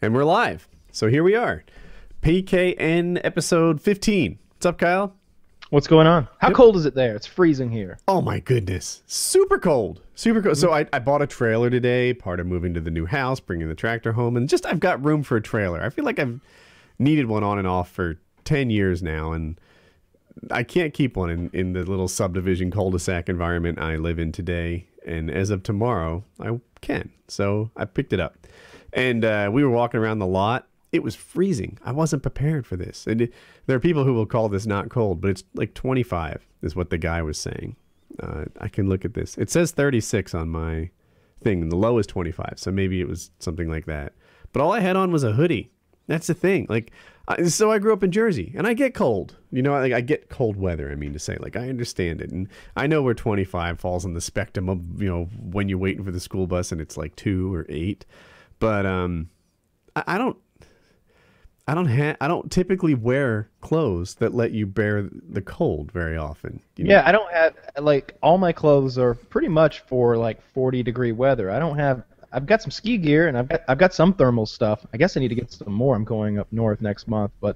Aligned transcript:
And 0.00 0.14
we're 0.14 0.22
live. 0.22 0.68
So 0.92 1.08
here 1.08 1.24
we 1.24 1.34
are. 1.34 1.64
PKN 2.22 3.20
episode 3.24 3.80
15. 3.80 4.38
What's 4.54 4.66
up, 4.66 4.78
Kyle? 4.78 5.12
What's 5.70 5.88
going 5.88 6.06
on? 6.06 6.28
How 6.38 6.52
cold 6.52 6.76
is 6.76 6.86
it 6.86 6.94
there? 6.94 7.16
It's 7.16 7.26
freezing 7.26 7.70
here. 7.70 7.98
Oh 8.06 8.20
my 8.20 8.38
goodness. 8.38 9.02
Super 9.06 9.58
cold. 9.58 10.00
Super 10.14 10.40
cold. 10.40 10.56
So 10.56 10.72
I, 10.72 10.86
I 10.92 11.00
bought 11.00 11.20
a 11.20 11.26
trailer 11.26 11.68
today, 11.68 12.14
part 12.14 12.38
of 12.38 12.46
moving 12.46 12.74
to 12.74 12.80
the 12.80 12.92
new 12.92 13.06
house, 13.06 13.40
bringing 13.40 13.68
the 13.68 13.74
tractor 13.74 14.12
home, 14.12 14.36
and 14.36 14.48
just 14.48 14.64
I've 14.66 14.78
got 14.78 15.04
room 15.04 15.24
for 15.24 15.36
a 15.36 15.42
trailer. 15.42 15.82
I 15.82 15.90
feel 15.90 16.04
like 16.04 16.20
I've 16.20 16.40
needed 17.00 17.26
one 17.26 17.42
on 17.42 17.58
and 17.58 17.66
off 17.66 17.90
for 17.90 18.20
10 18.44 18.70
years 18.70 19.02
now, 19.02 19.32
and 19.32 19.60
I 20.52 20.62
can't 20.62 20.94
keep 20.94 21.16
one 21.16 21.28
in, 21.28 21.50
in 21.52 21.72
the 21.72 21.82
little 21.82 22.08
subdivision 22.08 22.70
cul-de-sac 22.70 23.28
environment 23.28 23.80
I 23.80 23.96
live 23.96 24.20
in 24.20 24.30
today. 24.30 24.86
And 25.04 25.28
as 25.28 25.50
of 25.50 25.64
tomorrow, 25.64 26.22
I 26.38 26.60
can. 26.82 27.10
So 27.26 27.72
I 27.76 27.84
picked 27.84 28.12
it 28.12 28.20
up. 28.20 28.36
And 28.92 29.24
uh, 29.24 29.50
we 29.52 29.64
were 29.64 29.70
walking 29.70 30.00
around 30.00 30.18
the 30.18 30.26
lot. 30.26 30.66
It 30.90 31.02
was 31.02 31.14
freezing. 31.14 31.78
I 31.84 31.92
wasn't 31.92 32.22
prepared 32.22 32.66
for 32.66 32.76
this. 32.76 33.06
And 33.06 33.22
it, 33.22 33.34
there 33.66 33.76
are 33.76 33.80
people 33.80 34.04
who 34.04 34.14
will 34.14 34.26
call 34.26 34.48
this 34.48 34.66
not 34.66 34.88
cold, 34.88 35.20
but 35.20 35.30
it's 35.30 35.44
like 35.54 35.74
25 35.74 36.46
is 36.62 36.74
what 36.74 36.90
the 36.90 36.98
guy 36.98 37.22
was 37.22 37.38
saying. 37.38 37.76
Uh, 38.20 38.46
I 38.60 38.68
can 38.68 38.88
look 38.88 39.04
at 39.04 39.14
this. 39.14 39.36
It 39.36 39.50
says 39.50 39.70
36 39.72 40.34
on 40.34 40.48
my 40.48 40.90
thing. 41.42 41.68
The 41.68 41.76
low 41.76 41.98
is 41.98 42.06
25. 42.06 42.54
So 42.56 42.70
maybe 42.70 43.00
it 43.00 43.08
was 43.08 43.30
something 43.38 43.68
like 43.68 43.86
that. 43.86 44.14
But 44.52 44.62
all 44.62 44.72
I 44.72 44.80
had 44.80 44.96
on 44.96 45.12
was 45.12 45.24
a 45.24 45.32
hoodie. 45.32 45.70
That's 46.06 46.26
the 46.26 46.34
thing. 46.34 46.66
Like, 46.70 46.90
I, 47.28 47.42
so 47.44 47.70
I 47.70 47.78
grew 47.78 47.92
up 47.92 48.02
in 48.02 48.10
Jersey, 48.10 48.54
and 48.56 48.66
I 48.66 48.72
get 48.72 48.94
cold. 48.94 49.36
You 49.52 49.60
know, 49.62 49.72
like 49.72 49.92
I 49.92 50.00
get 50.00 50.30
cold 50.30 50.56
weather. 50.56 50.90
I 50.90 50.94
mean 50.94 51.12
to 51.12 51.18
say, 51.18 51.36
like 51.38 51.54
I 51.54 51.68
understand 51.68 52.22
it, 52.22 52.30
and 52.30 52.48
I 52.74 52.86
know 52.86 53.02
where 53.02 53.14
25 53.14 53.78
falls 53.78 54.06
on 54.06 54.14
the 54.14 54.20
spectrum 54.20 54.68
of 54.70 55.02
you 55.02 55.08
know 55.08 55.24
when 55.38 55.68
you're 55.68 55.78
waiting 55.78 56.04
for 56.04 56.10
the 56.10 56.20
school 56.20 56.46
bus 56.46 56.72
and 56.72 56.80
it's 56.80 56.96
like 56.96 57.14
two 57.14 57.54
or 57.54 57.66
eight. 57.68 58.06
But 58.58 58.86
um, 58.86 59.30
I, 59.94 60.04
I 60.06 60.18
don't. 60.18 60.36
I 61.66 61.74
don't 61.74 61.86
ha- 61.86 62.16
I 62.18 62.28
don't 62.28 62.50
typically 62.50 62.94
wear 62.94 63.50
clothes 63.60 64.14
that 64.16 64.32
let 64.32 64.52
you 64.52 64.64
bear 64.64 65.06
the 65.12 65.42
cold 65.42 65.92
very 65.92 66.16
often. 66.16 66.62
you 66.76 66.84
know? 66.84 66.94
Yeah, 66.94 67.02
I 67.04 67.12
don't 67.12 67.30
have 67.30 67.54
like 67.78 68.16
all 68.22 68.38
my 68.38 68.52
clothes 68.52 68.96
are 68.96 69.12
pretty 69.12 69.48
much 69.48 69.80
for 69.80 70.16
like 70.16 70.40
40 70.54 70.82
degree 70.82 71.12
weather. 71.12 71.50
I 71.50 71.58
don't 71.58 71.76
have 71.76 72.04
I've 72.32 72.46
got 72.46 72.62
some 72.62 72.70
ski 72.70 72.96
gear 72.96 73.28
and 73.28 73.36
I've 73.36 73.48
got 73.50 73.60
I've 73.68 73.76
got 73.76 73.92
some 73.92 74.14
thermal 74.14 74.46
stuff. 74.46 74.86
I 74.94 74.96
guess 74.96 75.14
I 75.14 75.20
need 75.20 75.28
to 75.28 75.34
get 75.34 75.52
some 75.52 75.70
more. 75.70 75.94
I'm 75.94 76.04
going 76.04 76.38
up 76.38 76.48
north 76.50 76.80
next 76.80 77.06
month, 77.06 77.32
but 77.38 77.54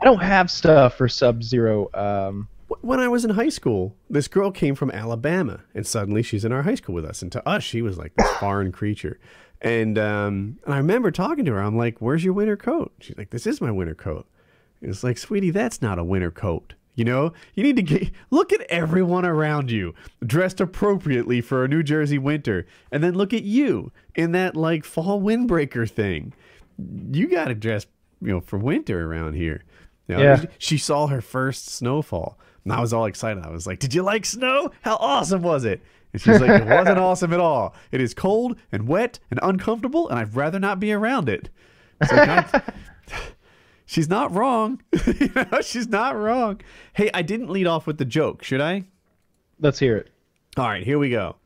I 0.00 0.04
don't 0.04 0.22
have 0.22 0.48
stuff 0.48 0.94
for 0.94 1.08
sub-zero 1.08 1.90
um 1.92 2.46
when 2.82 3.00
I 3.00 3.08
was 3.08 3.24
in 3.24 3.30
high 3.30 3.48
school, 3.48 3.96
this 4.08 4.28
girl 4.28 4.50
came 4.50 4.74
from 4.74 4.90
Alabama, 4.90 5.60
and 5.74 5.86
suddenly 5.86 6.22
she's 6.22 6.44
in 6.44 6.52
our 6.52 6.62
high 6.62 6.76
school 6.76 6.94
with 6.94 7.04
us. 7.04 7.22
And 7.22 7.30
to 7.32 7.46
us, 7.46 7.62
she 7.62 7.82
was 7.82 7.98
like 7.98 8.14
this 8.14 8.30
foreign 8.36 8.72
creature. 8.72 9.18
And 9.62 9.98
um, 9.98 10.58
and 10.64 10.74
I 10.74 10.78
remember 10.78 11.10
talking 11.10 11.44
to 11.44 11.52
her. 11.52 11.60
I'm 11.60 11.76
like, 11.76 11.98
"Where's 11.98 12.24
your 12.24 12.32
winter 12.32 12.56
coat?" 12.56 12.92
She's 13.00 13.16
like, 13.18 13.30
"This 13.30 13.46
is 13.46 13.60
my 13.60 13.70
winter 13.70 13.94
coat." 13.94 14.26
It's 14.82 15.04
like, 15.04 15.18
sweetie, 15.18 15.50
that's 15.50 15.82
not 15.82 15.98
a 15.98 16.04
winter 16.04 16.30
coat. 16.30 16.72
You 16.94 17.04
know, 17.04 17.32
you 17.54 17.62
need 17.62 17.76
to 17.76 17.82
get 17.82 18.10
look 18.30 18.52
at 18.52 18.62
everyone 18.62 19.24
around 19.26 19.70
you 19.70 19.94
dressed 20.24 20.60
appropriately 20.60 21.40
for 21.42 21.64
a 21.64 21.68
New 21.68 21.82
Jersey 21.82 22.18
winter, 22.18 22.66
and 22.90 23.02
then 23.04 23.14
look 23.14 23.34
at 23.34 23.42
you 23.42 23.92
in 24.14 24.32
that 24.32 24.56
like 24.56 24.84
fall 24.84 25.20
windbreaker 25.20 25.88
thing. 25.88 26.32
You 27.12 27.28
got 27.28 27.48
to 27.48 27.54
dress, 27.54 27.86
you 28.22 28.28
know, 28.28 28.40
for 28.40 28.58
winter 28.58 29.06
around 29.10 29.34
here. 29.34 29.62
You 30.08 30.16
know, 30.16 30.22
Yeah. 30.22 30.44
She 30.58 30.78
saw 30.78 31.06
her 31.08 31.20
first 31.20 31.68
snowfall, 31.68 32.38
and 32.64 32.72
I 32.72 32.80
was 32.80 32.92
all 32.94 33.04
excited. 33.04 33.44
I 33.44 33.50
was 33.50 33.66
like, 33.66 33.78
"Did 33.78 33.92
you 33.94 34.02
like 34.02 34.24
snow? 34.24 34.70
How 34.80 34.96
awesome 34.96 35.42
was 35.42 35.64
it?" 35.66 35.82
And 36.12 36.22
she's 36.22 36.40
like, 36.40 36.62
"It 36.62 36.66
wasn't 36.78 36.98
awesome 36.98 37.32
at 37.32 37.40
all. 37.40 37.74
It 37.92 38.00
is 38.00 38.14
cold 38.14 38.56
and 38.72 38.88
wet 38.88 39.18
and 39.30 39.40
uncomfortable, 39.42 40.08
and 40.08 40.18
I'd 40.18 40.34
rather 40.34 40.58
not 40.58 40.80
be 40.80 40.92
around 40.92 41.28
it." 41.28 41.50
It's 42.00 42.12
like, 42.12 42.64
she's 43.84 44.08
not 44.08 44.32
wrong. 44.32 44.82
you 45.06 45.30
know, 45.34 45.60
she's 45.60 45.88
not 45.88 46.16
wrong. 46.16 46.60
Hey, 46.94 47.10
I 47.12 47.22
didn't 47.22 47.50
lead 47.50 47.66
off 47.66 47.86
with 47.86 47.98
the 47.98 48.04
joke, 48.04 48.42
should 48.42 48.60
I? 48.60 48.84
let's 49.60 49.78
hear 49.78 49.96
it. 49.96 50.10
All 50.56 50.66
right, 50.66 50.84
here 50.84 50.98
we 50.98 51.10
go. 51.10 51.36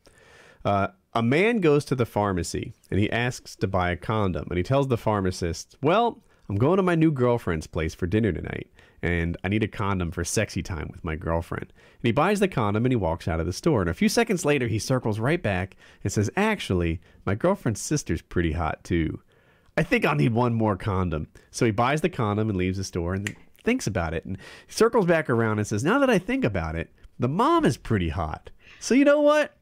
Uh, 0.64 0.88
a 1.12 1.22
man 1.22 1.60
goes 1.60 1.84
to 1.86 1.94
the 1.94 2.06
pharmacy 2.06 2.72
and 2.90 2.98
he 2.98 3.10
asks 3.10 3.54
to 3.56 3.66
buy 3.66 3.90
a 3.90 3.96
condom. 3.96 4.46
And 4.48 4.56
he 4.56 4.62
tells 4.62 4.88
the 4.88 4.96
pharmacist, 4.96 5.76
Well, 5.82 6.22
I'm 6.48 6.56
going 6.56 6.78
to 6.78 6.82
my 6.82 6.94
new 6.94 7.12
girlfriend's 7.12 7.66
place 7.66 7.94
for 7.94 8.06
dinner 8.06 8.32
tonight, 8.32 8.70
and 9.04 9.36
I 9.44 9.48
need 9.48 9.62
a 9.62 9.68
condom 9.68 10.10
for 10.10 10.24
sexy 10.24 10.62
time 10.62 10.88
with 10.90 11.04
my 11.04 11.14
girlfriend. 11.14 11.66
And 11.66 12.04
he 12.04 12.10
buys 12.10 12.40
the 12.40 12.48
condom 12.48 12.86
and 12.86 12.92
he 12.92 12.96
walks 12.96 13.28
out 13.28 13.38
of 13.38 13.44
the 13.44 13.52
store. 13.52 13.82
And 13.82 13.90
a 13.90 13.94
few 13.94 14.08
seconds 14.08 14.46
later, 14.46 14.66
he 14.66 14.78
circles 14.78 15.20
right 15.20 15.42
back 15.42 15.76
and 16.02 16.10
says, 16.10 16.30
Actually, 16.38 17.02
my 17.26 17.34
girlfriend's 17.34 17.82
sister's 17.82 18.22
pretty 18.22 18.52
hot 18.52 18.82
too. 18.82 19.20
I 19.76 19.82
think 19.82 20.06
I'll 20.06 20.14
need 20.14 20.32
one 20.32 20.54
more 20.54 20.76
condom. 20.76 21.28
So 21.50 21.66
he 21.66 21.70
buys 21.70 22.00
the 22.00 22.08
condom 22.08 22.48
and 22.48 22.56
leaves 22.56 22.78
the 22.78 22.84
store 22.84 23.12
and 23.12 23.36
thinks 23.62 23.86
about 23.86 24.14
it 24.14 24.24
and 24.24 24.38
circles 24.68 25.04
back 25.04 25.28
around 25.28 25.58
and 25.58 25.66
says, 25.66 25.84
Now 25.84 25.98
that 25.98 26.08
I 26.08 26.18
think 26.18 26.42
about 26.42 26.74
it, 26.74 26.90
the 27.18 27.28
mom 27.28 27.66
is 27.66 27.76
pretty 27.76 28.08
hot. 28.08 28.48
So 28.80 28.94
you 28.94 29.04
know 29.04 29.20
what? 29.20 29.54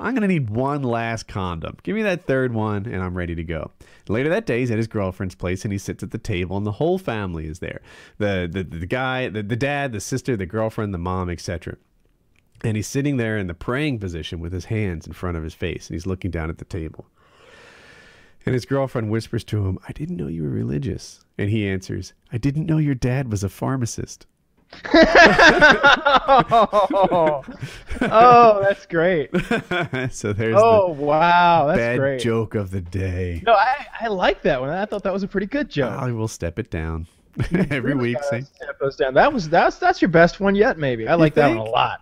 I'm 0.00 0.14
going 0.14 0.22
to 0.22 0.28
need 0.28 0.48
one 0.48 0.82
last 0.82 1.28
condom. 1.28 1.76
Give 1.82 1.94
me 1.94 2.02
that 2.02 2.24
third 2.24 2.54
one 2.54 2.86
and 2.86 3.02
I'm 3.02 3.16
ready 3.16 3.34
to 3.34 3.44
go. 3.44 3.70
Later 4.08 4.30
that 4.30 4.46
day, 4.46 4.60
he's 4.60 4.70
at 4.70 4.78
his 4.78 4.86
girlfriend's 4.86 5.34
place 5.34 5.62
and 5.62 5.72
he 5.72 5.78
sits 5.78 6.02
at 6.02 6.10
the 6.10 6.18
table 6.18 6.56
and 6.56 6.66
the 6.66 6.72
whole 6.72 6.98
family 6.98 7.46
is 7.46 7.58
there. 7.58 7.82
The 8.18 8.48
the, 8.50 8.64
the 8.64 8.86
guy, 8.86 9.28
the, 9.28 9.42
the 9.42 9.56
dad, 9.56 9.92
the 9.92 10.00
sister, 10.00 10.36
the 10.36 10.46
girlfriend, 10.46 10.94
the 10.94 10.98
mom, 10.98 11.28
etc. 11.28 11.76
And 12.64 12.76
he's 12.76 12.86
sitting 12.86 13.18
there 13.18 13.36
in 13.36 13.46
the 13.46 13.54
praying 13.54 13.98
position 13.98 14.40
with 14.40 14.52
his 14.52 14.66
hands 14.66 15.06
in 15.06 15.12
front 15.12 15.36
of 15.36 15.44
his 15.44 15.54
face 15.54 15.88
and 15.88 15.94
he's 15.94 16.06
looking 16.06 16.30
down 16.30 16.48
at 16.48 16.58
the 16.58 16.64
table. 16.64 17.06
And 18.46 18.54
his 18.54 18.64
girlfriend 18.64 19.10
whispers 19.10 19.44
to 19.44 19.66
him, 19.66 19.78
I 19.86 19.92
didn't 19.92 20.16
know 20.16 20.28
you 20.28 20.44
were 20.44 20.48
religious. 20.48 21.24
And 21.36 21.50
he 21.50 21.68
answers, 21.68 22.14
I 22.32 22.38
didn't 22.38 22.66
know 22.66 22.78
your 22.78 22.94
dad 22.94 23.30
was 23.30 23.44
a 23.44 23.50
pharmacist. 23.50 24.26
Oh, 26.12 27.42
oh, 28.02 28.60
that's 28.62 28.86
great. 28.86 29.30
so 30.10 30.32
there's 30.32 30.56
Oh, 30.58 30.88
wow, 30.92 31.66
that's 31.66 31.78
bad 31.78 31.98
great. 31.98 32.20
joke 32.20 32.54
of 32.54 32.70
the 32.70 32.80
day. 32.80 33.42
No, 33.46 33.52
I 33.54 33.86
I 34.00 34.08
like 34.08 34.42
that 34.42 34.60
one. 34.60 34.70
I 34.70 34.84
thought 34.84 35.02
that 35.04 35.12
was 35.12 35.22
a 35.22 35.28
pretty 35.28 35.46
good 35.46 35.68
joke. 35.70 35.92
I 35.92 36.12
will 36.12 36.28
step 36.28 36.58
it 36.58 36.70
down 36.70 37.06
every 37.52 37.94
Really 37.94 38.14
week. 38.14 38.22
step 38.22 38.78
those 38.80 38.96
down. 38.96 39.14
That 39.14 39.32
was 39.32 39.48
that's 39.48 39.76
that's 39.78 40.00
your 40.02 40.08
best 40.10 40.40
one 40.40 40.54
yet, 40.54 40.78
maybe. 40.78 41.08
I 41.08 41.14
like 41.14 41.34
that 41.34 41.48
one 41.48 41.58
a 41.58 41.64
lot. 41.64 42.00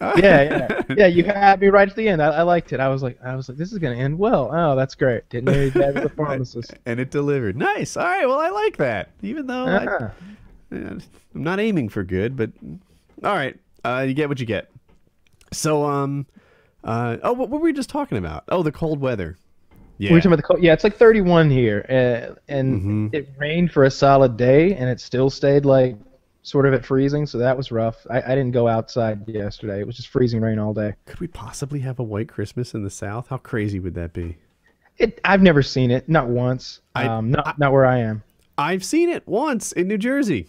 yeah, 0.00 0.12
yeah, 0.16 0.82
yeah. 0.96 1.06
You 1.08 1.24
had 1.24 1.60
me 1.60 1.68
right 1.68 1.88
at 1.88 1.96
the 1.96 2.08
end. 2.08 2.22
I, 2.22 2.28
I 2.28 2.42
liked 2.42 2.72
it. 2.72 2.78
I 2.78 2.88
was 2.88 3.02
like, 3.02 3.18
I 3.24 3.34
was 3.34 3.48
like, 3.48 3.58
this 3.58 3.72
is 3.72 3.78
gonna 3.78 3.96
end 3.96 4.16
well. 4.16 4.48
Oh, 4.52 4.76
that's 4.76 4.94
great. 4.94 5.28
Didn't 5.28 5.46
know 5.46 5.60
your 5.60 5.70
dad 5.70 5.96
was 5.96 6.04
a 6.04 6.08
pharmacist. 6.10 6.72
and 6.86 7.00
it 7.00 7.10
delivered. 7.10 7.56
Nice. 7.56 7.96
All 7.96 8.04
right. 8.04 8.24
Well, 8.26 8.38
I 8.38 8.50
like 8.50 8.76
that. 8.76 9.08
Even 9.22 9.46
though 9.48 9.66
Uh-huh. 9.66 9.98
Yeah, 10.00 10.10
I'm 10.70 11.02
not 11.34 11.60
aiming 11.60 11.88
for 11.88 12.04
good, 12.04 12.36
but 12.36 12.50
all 13.24 13.34
right. 13.34 13.56
Uh, 13.84 14.04
you 14.06 14.14
get 14.14 14.28
what 14.28 14.40
you 14.40 14.46
get. 14.46 14.70
So, 15.52 15.84
um, 15.84 16.26
uh, 16.84 17.16
oh, 17.22 17.32
what, 17.32 17.48
were 17.50 17.58
we 17.58 17.72
just 17.72 17.88
talking 17.90 18.18
about? 18.18 18.44
Oh, 18.48 18.62
the 18.62 18.72
cold 18.72 19.00
weather. 19.00 19.38
Yeah. 19.98 20.10
We 20.10 20.14
were 20.14 20.20
talking 20.20 20.32
about 20.32 20.36
the 20.36 20.42
cold. 20.42 20.62
Yeah, 20.62 20.72
it's 20.74 20.84
like 20.84 20.96
31 20.96 21.50
here, 21.50 21.84
uh, 21.88 22.34
and 22.48 23.10
Mhm. 23.10 23.14
it 23.14 23.28
rained 23.38 23.72
for 23.72 23.84
a 23.84 23.90
solid 23.90 24.36
day, 24.36 24.74
and 24.74 24.88
it 24.88 25.00
still 25.00 25.30
stayed 25.30 25.64
like 25.64 25.96
sort 26.42 26.66
of 26.66 26.74
at 26.74 26.84
freezing. 26.84 27.26
So 27.26 27.38
that 27.38 27.56
was 27.56 27.72
rough. 27.72 28.06
I, 28.08 28.18
I 28.22 28.28
didn't 28.34 28.52
go 28.52 28.68
outside 28.68 29.26
yesterday. 29.28 29.80
It 29.80 29.86
was 29.86 29.96
just 29.96 30.08
freezing 30.08 30.40
rain 30.40 30.58
all 30.58 30.72
day. 30.72 30.94
Could 31.06 31.18
we 31.20 31.26
possibly 31.26 31.80
have 31.80 31.98
a 31.98 32.02
white 32.04 32.28
Christmas 32.28 32.74
in 32.74 32.84
the 32.84 32.90
South? 32.90 33.28
How 33.28 33.38
crazy 33.38 33.80
would 33.80 33.94
that 33.94 34.12
be? 34.12 34.36
It. 34.98 35.20
I've 35.24 35.42
never 35.42 35.62
seen 35.62 35.90
it. 35.90 36.08
Not 36.08 36.28
once. 36.28 36.80
I- 36.94 37.06
um, 37.06 37.30
not 37.30 37.58
not 37.58 37.72
where 37.72 37.86
I 37.86 37.98
am. 37.98 38.22
I've 38.56 38.84
seen 38.84 39.08
it 39.08 39.26
once 39.26 39.72
in 39.72 39.88
New 39.88 39.98
Jersey. 39.98 40.48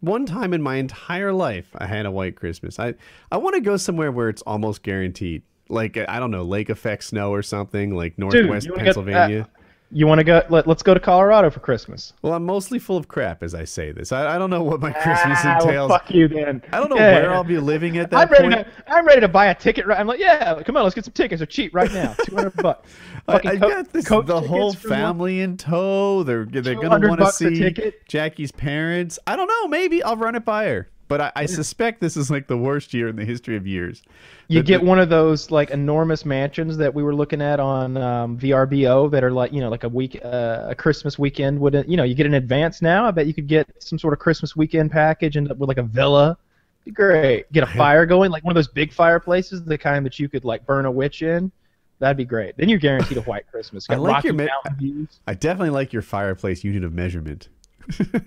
One 0.00 0.26
time 0.26 0.54
in 0.54 0.62
my 0.62 0.76
entire 0.76 1.32
life, 1.32 1.66
I 1.76 1.86
had 1.86 2.06
a 2.06 2.10
white 2.10 2.36
Christmas. 2.36 2.78
I 2.78 2.94
I 3.32 3.36
want 3.38 3.54
to 3.56 3.60
go 3.60 3.76
somewhere 3.76 4.12
where 4.12 4.28
it's 4.28 4.42
almost 4.42 4.82
guaranteed. 4.82 5.42
Like 5.68 5.96
I 6.08 6.18
don't 6.20 6.30
know, 6.30 6.44
lake 6.44 6.70
effect 6.70 7.04
snow 7.04 7.32
or 7.32 7.42
something, 7.42 7.94
like 7.94 8.16
northwest 8.18 8.66
you 8.66 8.72
wanna 8.72 8.84
get- 8.84 8.90
uh, 8.96 9.02
Pennsylvania. 9.02 9.48
You 9.90 10.06
want 10.06 10.18
to 10.18 10.24
go? 10.24 10.42
Let, 10.50 10.66
let's 10.66 10.82
go 10.82 10.92
to 10.92 11.00
Colorado 11.00 11.48
for 11.48 11.60
Christmas. 11.60 12.12
well, 12.20 12.34
I'm 12.34 12.44
mostly 12.44 12.78
full 12.78 12.98
of 12.98 13.08
crap 13.08 13.42
as 13.42 13.54
I 13.54 13.64
say 13.64 13.90
this. 13.90 14.12
I, 14.12 14.34
I 14.34 14.38
don't 14.38 14.50
know 14.50 14.62
what 14.62 14.80
my 14.80 14.92
Christmas 14.92 15.38
Ah, 15.42 15.56
well, 15.60 15.68
entails. 15.68 15.90
fuck 15.90 16.10
you 16.10 16.28
then. 16.28 16.62
I 16.72 16.78
don't 16.78 16.90
know 16.90 16.96
Yeah. 16.96 17.20
where 17.22 17.32
I'll 17.32 17.42
be 17.42 17.56
living 17.58 17.96
at 17.96 18.10
that 18.10 18.18
I'm 18.20 18.28
ready 18.28 18.54
point. 18.54 18.66
to. 18.66 18.92
I'm 18.92 19.06
ready 19.06 19.22
to 19.22 19.28
buy 19.28 19.46
a 19.46 19.54
ticket. 19.54 19.86
Right. 19.86 19.98
I'm 19.98 20.06
like, 20.06 20.20
yeah, 20.20 20.62
come 20.62 20.76
on, 20.76 20.82
let's 20.82 20.94
get 20.94 21.04
some 21.06 21.14
tickets. 21.14 21.40
They're 21.40 21.46
cheap 21.46 21.74
right 21.74 21.90
now. 21.90 22.12
Two 22.24 22.36
hundred 22.36 22.56
bucks. 22.62 22.86
I, 23.26 23.40
I 23.44 23.56
got 23.56 23.90
this, 23.92 24.06
the 24.06 24.40
whole 24.40 24.72
tickets 24.72 24.82
for 24.82 24.90
one- 24.90 24.98
family 24.98 25.40
in 25.40 25.56
tow. 25.56 26.22
They're 26.22 26.44
they're 26.44 26.74
gonna 26.74 27.08
want 27.08 27.20
to 27.20 27.32
see? 27.32 27.92
Jackie's 28.08 28.52
parents. 28.52 29.18
I 29.26 29.36
don't 29.36 29.48
know. 29.48 29.68
Maybe 29.68 30.02
I'll 30.02 30.16
run 30.16 30.34
it 30.34 30.44
by 30.44 30.66
her. 30.66 30.88
But 31.08 31.20
I, 31.22 31.32
I 31.34 31.46
suspect 31.46 32.00
this 32.00 32.16
is 32.16 32.30
like 32.30 32.46
the 32.46 32.56
worst 32.58 32.92
year 32.92 33.08
in 33.08 33.16
the 33.16 33.24
history 33.24 33.56
of 33.56 33.66
years. 33.66 34.02
You 34.48 34.60
The- 34.60 34.66
get 34.66 34.80
the- 34.80 34.86
one 34.86 34.98
of 34.98 35.08
those 35.08 35.50
like 35.50 35.70
enormous 35.70 36.24
mansions 36.26 36.76
that 36.76 36.94
we 36.94 37.02
were 37.02 37.14
looking 37.14 37.40
at 37.40 37.58
on 37.60 37.96
um, 37.96 38.38
VRBO 38.38 39.10
that 39.10 39.24
are 39.24 39.32
like 39.32 39.52
you 39.52 39.60
know 39.60 39.70
like 39.70 39.84
a 39.84 39.88
week 39.88 40.20
uh, 40.22 40.66
a 40.68 40.74
Christmas 40.74 41.18
weekend 41.18 41.58
would 41.60 41.84
you 41.88 41.96
know 41.96 42.04
you 42.04 42.14
get 42.14 42.26
an 42.26 42.34
advance 42.34 42.82
now. 42.82 43.06
I 43.06 43.10
bet 43.10 43.26
you 43.26 43.34
could 43.34 43.48
get 43.48 43.66
some 43.82 43.98
sort 43.98 44.12
of 44.12 44.18
Christmas 44.18 44.54
weekend 44.54 44.90
package 44.90 45.36
and 45.36 45.48
with 45.58 45.68
like 45.68 45.78
a 45.78 45.82
villa. 45.82 46.36
Be 46.84 46.90
great. 46.92 47.50
Get 47.52 47.62
a 47.64 47.66
fire 47.66 48.06
going 48.06 48.30
like 48.30 48.44
one 48.44 48.52
of 48.52 48.54
those 48.54 48.68
big 48.68 48.92
fireplaces, 48.92 49.64
the 49.64 49.76
kind 49.76 50.06
that 50.06 50.18
you 50.18 50.28
could 50.28 50.44
like 50.44 50.64
burn 50.64 50.84
a 50.86 50.90
witch 50.90 51.22
in. 51.22 51.50
That'd 51.98 52.16
be 52.16 52.24
great. 52.24 52.56
Then 52.56 52.68
you're 52.68 52.78
guaranteed 52.78 53.18
a 53.18 53.22
white 53.22 53.46
Christmas. 53.50 53.86
I 53.90 53.96
like 53.96 54.24
your 54.24 54.34
views. 54.78 55.20
I 55.26 55.34
definitely 55.34 55.70
like 55.70 55.92
your 55.92 56.02
fireplace 56.02 56.62
unit 56.62 56.84
of 56.84 56.92
measurement. 56.94 57.48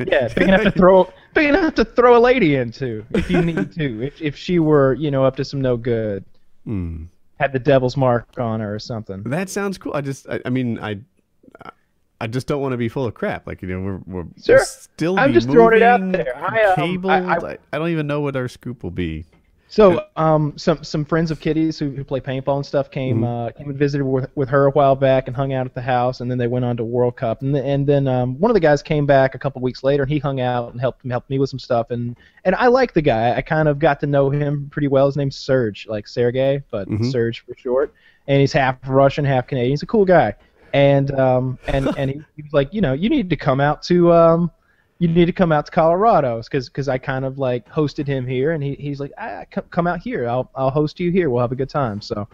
Yeah, 0.07 0.27
big 0.29 0.47
enough 0.47 0.63
to 0.63 0.71
throw 0.71 1.11
big 1.33 1.49
enough 1.49 1.75
to 1.75 1.85
throw 1.85 2.17
a 2.17 2.19
lady 2.19 2.55
into 2.55 3.05
if 3.11 3.29
you 3.29 3.41
need 3.41 3.71
to. 3.73 4.01
If 4.07 4.21
if 4.21 4.35
she 4.35 4.59
were, 4.59 4.93
you 4.95 5.11
know, 5.11 5.23
up 5.25 5.35
to 5.37 5.45
some 5.45 5.61
no 5.61 5.77
good. 5.77 6.25
Hmm. 6.65 7.03
Had 7.39 7.53
the 7.53 7.59
devil's 7.59 7.97
mark 7.97 8.27
on 8.39 8.59
her 8.59 8.73
or 8.75 8.79
something. 8.79 9.23
That 9.23 9.49
sounds 9.49 9.77
cool. 9.79 9.93
I 9.95 10.01
just, 10.01 10.29
I, 10.29 10.39
I 10.45 10.49
mean, 10.51 10.77
I, 10.77 10.99
I 12.19 12.27
just 12.27 12.45
don't 12.45 12.61
want 12.61 12.73
to 12.73 12.77
be 12.77 12.87
full 12.87 13.05
of 13.07 13.15
crap. 13.15 13.47
Like 13.47 13.61
you 13.63 13.67
know, 13.67 13.79
we're, 13.81 13.97
we're 14.05 14.25
Sure. 14.43 14.57
we'll 14.57 14.65
still. 14.65 15.19
I'm 15.19 15.33
just 15.33 15.49
throwing 15.49 15.77
it 15.77 15.81
out 15.81 16.11
there. 16.11 16.37
I, 16.37 16.63
um, 16.65 16.75
cabled. 16.75 17.11
I, 17.11 17.35
I- 17.35 17.57
I 17.73 17.77
don't 17.79 17.89
even 17.89 18.05
know 18.07 18.21
what 18.21 18.35
our 18.35 18.47
scoop 18.47 18.83
will 18.83 18.91
be. 18.91 19.25
So, 19.71 20.05
um, 20.17 20.53
some 20.57 20.83
some 20.83 21.05
friends 21.05 21.31
of 21.31 21.39
Kitty's 21.39 21.79
who, 21.79 21.91
who 21.91 22.03
play 22.03 22.19
paintball 22.19 22.57
and 22.57 22.65
stuff 22.65 22.91
came 22.91 23.23
uh, 23.23 23.51
came 23.51 23.69
and 23.69 23.79
visited 23.79 24.03
with, 24.03 24.29
with 24.35 24.49
her 24.49 24.65
a 24.65 24.71
while 24.71 24.97
back 24.97 25.27
and 25.27 25.35
hung 25.35 25.53
out 25.53 25.65
at 25.65 25.73
the 25.73 25.81
house, 25.81 26.19
and 26.19 26.29
then 26.29 26.37
they 26.37 26.47
went 26.47 26.65
on 26.65 26.75
to 26.75 26.83
World 26.83 27.15
Cup, 27.15 27.41
and, 27.41 27.55
and 27.55 27.87
then 27.87 28.05
um, 28.05 28.37
one 28.37 28.51
of 28.51 28.53
the 28.53 28.59
guys 28.59 28.83
came 28.83 29.05
back 29.05 29.33
a 29.33 29.39
couple 29.39 29.61
weeks 29.61 29.81
later, 29.81 30.03
and 30.03 30.11
he 30.11 30.19
hung 30.19 30.41
out 30.41 30.73
and 30.73 30.81
helped 30.81 31.07
helped 31.07 31.29
me 31.29 31.39
with 31.39 31.49
some 31.49 31.57
stuff, 31.57 31.89
and 31.89 32.17
and 32.43 32.53
I 32.55 32.67
like 32.67 32.93
the 32.93 33.01
guy. 33.01 33.33
I 33.33 33.41
kind 33.41 33.69
of 33.69 33.79
got 33.79 34.01
to 34.01 34.07
know 34.07 34.29
him 34.29 34.67
pretty 34.73 34.89
well. 34.89 35.05
His 35.05 35.15
name's 35.15 35.37
Serge, 35.37 35.87
like 35.87 36.05
Sergey, 36.05 36.61
but 36.69 36.89
Mhm. 36.89 37.09
Serge 37.09 37.39
for 37.45 37.55
short, 37.55 37.93
and 38.27 38.41
he's 38.41 38.51
half 38.51 38.75
Russian, 38.85 39.23
half 39.23 39.47
Canadian. 39.47 39.71
He's 39.71 39.83
a 39.83 39.87
cool 39.87 40.03
guy, 40.03 40.35
and 40.73 41.17
um, 41.17 41.57
and 41.67 41.87
and 41.97 42.11
he, 42.11 42.21
he 42.35 42.41
was 42.41 42.51
like, 42.51 42.73
you 42.73 42.81
know, 42.81 42.91
you 42.91 43.07
need 43.07 43.29
to 43.29 43.37
come 43.37 43.61
out 43.61 43.83
to 43.83 44.11
um, 44.11 44.51
you 45.01 45.07
need 45.07 45.25
to 45.25 45.33
come 45.33 45.51
out 45.51 45.65
to 45.65 45.71
Colorado 45.71 46.43
because 46.43 46.87
I 46.87 46.99
kind 46.99 47.25
of 47.25 47.39
like 47.39 47.67
hosted 47.67 48.05
him 48.05 48.27
here, 48.27 48.51
and 48.51 48.61
he, 48.61 48.75
he's 48.75 48.99
like, 48.99 49.11
ah, 49.17 49.45
come, 49.49 49.63
come 49.71 49.87
out 49.87 49.99
here. 49.99 50.29
I'll 50.29 50.51
I'll 50.53 50.69
host 50.69 50.99
you 50.99 51.09
here. 51.09 51.31
We'll 51.31 51.41
have 51.41 51.51
a 51.51 51.55
good 51.55 51.71
time. 51.71 52.01
So 52.01 52.27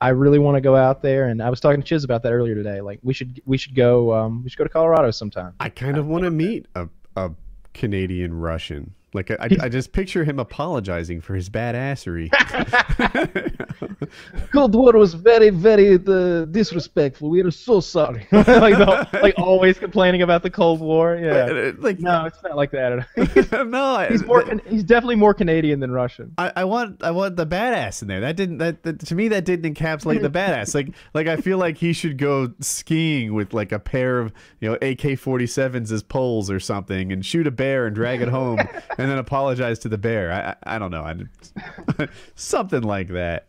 I 0.00 0.10
really 0.10 0.38
want 0.38 0.54
to 0.54 0.60
go 0.60 0.76
out 0.76 1.02
there, 1.02 1.26
and 1.26 1.42
I 1.42 1.50
was 1.50 1.58
talking 1.58 1.82
to 1.82 1.86
Chiz 1.86 2.04
about 2.04 2.22
that 2.22 2.32
earlier 2.32 2.54
today. 2.54 2.80
Like 2.80 3.00
we 3.02 3.12
should 3.12 3.42
we 3.44 3.58
should 3.58 3.74
go 3.74 4.14
um, 4.14 4.44
we 4.44 4.50
should 4.50 4.58
go 4.58 4.62
to 4.62 4.70
Colorado 4.70 5.10
sometime. 5.10 5.54
I 5.58 5.68
kind 5.68 5.96
of 5.96 6.06
want 6.06 6.22
to 6.22 6.30
meet 6.30 6.66
a, 6.76 6.88
a 7.16 7.32
Canadian 7.74 8.38
Russian. 8.38 8.94
Like 9.14 9.30
I, 9.30 9.50
I, 9.60 9.68
just 9.68 9.92
picture 9.92 10.24
him 10.24 10.38
apologizing 10.38 11.20
for 11.20 11.34
his 11.34 11.50
badassery. 11.50 12.30
Cold 14.52 14.74
War 14.74 14.92
was 14.92 15.12
very 15.12 15.50
very 15.50 15.94
uh, 15.94 16.46
disrespectful. 16.46 17.28
We 17.28 17.42
are 17.42 17.50
so 17.50 17.80
sorry. 17.80 18.26
like 18.32 18.78
the, 18.78 19.06
like 19.22 19.38
always 19.38 19.78
complaining 19.78 20.22
about 20.22 20.42
the 20.42 20.48
Cold 20.48 20.80
War. 20.80 21.16
Yeah. 21.16 21.72
like 21.78 22.00
No, 22.00 22.24
it's 22.24 22.42
not 22.42 22.56
like 22.56 22.70
that. 22.70 22.92
At 22.92 23.52
all. 23.52 23.64
No, 23.66 23.96
I- 23.96 24.08
he's 24.08 24.24
more 24.24 24.44
he's 24.66 24.84
definitely 24.84 25.16
more 25.16 25.34
Canadian 25.34 25.80
than 25.80 25.90
Russian. 25.90 26.32
I, 26.38 26.52
I 26.56 26.64
want 26.64 27.02
I 27.02 27.10
want 27.10 27.36
the 27.36 27.46
badass 27.46 28.00
in 28.00 28.08
there. 28.08 28.20
That 28.20 28.36
didn't 28.36 28.58
that, 28.58 28.82
that 28.82 29.00
to 29.00 29.14
me 29.14 29.28
that 29.28 29.44
didn't 29.44 29.74
encapsulate 29.74 30.22
the 30.22 30.30
badass. 30.30 30.74
Like 30.74 30.94
like 31.12 31.26
I 31.26 31.36
feel 31.36 31.58
like 31.58 31.76
he 31.76 31.92
should 31.92 32.16
go 32.16 32.52
skiing 32.60 33.34
with 33.34 33.52
like 33.52 33.72
a 33.72 33.78
pair 33.78 34.20
of 34.20 34.32
you 34.60 34.70
know 34.70 34.78
AK 34.80 35.18
forty 35.18 35.46
sevens 35.46 35.92
as 35.92 36.02
poles 36.02 36.50
or 36.50 36.60
something 36.60 37.12
and 37.12 37.24
shoot 37.24 37.46
a 37.46 37.50
bear 37.50 37.86
and 37.86 37.94
drag 37.94 38.22
it 38.22 38.28
home 38.28 38.58
and 39.02 39.10
then 39.10 39.18
apologize 39.18 39.78
to 39.80 39.88
the 39.88 39.98
bear. 39.98 40.32
I 40.32 40.50
I, 40.70 40.76
I 40.76 40.78
don't 40.78 40.90
know. 40.90 41.02
I, 41.02 42.08
something 42.34 42.82
like 42.82 43.08
that. 43.08 43.46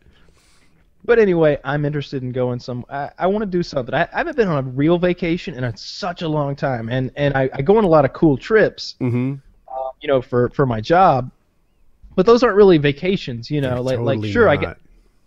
But 1.06 1.18
anyway, 1.18 1.58
I'm 1.64 1.84
interested 1.84 2.22
in 2.22 2.32
going 2.32 2.58
some. 2.60 2.84
I, 2.88 3.10
I 3.18 3.26
want 3.26 3.42
to 3.42 3.46
do 3.46 3.62
something. 3.62 3.94
I, 3.94 4.08
I 4.12 4.18
haven't 4.18 4.36
been 4.36 4.48
on 4.48 4.64
a 4.64 4.68
real 4.68 4.98
vacation 4.98 5.54
in 5.62 5.76
such 5.76 6.22
a 6.22 6.28
long 6.28 6.56
time, 6.56 6.88
and 6.88 7.10
and 7.16 7.36
I, 7.36 7.50
I 7.52 7.62
go 7.62 7.76
on 7.76 7.84
a 7.84 7.88
lot 7.88 8.04
of 8.06 8.12
cool 8.14 8.36
trips, 8.38 8.96
Mm-hmm. 9.00 9.34
uh, 9.68 9.90
you 10.00 10.08
know, 10.08 10.22
for 10.22 10.48
for 10.50 10.64
my 10.66 10.80
job. 10.80 11.30
But 12.16 12.26
those 12.26 12.42
aren't 12.42 12.56
really 12.56 12.78
vacations, 12.78 13.50
you 13.50 13.60
know. 13.60 13.82
like 13.82 13.98
like 13.98 14.24
sure, 14.24 14.48
I 14.48 14.56
get 14.56 14.78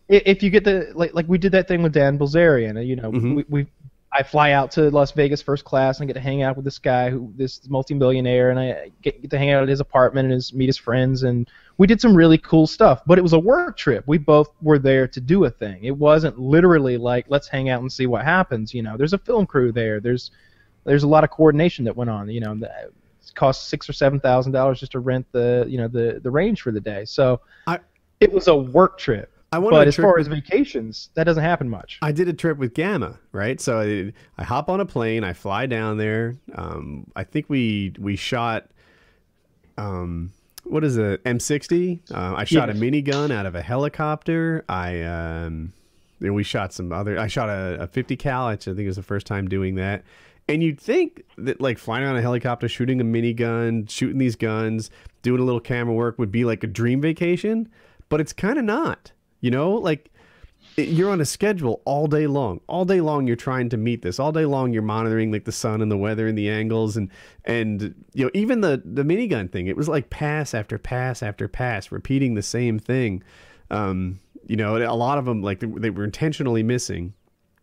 if 0.09 0.41
you 0.41 0.49
get 0.49 0.63
the 0.63 0.91
like 0.95 1.13
like 1.13 1.27
we 1.27 1.37
did 1.37 1.51
that 1.51 1.67
thing 1.67 1.83
with 1.83 1.91
Dan 1.93 2.17
Bilzerian, 2.17 2.83
you 2.87 2.95
know, 2.95 3.11
Mhm. 3.11 3.35
we, 3.35 3.45
we 3.49 3.67
I 4.17 4.23
fly 4.23 4.51
out 4.51 4.71
to 4.71 4.89
Las 4.89 5.11
Vegas 5.11 5.43
first 5.43 5.63
class 5.63 5.99
and 5.99 6.05
I 6.05 6.07
get 6.07 6.13
to 6.13 6.19
hang 6.19 6.41
out 6.41 6.55
with 6.55 6.65
this 6.65 6.79
guy 6.79 7.11
who 7.11 7.31
this 7.35 7.69
multimillionaire 7.69 8.49
and 8.49 8.59
I 8.59 8.91
get, 9.03 9.21
get 9.21 9.29
to 9.29 9.37
hang 9.37 9.51
out 9.51 9.61
at 9.61 9.69
his 9.69 9.79
apartment 9.79 10.25
and 10.25 10.33
his, 10.33 10.51
meet 10.53 10.65
his 10.65 10.77
friends 10.77 11.21
and 11.21 11.47
we 11.77 11.85
did 11.85 12.01
some 12.01 12.15
really 12.15 12.39
cool 12.39 12.65
stuff. 12.65 13.03
But 13.05 13.19
it 13.19 13.21
was 13.21 13.33
a 13.33 13.39
work 13.39 13.77
trip. 13.77 14.05
We 14.07 14.17
both 14.17 14.49
were 14.59 14.79
there 14.79 15.07
to 15.07 15.21
do 15.21 15.45
a 15.45 15.51
thing. 15.51 15.83
It 15.83 15.95
wasn't 15.95 16.39
literally 16.39 16.97
like 16.97 17.25
let's 17.29 17.47
hang 17.47 17.69
out 17.69 17.81
and 17.81 17.91
see 17.91 18.07
what 18.07 18.23
happens. 18.23 18.73
You 18.73 18.81
know, 18.81 18.97
there's 18.97 19.13
a 19.13 19.19
film 19.19 19.45
crew 19.45 19.71
there. 19.71 19.99
There's 19.99 20.31
there's 20.83 21.03
a 21.03 21.07
lot 21.07 21.23
of 21.23 21.29
coordination 21.29 21.85
that 21.85 21.95
went 21.95 22.09
on. 22.09 22.27
You 22.29 22.39
know, 22.39 22.53
it 22.53 22.93
cost 23.35 23.67
six 23.69 23.87
or 23.87 23.93
seven 23.93 24.19
thousand 24.19 24.53
dollars 24.53 24.79
just 24.79 24.93
to 24.93 24.99
rent 24.99 25.27
the 25.31 25.65
you 25.67 25.77
know 25.77 25.87
the 25.87 26.19
the 26.23 26.31
range 26.31 26.61
for 26.63 26.71
the 26.71 26.81
day. 26.81 27.05
So 27.05 27.41
I- 27.67 27.79
it 28.19 28.33
was 28.33 28.47
a 28.47 28.55
work 28.55 28.97
trip. 28.97 29.31
I 29.51 29.59
went 29.59 29.71
But 29.71 29.87
as 29.87 29.95
far 29.95 30.19
as 30.19 30.27
vacations, 30.27 31.09
that 31.13 31.23
doesn't 31.23 31.43
happen 31.43 31.69
much. 31.69 31.99
I 32.01 32.11
did 32.11 32.27
a 32.27 32.33
trip 32.33 32.57
with 32.57 32.73
Gamma, 32.73 33.17
right? 33.31 33.61
So 33.61 33.79
I, 33.79 34.13
I 34.37 34.43
hop 34.43 34.69
on 34.69 34.81
a 34.81 34.85
plane, 34.85 35.23
I 35.23 35.31
fly 35.33 35.65
down 35.67 35.97
there. 35.97 36.35
Um, 36.53 37.07
I 37.15 37.23
think 37.23 37.45
we 37.49 37.93
we 37.97 38.17
shot, 38.17 38.69
um, 39.77 40.31
what 40.65 40.83
is 40.83 40.97
it, 40.97 41.23
M60? 41.23 42.11
Uh, 42.11 42.33
I 42.35 42.43
shot 42.43 42.67
Yes. 42.67 42.77
a 42.77 42.79
minigun 42.81 43.31
out 43.31 43.45
of 43.45 43.55
a 43.55 43.61
helicopter. 43.61 44.65
I 44.67 45.01
um, 45.03 45.71
then 46.19 46.33
we 46.33 46.43
shot 46.43 46.73
some 46.73 46.91
other. 46.91 47.17
I 47.17 47.27
shot 47.27 47.47
a, 47.49 47.83
a 47.83 47.87
50 47.87 48.17
cal. 48.17 48.49
Which 48.49 48.67
I 48.67 48.71
think 48.71 48.81
it 48.81 48.87
was 48.87 48.95
the 48.97 49.03
first 49.03 49.27
time 49.27 49.47
doing 49.47 49.75
that. 49.75 50.03
And 50.49 50.63
you'd 50.63 50.79
think 50.79 51.23
that 51.37 51.59
like 51.61 51.77
flying 51.77 52.05
on 52.05 52.15
a 52.15 52.21
helicopter, 52.21 52.67
shooting 52.67 52.99
a 53.01 53.03
minigun, 53.03 53.89
shooting 53.89 54.17
these 54.17 54.35
guns, 54.35 54.89
doing 55.21 55.41
a 55.41 55.43
little 55.43 55.59
camera 55.59 55.93
work 55.93 56.17
would 56.19 56.31
be 56.31 56.43
like 56.45 56.63
a 56.63 56.67
dream 56.67 57.01
vacation, 57.01 57.69
but 58.09 58.19
it's 58.21 58.33
kind 58.33 58.57
of 58.57 58.63
not. 58.65 59.11
You 59.41 59.51
know, 59.51 59.71
like 59.71 60.11
you're 60.75 61.09
on 61.09 61.21
a 61.21 61.25
schedule 61.25 61.81
all 61.85 62.07
day 62.07 62.27
long. 62.27 62.61
All 62.67 62.85
day 62.85 63.01
long 63.01 63.25
you're 63.25 63.35
trying 63.35 63.69
to 63.69 63.77
meet 63.77 64.01
this. 64.01 64.19
All 64.19 64.31
day 64.31 64.45
long 64.45 64.73
you're 64.73 64.83
monitoring 64.83 65.31
like 65.31 65.45
the 65.45 65.51
sun 65.51 65.81
and 65.81 65.91
the 65.91 65.97
weather 65.97 66.27
and 66.27 66.37
the 66.37 66.49
angles 66.49 66.97
and 66.97 67.09
and 67.45 67.95
you 68.13 68.25
know 68.25 68.31
even 68.33 68.61
the 68.61 68.81
the 68.85 69.03
minigun 69.03 69.51
thing. 69.51 69.67
It 69.67 69.77
was 69.77 69.87
like 69.87 70.09
pass 70.09 70.53
after 70.53 70.77
pass 70.77 71.23
after 71.23 71.47
pass, 71.47 71.91
repeating 71.91 72.35
the 72.35 72.43
same 72.43 72.79
thing. 72.79 73.23
Um, 73.71 74.19
you 74.45 74.55
know, 74.55 74.77
a 74.77 74.95
lot 74.95 75.17
of 75.17 75.25
them 75.25 75.41
like 75.41 75.59
they, 75.59 75.67
they 75.67 75.89
were 75.89 76.03
intentionally 76.03 76.63
missing 76.63 77.13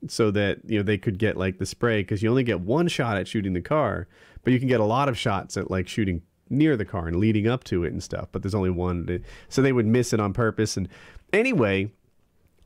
so 0.09 0.31
that 0.31 0.59
you 0.67 0.79
know 0.79 0.83
they 0.83 0.99
could 0.99 1.19
get 1.19 1.37
like 1.37 1.59
the 1.59 1.67
spray 1.67 2.03
because 2.03 2.23
you 2.23 2.29
only 2.29 2.45
get 2.45 2.61
one 2.61 2.89
shot 2.89 3.17
at 3.17 3.29
shooting 3.29 3.53
the 3.53 3.61
car, 3.61 4.09
but 4.43 4.53
you 4.53 4.59
can 4.59 4.69
get 4.69 4.81
a 4.81 4.85
lot 4.85 5.09
of 5.09 5.17
shots 5.17 5.57
at 5.57 5.71
like 5.71 5.89
shooting 5.89 6.23
near 6.51 6.77
the 6.77 6.85
car 6.85 7.09
and 7.09 7.17
leading 7.17 7.49
up 7.49 7.65
to 7.65 7.85
it 7.85 7.93
and 7.93 8.03
stuff. 8.03 8.29
But 8.33 8.43
there's 8.43 8.55
only 8.55 8.71
one, 8.71 9.25
so 9.49 9.63
they 9.63 9.73
would 9.73 9.87
miss 9.87 10.13
it 10.13 10.21
on 10.21 10.33
purpose. 10.33 10.77
And 10.77 10.89
anyway, 11.35 11.91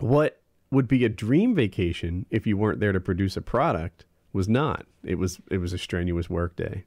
what 0.01 0.41
would 0.71 0.87
be 0.89 1.05
a 1.05 1.09
dream 1.09 1.55
vacation 1.55 2.27
if 2.31 2.47
you 2.47 2.57
weren't 2.57 2.81
there 2.81 2.93
to 2.93 3.01
produce 3.01 3.37
a 3.37 3.41
product 3.43 4.05
was 4.33 4.49
not. 4.49 4.87
It 5.03 5.17
was 5.17 5.41
it 5.51 5.59
was 5.59 5.73
a 5.73 5.79
strenuous 5.79 6.29
work 6.29 6.57
day. 6.57 6.85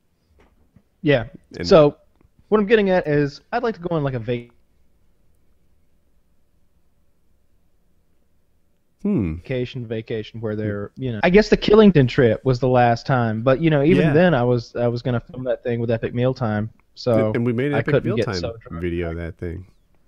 Yeah. 1.01 1.25
And- 1.57 1.67
so 1.67 1.97
what 2.49 2.59
I'm 2.59 2.67
getting 2.67 2.89
at 2.89 3.07
is 3.07 3.41
I'd 3.51 3.63
like 3.63 3.75
to 3.75 3.81
go 3.81 3.95
on 3.95 4.03
like 4.03 4.13
a 4.13 4.49
Hmm. 9.01 9.35
vacation 9.37 9.87
vacation 9.87 10.41
where 10.41 10.55
they're 10.55 10.91
you 10.95 11.11
know 11.11 11.21
I 11.23 11.31
guess 11.31 11.49
the 11.49 11.57
Killington 11.57 12.07
trip 12.07 12.45
was 12.45 12.59
the 12.59 12.67
last 12.67 13.07
time, 13.07 13.41
but 13.41 13.59
you 13.59 13.71
know 13.71 13.81
even 13.83 14.07
Yeah. 14.07 14.13
then 14.13 14.33
I 14.35 14.43
was 14.43 14.75
I 14.75 14.87
was 14.87 15.01
gonna 15.01 15.19
film 15.19 15.43
that 15.45 15.63
thing 15.63 15.79
with 15.79 15.89
Epic 15.89 16.13
Mealtime. 16.13 16.69
So 16.93 17.31
and 17.33 17.43
we 17.43 17.51
made 17.53 17.67
an 17.67 17.75
I 17.75 17.79
epic 17.79 18.03
mealtime 18.03 18.35
so 18.35 18.53
video 18.69 19.09
of 19.09 19.15
that 19.17 19.37
thing. 19.37 19.65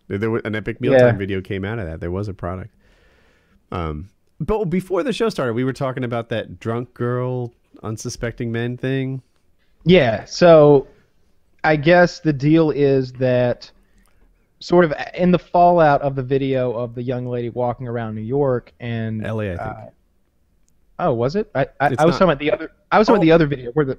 There, 0.08 0.18
there 0.18 0.32
was 0.32 0.42
an 0.46 0.56
epic 0.56 0.78
Yeah. 0.80 0.92
mealtime 0.92 1.18
video 1.18 1.42
came 1.42 1.64
out 1.66 1.80
of 1.80 1.86
that. 1.88 2.00
There 2.00 2.12
was 2.12 2.28
a 2.28 2.34
product. 2.34 2.74
Um, 3.72 4.10
but 4.40 4.66
before 4.66 5.04
the 5.04 5.14
show 5.14 5.30
started, 5.30 5.54
we 5.54 5.64
were 5.64 5.74
talking 5.74 6.04
about 6.04 6.30
that 6.30 6.60
drunk 6.60 6.94
girl, 6.94 7.54
unsuspecting 7.82 8.52
men 8.52 8.78
thing. 8.78 9.22
Yeah, 9.86 10.26
so 10.26 10.88
I 11.64 11.76
guess 11.76 12.20
the 12.20 12.34
deal 12.34 12.72
is 12.72 13.14
that 13.14 13.70
sort 14.60 14.86
of 14.86 14.94
in 15.14 15.32
the 15.32 15.40
fallout 15.40 16.02
of 16.02 16.16
the 16.16 16.24
video 16.24 16.72
of 16.74 16.96
the 16.96 17.04
young 17.04 17.28
lady 17.28 17.50
walking 17.50 17.88
around 17.88 18.16
New 18.16 18.22
York 18.22 18.72
and 18.80 19.26
L.A. 19.26 19.54
I 19.54 19.58
think. 19.58 19.62
uh, 19.62 19.86
oh, 21.00 21.14
was 21.14 21.36
it? 21.36 21.50
I, 21.56 21.62
I, 21.62 21.68
I 21.82 21.90
was 21.90 21.98
not- 22.00 22.12
talking 22.12 22.24
about 22.24 22.40
the 22.40 22.52
other. 22.52 22.72
I 22.92 23.00
was 23.00 23.08
talking 23.08 23.18
about 23.18 23.26
the 23.26 23.32
other 23.32 23.48
video 23.48 23.72
where 23.72 23.86
the 23.86 23.98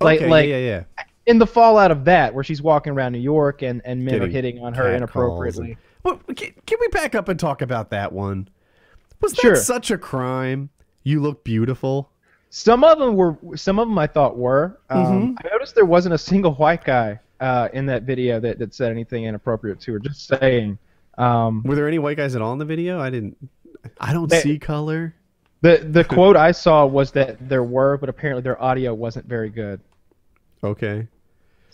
like 0.00 0.20
okay, 0.20 0.30
like 0.30 0.48
yeah, 0.48 0.56
yeah, 0.58 0.84
yeah. 0.96 1.04
In 1.28 1.38
the 1.38 1.46
fallout 1.46 1.90
of 1.92 2.04
that 2.06 2.34
where 2.34 2.42
she's 2.42 2.60
walking 2.60 2.92
around 2.92 3.12
New 3.12 3.18
York 3.20 3.62
and 3.62 3.80
and 3.84 4.04
men 4.04 4.20
are 4.22 4.26
hitting 4.26 4.58
on 4.64 4.74
her 4.74 4.92
inappropriately. 4.94 5.72
and- 5.72 5.76
Well, 6.02 6.16
can, 6.34 6.52
can 6.66 6.78
we 6.80 6.88
back 6.88 7.14
up 7.14 7.28
and 7.28 7.38
talk 7.38 7.62
about 7.62 7.90
that 7.90 8.12
one? 8.12 8.48
Was 9.20 9.32
that 9.34 9.40
Sure. 9.42 9.56
such 9.56 9.90
a 9.90 9.98
crime? 9.98 10.70
You 11.04 11.20
look 11.20 11.44
beautiful. 11.44 12.10
Some 12.50 12.82
of 12.82 12.98
them 12.98 13.14
were. 13.14 13.36
Some 13.56 13.78
of 13.78 13.88
them 13.88 13.98
I 13.98 14.06
thought 14.06 14.36
were. 14.36 14.80
Um, 14.90 15.04
Mm-hmm. 15.04 15.34
I 15.46 15.50
noticed 15.52 15.74
there 15.74 15.84
wasn't 15.84 16.14
a 16.14 16.18
single 16.18 16.54
white 16.54 16.82
guy 16.84 17.20
uh, 17.40 17.68
in 17.74 17.86
that 17.86 18.04
video 18.04 18.40
that, 18.40 18.58
that 18.58 18.74
said 18.74 18.90
anything 18.90 19.24
inappropriate 19.24 19.80
to 19.80 19.92
her. 19.94 19.98
Just 19.98 20.26
saying. 20.28 20.78
Um, 21.18 21.62
Were 21.64 21.74
there 21.74 21.88
any 21.88 21.98
white 21.98 22.16
guys 22.16 22.34
at 22.36 22.42
all 22.42 22.52
in 22.52 22.58
the 22.58 22.64
video? 22.64 23.00
I 23.00 23.10
didn't. 23.10 23.36
I 24.00 24.12
don't 24.12 24.30
They- 24.30 24.40
see 24.40 24.58
color. 24.58 25.14
the 25.60 25.78
the 25.90 26.04
quote 26.16 26.36
I 26.36 26.52
saw 26.52 26.86
was 26.86 27.10
that 27.12 27.48
there 27.48 27.64
were, 27.64 27.98
but 27.98 28.08
apparently 28.08 28.42
their 28.42 28.60
audio 28.62 28.94
wasn't 28.94 29.26
very 29.26 29.50
good. 29.50 29.80
Okay. 30.64 31.06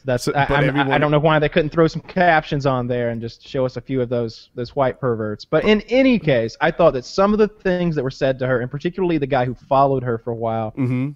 That's 0.04 0.24
So- 0.24 0.32
I, 0.34 0.44
but 0.46 0.64
I'm- 0.64 0.76
I- 0.90 0.94
I 0.96 0.98
don't 0.98 1.10
know 1.10 1.18
why 1.18 1.38
they 1.38 1.48
couldn't 1.48 1.70
throw 1.70 1.86
some 1.86 2.02
captions 2.02 2.66
on 2.66 2.86
there 2.86 3.08
and 3.10 3.20
just 3.20 3.46
show 3.46 3.64
us 3.64 3.76
a 3.76 3.80
few 3.80 4.00
of 4.02 4.08
those 4.08 4.50
those 4.54 4.76
white 4.76 5.00
perverts. 5.00 5.44
But 5.44 5.64
in 5.64 5.80
any 5.82 6.18
case, 6.18 6.56
I 6.60 6.70
thought 6.70 6.92
that 6.92 7.04
some 7.04 7.32
of 7.32 7.38
the 7.38 7.48
things 7.48 7.94
that 7.96 8.02
were 8.04 8.10
said 8.10 8.38
to 8.40 8.46
her, 8.46 8.60
and 8.60 8.70
particularly 8.70 9.18
the 9.18 9.26
guy 9.26 9.44
who 9.46 9.54
followed 9.54 10.02
her 10.02 10.18
for 10.18 10.30
a 10.32 10.36
while, 10.36 10.72
Mm-hmm. 10.76 11.10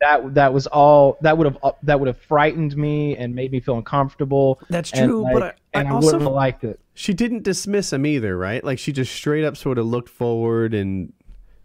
that 0.00 0.34
that 0.34 0.52
was 0.52 0.66
all 0.66 1.16
that 1.20 1.38
would 1.38 1.46
have 1.46 1.58
that 1.84 2.00
would 2.00 2.08
have 2.08 2.18
frightened 2.18 2.76
me 2.76 3.16
and 3.16 3.32
made 3.34 3.52
me 3.52 3.60
feel 3.60 3.76
uncomfortable. 3.76 4.58
That's 4.68 4.90
and, 4.92 5.08
true, 5.08 5.22
like, 5.22 5.32
but 5.34 5.42
I- 5.42 5.46
I 5.46 5.52
and 5.80 5.88
I, 5.88 5.90
also- 5.92 6.06
wouldn't 6.06 6.22
have 6.24 6.32
liked 6.32 6.64
it. 6.64 6.80
She 6.94 7.14
didn't 7.14 7.44
dismiss 7.44 7.92
him 7.92 8.04
either, 8.04 8.36
right? 8.36 8.62
Like 8.62 8.78
she 8.78 8.92
just 8.92 9.12
straight 9.14 9.44
up 9.44 9.56
sort 9.56 9.78
of 9.78 9.86
looked 9.86 10.10
forward 10.10 10.74
and, 10.74 11.10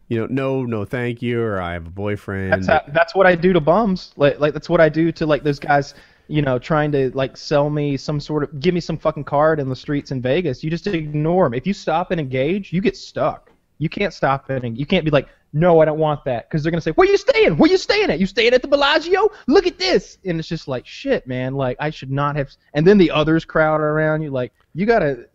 you 0.07 0.17
know, 0.17 0.25
no, 0.29 0.63
no, 0.63 0.86
thank 0.86 1.22
you, 1.22 1.41
or 1.41 1.60
I 1.60 1.74
have 1.74 1.88
a 1.88 1.89
boyfriend. 1.89 2.53
That's 2.53 2.67
how, 2.67 2.81
that's 2.93 3.13
what 3.13 3.25
I 3.27 3.36
do 3.36 3.51
to 3.51 3.60
bums. 3.60 4.13
Like 4.15 4.39
like 4.39 4.53
that's 4.53 4.69
what 4.69 4.79
I 4.79 4.88
do 4.89 5.12
to 5.13 5.25
like 5.25 5.43
those 5.43 5.60
guys. 5.60 5.96
You 6.27 6.41
know, 6.41 6.60
trying 6.60 6.91
to 6.91 7.12
like 7.12 7.38
sell 7.38 7.69
me 7.69 7.98
some 7.98 8.19
sort 8.19 8.43
of 8.43 8.60
give 8.60 8.74
me 8.74 8.81
some 8.81 8.98
fucking 8.98 9.24
card 9.24 9.60
in 9.60 9.69
the 9.69 9.75
streets 9.75 10.12
in 10.12 10.22
Vegas. 10.22 10.63
You 10.63 10.69
just 10.69 10.88
ignore 10.88 11.46
them. 11.46 11.53
If 11.53 11.65
you 11.65 11.74
stop 11.74 12.12
and 12.12 12.19
engage, 12.19 12.74
you 12.74 12.81
get 12.81 12.98
stuck. 12.98 13.51
You 13.79 13.89
can't 13.89 14.13
stop 14.13 14.50
it, 14.50 14.63
and 14.63 14.77
you 14.77 14.86
can't 14.86 15.05
be 15.05 15.12
like, 15.12 15.27
no, 15.53 15.79
I 15.79 15.86
don't 15.86 16.00
want 16.00 16.25
that, 16.25 16.50
because 16.50 16.63
they're 16.63 16.72
gonna 16.72 16.81
say, 16.81 16.91
where 16.91 17.07
you 17.07 17.17
staying? 17.17 17.57
Where 17.57 17.69
you 17.69 17.77
staying 17.77 18.10
at? 18.10 18.19
You 18.19 18.25
staying 18.25 18.53
at 18.53 18.62
the 18.62 18.67
Bellagio? 18.67 19.29
Look 19.48 19.67
at 19.67 19.77
this, 19.77 20.17
and 20.25 20.39
it's 20.39 20.48
just 20.48 20.67
like, 20.67 20.86
shit, 20.86 21.27
man. 21.27 21.53
Like 21.53 21.77
I 21.79 21.89
should 21.89 22.12
not 22.12 22.36
have. 22.36 22.50
And 22.74 22.86
then 22.86 22.98
the 22.98 23.12
others 23.12 23.46
crowd 23.46 23.79
around 23.79 24.22
you. 24.22 24.31
Like 24.31 24.51
you 24.74 24.86
gotta. 24.86 25.27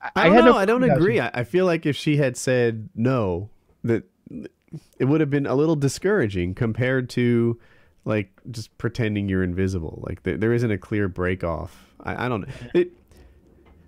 I, 0.00 0.10
I 0.14 0.24
don't 0.28 0.44
know. 0.44 0.52
no 0.52 0.58
I 0.58 0.64
don't 0.64 0.84
agree. 0.84 1.20
I, 1.20 1.30
I 1.34 1.44
feel 1.44 1.66
like 1.66 1.86
if 1.86 1.96
she 1.96 2.18
had 2.18 2.36
said 2.36 2.88
no, 2.94 3.50
that 3.84 4.04
it 4.98 5.04
would 5.04 5.20
have 5.20 5.30
been 5.30 5.46
a 5.46 5.54
little 5.54 5.76
discouraging 5.76 6.54
compared 6.54 7.08
to 7.10 7.58
like 8.04 8.30
just 8.50 8.76
pretending 8.78 9.28
you're 9.28 9.42
invisible. 9.42 10.02
Like 10.06 10.22
there, 10.22 10.36
there 10.36 10.52
isn't 10.52 10.70
a 10.70 10.78
clear 10.78 11.08
break 11.08 11.44
off. 11.44 11.92
I, 12.00 12.26
I 12.26 12.28
don't 12.28 12.42
know. 12.42 12.54
It 12.74 12.92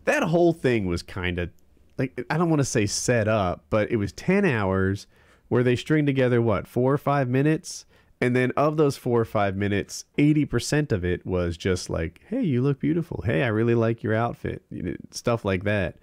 that 0.05 0.23
whole 0.25 0.53
thing 0.53 0.87
was 0.87 1.03
kind 1.03 1.39
of 1.39 1.51
like 1.99 2.25
I 2.31 2.39
don't 2.39 2.51
want 2.51 2.61
to 2.61 2.65
say 2.65 2.87
set 2.87 3.29
up, 3.29 3.65
but 3.71 3.91
it 3.91 3.97
was 3.97 4.13
ten 4.13 4.45
hours 4.45 5.07
where 5.49 5.63
they 5.63 5.77
string 5.77 6.07
together 6.07 6.41
what 6.41 6.67
four 6.67 6.93
or 6.93 6.99
five 6.99 7.29
minutes. 7.29 7.85
And 8.23 8.37
then 8.37 8.53
of 8.55 8.77
those 8.77 8.99
four 8.99 9.19
or 9.19 9.25
five 9.25 9.57
minutes, 9.57 10.05
eighty 10.19 10.45
percent 10.45 10.93
of 10.93 11.05
it 11.05 11.25
was 11.25 11.57
just 11.57 11.89
like, 11.89 12.21
"Hey, 12.29 12.43
you 12.43 12.61
look 12.61 12.79
beautiful. 12.79 13.23
Hey, 13.25 13.43
I 13.43 13.49
really 13.49 13.75
like 13.75 14.03
your 14.03 14.15
outfit." 14.15 14.63
You 14.71 14.83
know, 14.83 14.95
stuff 15.11 15.45
like 15.45 15.65
that. 15.65 15.97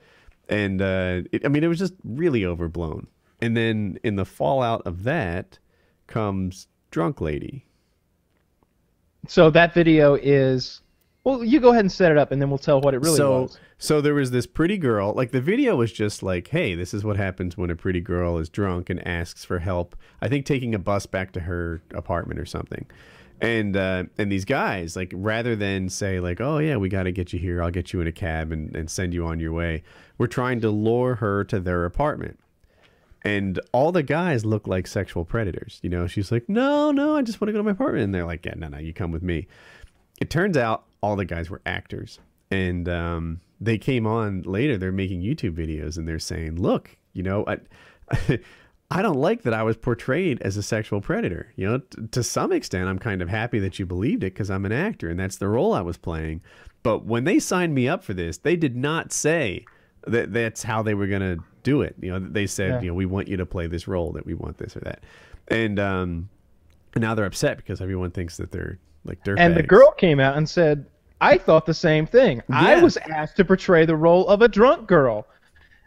And 0.49 0.81
uh, 0.81 1.21
it, 1.31 1.45
I 1.45 1.49
mean, 1.49 1.63
it 1.63 1.67
was 1.67 1.77
just 1.77 1.93
really 2.03 2.43
overblown. 2.45 3.07
And 3.41 3.55
then 3.55 3.99
in 4.03 4.15
the 4.15 4.25
fallout 4.25 4.81
of 4.87 5.03
that 5.03 5.59
comes 6.07 6.67
drunk 6.89 7.21
lady. 7.21 7.66
So 9.27 9.49
that 9.51 9.73
video 9.73 10.15
is. 10.15 10.81
Well, 11.23 11.43
you 11.43 11.59
go 11.59 11.71
ahead 11.71 11.81
and 11.81 11.91
set 11.91 12.11
it 12.11 12.17
up, 12.17 12.31
and 12.31 12.41
then 12.41 12.49
we'll 12.49 12.57
tell 12.57 12.79
what 12.79 12.93
it 12.93 12.99
really 12.99 13.17
so, 13.17 13.41
was. 13.41 13.59
So 13.79 13.99
there 13.99 14.13
was 14.13 14.31
this 14.31 14.47
pretty 14.47 14.77
girl. 14.77 15.13
Like 15.13 15.31
the 15.31 15.41
video 15.41 15.75
was 15.75 15.91
just 15.91 16.23
like, 16.23 16.47
"Hey, 16.47 16.73
this 16.73 16.93
is 16.93 17.03
what 17.03 17.17
happens 17.17 17.57
when 17.57 17.69
a 17.69 17.75
pretty 17.75 17.99
girl 17.99 18.37
is 18.37 18.49
drunk 18.49 18.89
and 18.89 19.05
asks 19.05 19.43
for 19.43 19.59
help." 19.59 19.95
I 20.21 20.29
think 20.29 20.45
taking 20.45 20.73
a 20.73 20.79
bus 20.79 21.05
back 21.05 21.33
to 21.33 21.41
her 21.41 21.81
apartment 21.93 22.39
or 22.39 22.45
something. 22.45 22.85
And 23.39 23.75
uh, 23.77 24.05
and 24.17 24.31
these 24.31 24.45
guys, 24.45 24.95
like, 24.95 25.11
rather 25.13 25.55
than 25.55 25.89
say 25.89 26.19
like, 26.19 26.41
"Oh 26.41 26.57
yeah, 26.59 26.77
we 26.77 26.89
got 26.89 27.03
to 27.03 27.11
get 27.11 27.33
you 27.33 27.39
here. 27.39 27.61
I'll 27.61 27.71
get 27.71 27.93
you 27.93 28.01
in 28.01 28.07
a 28.07 28.11
cab 28.11 28.51
and, 28.51 28.75
and 28.75 28.89
send 28.89 29.13
you 29.13 29.25
on 29.25 29.39
your 29.39 29.51
way," 29.51 29.83
we're 30.17 30.27
trying 30.27 30.61
to 30.61 30.69
lure 30.71 31.15
her 31.15 31.43
to 31.43 31.59
their 31.59 31.85
apartment. 31.85 32.39
And 33.23 33.59
all 33.71 33.91
the 33.91 34.03
guys 34.03 34.45
look 34.45 34.67
like 34.67 34.87
sexual 34.87 35.25
predators. 35.25 35.79
You 35.81 35.89
know, 35.89 36.07
she's 36.07 36.31
like, 36.31 36.47
"No, 36.47 36.91
no, 36.91 37.17
I 37.17 37.21
just 37.21 37.41
want 37.41 37.49
to 37.49 37.51
go 37.53 37.59
to 37.59 37.63
my 37.63 37.71
apartment." 37.71 38.03
And 38.03 38.15
they're 38.15 38.25
like, 38.25 38.45
"Yeah, 38.45 38.53
no, 38.55 38.67
no, 38.67 38.77
you 38.77 38.93
come 38.93 39.11
with 39.11 39.23
me." 39.23 39.47
It 40.21 40.29
turns 40.29 40.57
out 40.57 40.85
all 41.01 41.15
the 41.15 41.25
guys 41.25 41.49
were 41.49 41.61
actors, 41.65 42.19
and 42.51 42.87
um, 42.87 43.41
they 43.59 43.77
came 43.77 44.07
on 44.07 44.43
later. 44.43 44.77
They're 44.77 44.91
making 44.91 45.21
YouTube 45.21 45.55
videos, 45.55 45.97
and 45.97 46.07
they're 46.07 46.19
saying, 46.19 46.55
"Look, 46.57 46.97
you 47.13 47.23
know, 47.23 47.43
I, 47.47 47.57
I 48.89 49.01
don't 49.01 49.19
like 49.19 49.43
that 49.43 49.53
I 49.53 49.63
was 49.63 49.75
portrayed 49.75 50.41
as 50.41 50.55
a 50.55 50.63
sexual 50.63 51.01
predator. 51.01 51.51
You 51.55 51.67
know, 51.67 51.77
t- 51.79 52.07
to 52.11 52.23
some 52.23 52.51
extent, 52.53 52.87
I'm 52.87 52.99
kind 52.99 53.21
of 53.21 53.29
happy 53.29 53.59
that 53.59 53.79
you 53.79 53.85
believed 53.85 54.23
it 54.23 54.33
because 54.33 54.49
I'm 54.49 54.65
an 54.65 54.71
actor, 54.71 55.09
and 55.09 55.19
that's 55.19 55.37
the 55.37 55.49
role 55.49 55.73
I 55.73 55.81
was 55.81 55.97
playing. 55.97 56.41
But 56.83 57.05
when 57.05 57.25
they 57.25 57.39
signed 57.39 57.75
me 57.75 57.87
up 57.89 58.03
for 58.03 58.13
this, 58.13 58.37
they 58.37 58.55
did 58.55 58.75
not 58.77 59.11
say 59.11 59.65
that 60.05 60.31
that's 60.31 60.63
how 60.63 60.81
they 60.81 60.93
were 60.93 61.07
gonna 61.07 61.37
do 61.67 61.81
it. 61.81 61.95
You 62.01 62.11
know, 62.11 62.19
they 62.19 62.47
said, 62.47 62.69
Yeah. 62.69 62.81
you 62.81 62.87
know, 62.87 62.93
we 62.93 63.05
want 63.05 63.27
you 63.27 63.35
to 63.37 63.45
play 63.45 63.67
this 63.67 63.87
role, 63.87 64.13
that 64.13 64.25
we 64.25 64.33
want 64.33 64.57
this 64.57 64.77
or 64.77 64.79
that, 64.81 65.01
and 65.49 65.77
um, 65.79 66.29
now 66.95 67.13
they're 67.13 67.25
upset 67.25 67.57
because 67.57 67.81
everyone 67.81 68.11
thinks 68.11 68.37
that 68.37 68.51
they're 68.51 68.79
like 69.03 69.21
dirtbags. 69.23 69.39
And 69.39 69.55
the 69.55 69.63
girl 69.63 69.91
came 69.91 70.19
out 70.19 70.37
and 70.37 70.47
said, 70.49 70.85
I 71.19 71.37
thought 71.37 71.65
the 71.65 71.73
same 71.73 72.05
thing. 72.07 72.41
I 72.49 72.81
was 72.81 72.97
asked 72.97 73.35
to 73.37 73.45
portray 73.45 73.85
the 73.85 73.95
role 73.95 74.27
of 74.27 74.41
a 74.41 74.47
drunk 74.47 74.87
girl. 74.87 75.27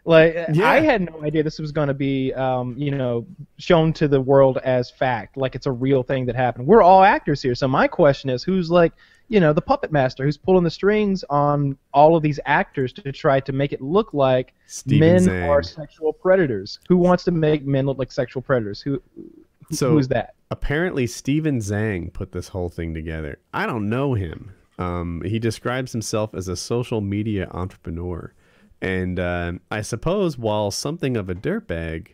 Like 0.05 0.33
Yeah. 0.53 0.69
I 0.69 0.79
had 0.81 1.01
no 1.01 1.23
idea 1.23 1.43
this 1.43 1.59
was 1.59 1.71
going 1.71 1.87
to 1.87 1.93
be, 1.93 2.33
um, 2.33 2.75
you 2.77 2.91
know, 2.91 3.25
shown 3.57 3.93
to 3.93 4.07
the 4.07 4.19
world 4.19 4.57
as 4.63 4.89
fact, 4.89 5.37
like 5.37 5.55
it's 5.55 5.67
a 5.67 5.71
real 5.71 6.03
thing 6.03 6.25
that 6.27 6.35
happened. 6.35 6.67
We're 6.67 6.81
all 6.81 7.03
actors 7.03 7.41
here, 7.41 7.55
so 7.55 7.67
my 7.67 7.87
question 7.87 8.29
is, 8.29 8.43
who's 8.43 8.69
like, 8.71 8.93
you 9.31 9.39
know, 9.39 9.53
the 9.53 9.61
puppet 9.61 9.91
master, 9.93 10.25
who's 10.25 10.37
pulling 10.37 10.63
the 10.65 10.69
strings 10.69 11.23
on 11.29 11.77
all 11.93 12.15
of 12.17 12.21
these 12.21 12.39
actors 12.45 12.91
to 12.93 13.11
try 13.13 13.39
to 13.39 13.53
make 13.53 13.71
it 13.71 13.81
look 13.81 14.13
like 14.13 14.53
Steven 14.67 14.99
men 15.07 15.23
Zhang. 15.25 15.49
are 15.49 15.63
sexual 15.63 16.11
predators? 16.11 16.79
Who 16.89 16.97
wants 16.97 17.23
to 17.23 17.31
make 17.31 17.65
men 17.65 17.85
look 17.85 17.97
like 17.97 18.11
sexual 18.11 18.41
predators? 18.41 18.81
Who, 18.81 19.01
who 19.15 19.75
So- 19.75 19.91
who's 19.91 20.09
that? 20.09 20.35
apparently 20.51 21.07
Steven 21.07 21.59
Zhang 21.59 22.11
put 22.11 22.33
this 22.33 22.49
whole 22.49 22.67
thing 22.67 22.93
together. 22.93 23.39
I 23.53 23.65
don't 23.65 23.87
know 23.89 24.15
him. 24.15 24.51
Um, 24.77 25.21
he 25.25 25.39
describes 25.39 25.93
himself 25.93 26.35
as 26.35 26.49
a 26.49 26.57
social 26.57 26.99
media 26.99 27.47
entrepreneur, 27.51 28.33
and 28.81 29.17
uh, 29.17 29.53
I 29.69 29.81
suppose 29.81 30.37
while 30.37 30.71
something 30.71 31.15
of 31.15 31.29
a 31.29 31.35
dirtbag, 31.35 32.07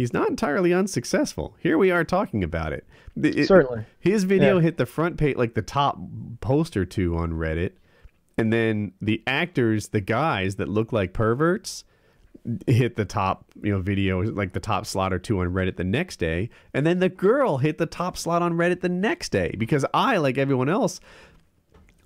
he's 0.00 0.14
not 0.14 0.30
entirely 0.30 0.72
unsuccessful. 0.72 1.54
Here 1.60 1.76
we 1.76 1.90
are 1.90 2.04
talking 2.04 2.42
about 2.42 2.72
it. 2.72 2.86
It- 3.22 3.46
Certainly. 3.46 3.84
his 3.98 4.24
video 4.24 4.56
Yeah. 4.56 4.62
hit 4.62 4.78
the 4.78 4.86
front 4.86 5.18
page, 5.18 5.36
like 5.36 5.52
the 5.52 5.60
top 5.60 5.98
post 6.40 6.74
or 6.74 6.86
two 6.86 7.16
on 7.18 7.32
Reddit, 7.32 7.72
and 8.38 8.50
then 8.50 8.92
the 9.02 9.22
actors, 9.26 9.88
the 9.88 10.00
guys 10.00 10.54
that 10.56 10.68
look 10.70 10.90
like 10.90 11.12
perverts, 11.12 11.84
hit 12.66 12.96
the 12.96 13.04
top 13.04 13.44
you 13.62 13.70
know 13.70 13.80
video 13.82 14.22
like 14.22 14.54
the 14.54 14.60
top 14.60 14.86
slot 14.86 15.12
or 15.12 15.18
two 15.18 15.40
on 15.40 15.48
reddit 15.48 15.76
the 15.76 15.84
next 15.84 16.16
day 16.18 16.48
and 16.72 16.86
then 16.86 16.98
the 16.98 17.08
girl 17.10 17.58
hit 17.58 17.76
the 17.76 17.84
top 17.84 18.16
slot 18.16 18.40
on 18.40 18.54
reddit 18.54 18.80
the 18.80 18.88
next 18.88 19.28
day 19.30 19.54
because 19.58 19.84
i 19.92 20.16
like 20.16 20.38
everyone 20.38 20.68
else 20.70 21.00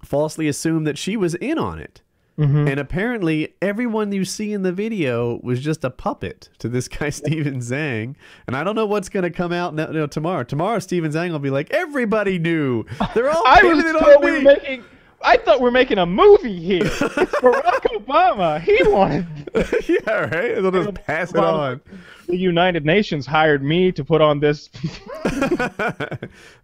falsely 0.03 0.49
assumed 0.49 0.89
that 0.89 0.99
she 0.99 1.17
was 1.17 1.37
in 1.37 1.57
on 1.57 1.79
it 1.79 2.03
Mm-hmm. 2.37 2.67
and 2.67 2.81
apparently 2.81 3.55
everyone 3.63 4.11
you 4.11 4.25
see 4.25 4.53
in 4.53 4.63
the 4.65 4.73
video 4.73 5.39
was 5.45 5.61
just 5.61 5.85
a 5.85 5.91
puppet 5.91 6.49
to 6.59 6.69
this 6.69 6.89
guy 6.89 7.11
steven 7.11 7.61
zhang 7.61 8.17
and 8.49 8.57
i 8.57 8.65
don't 8.65 8.75
know 8.75 8.87
what's 8.87 9.09
going 9.09 9.23
to 9.23 9.31
come 9.31 9.53
out 9.53 9.73
you 9.79 9.87
know, 9.93 10.09
tomorrow 10.09 10.43
tomorrow 10.43 10.81
steven 10.81 11.13
zhang 11.13 11.31
will 11.31 11.39
be 11.39 11.51
like 11.51 11.71
everybody 11.71 12.41
knew 12.41 12.85
they're 13.15 13.31
all 13.31 13.43
I 13.47 13.63
was 13.63 13.85
on 13.85 14.21
we 14.25 14.39
me 14.39 14.41
making. 14.43 14.85
I 15.23 15.37
thought 15.39 15.61
we 15.61 15.69
are 15.69 15.73
making 15.73 15.97
a 15.99 16.05
movie 16.05 16.61
here. 16.61 16.83
It's 16.91 17.01
Barack 17.41 17.87
Obama. 17.97 18.61
He 18.61 18.79
wanted. 18.91 19.27
yeah 19.89 20.13
right 20.27 20.55
they'll 20.61 20.71
just 20.71 20.93
pass 21.07 21.31
it 21.31 21.37
on 21.39 21.81
The 22.27 22.37
United 22.37 22.85
Nations 22.85 23.25
hired 23.27 23.63
me 23.63 23.91
to 23.93 24.05
put 24.05 24.21
on 24.21 24.41
this. 24.41 24.69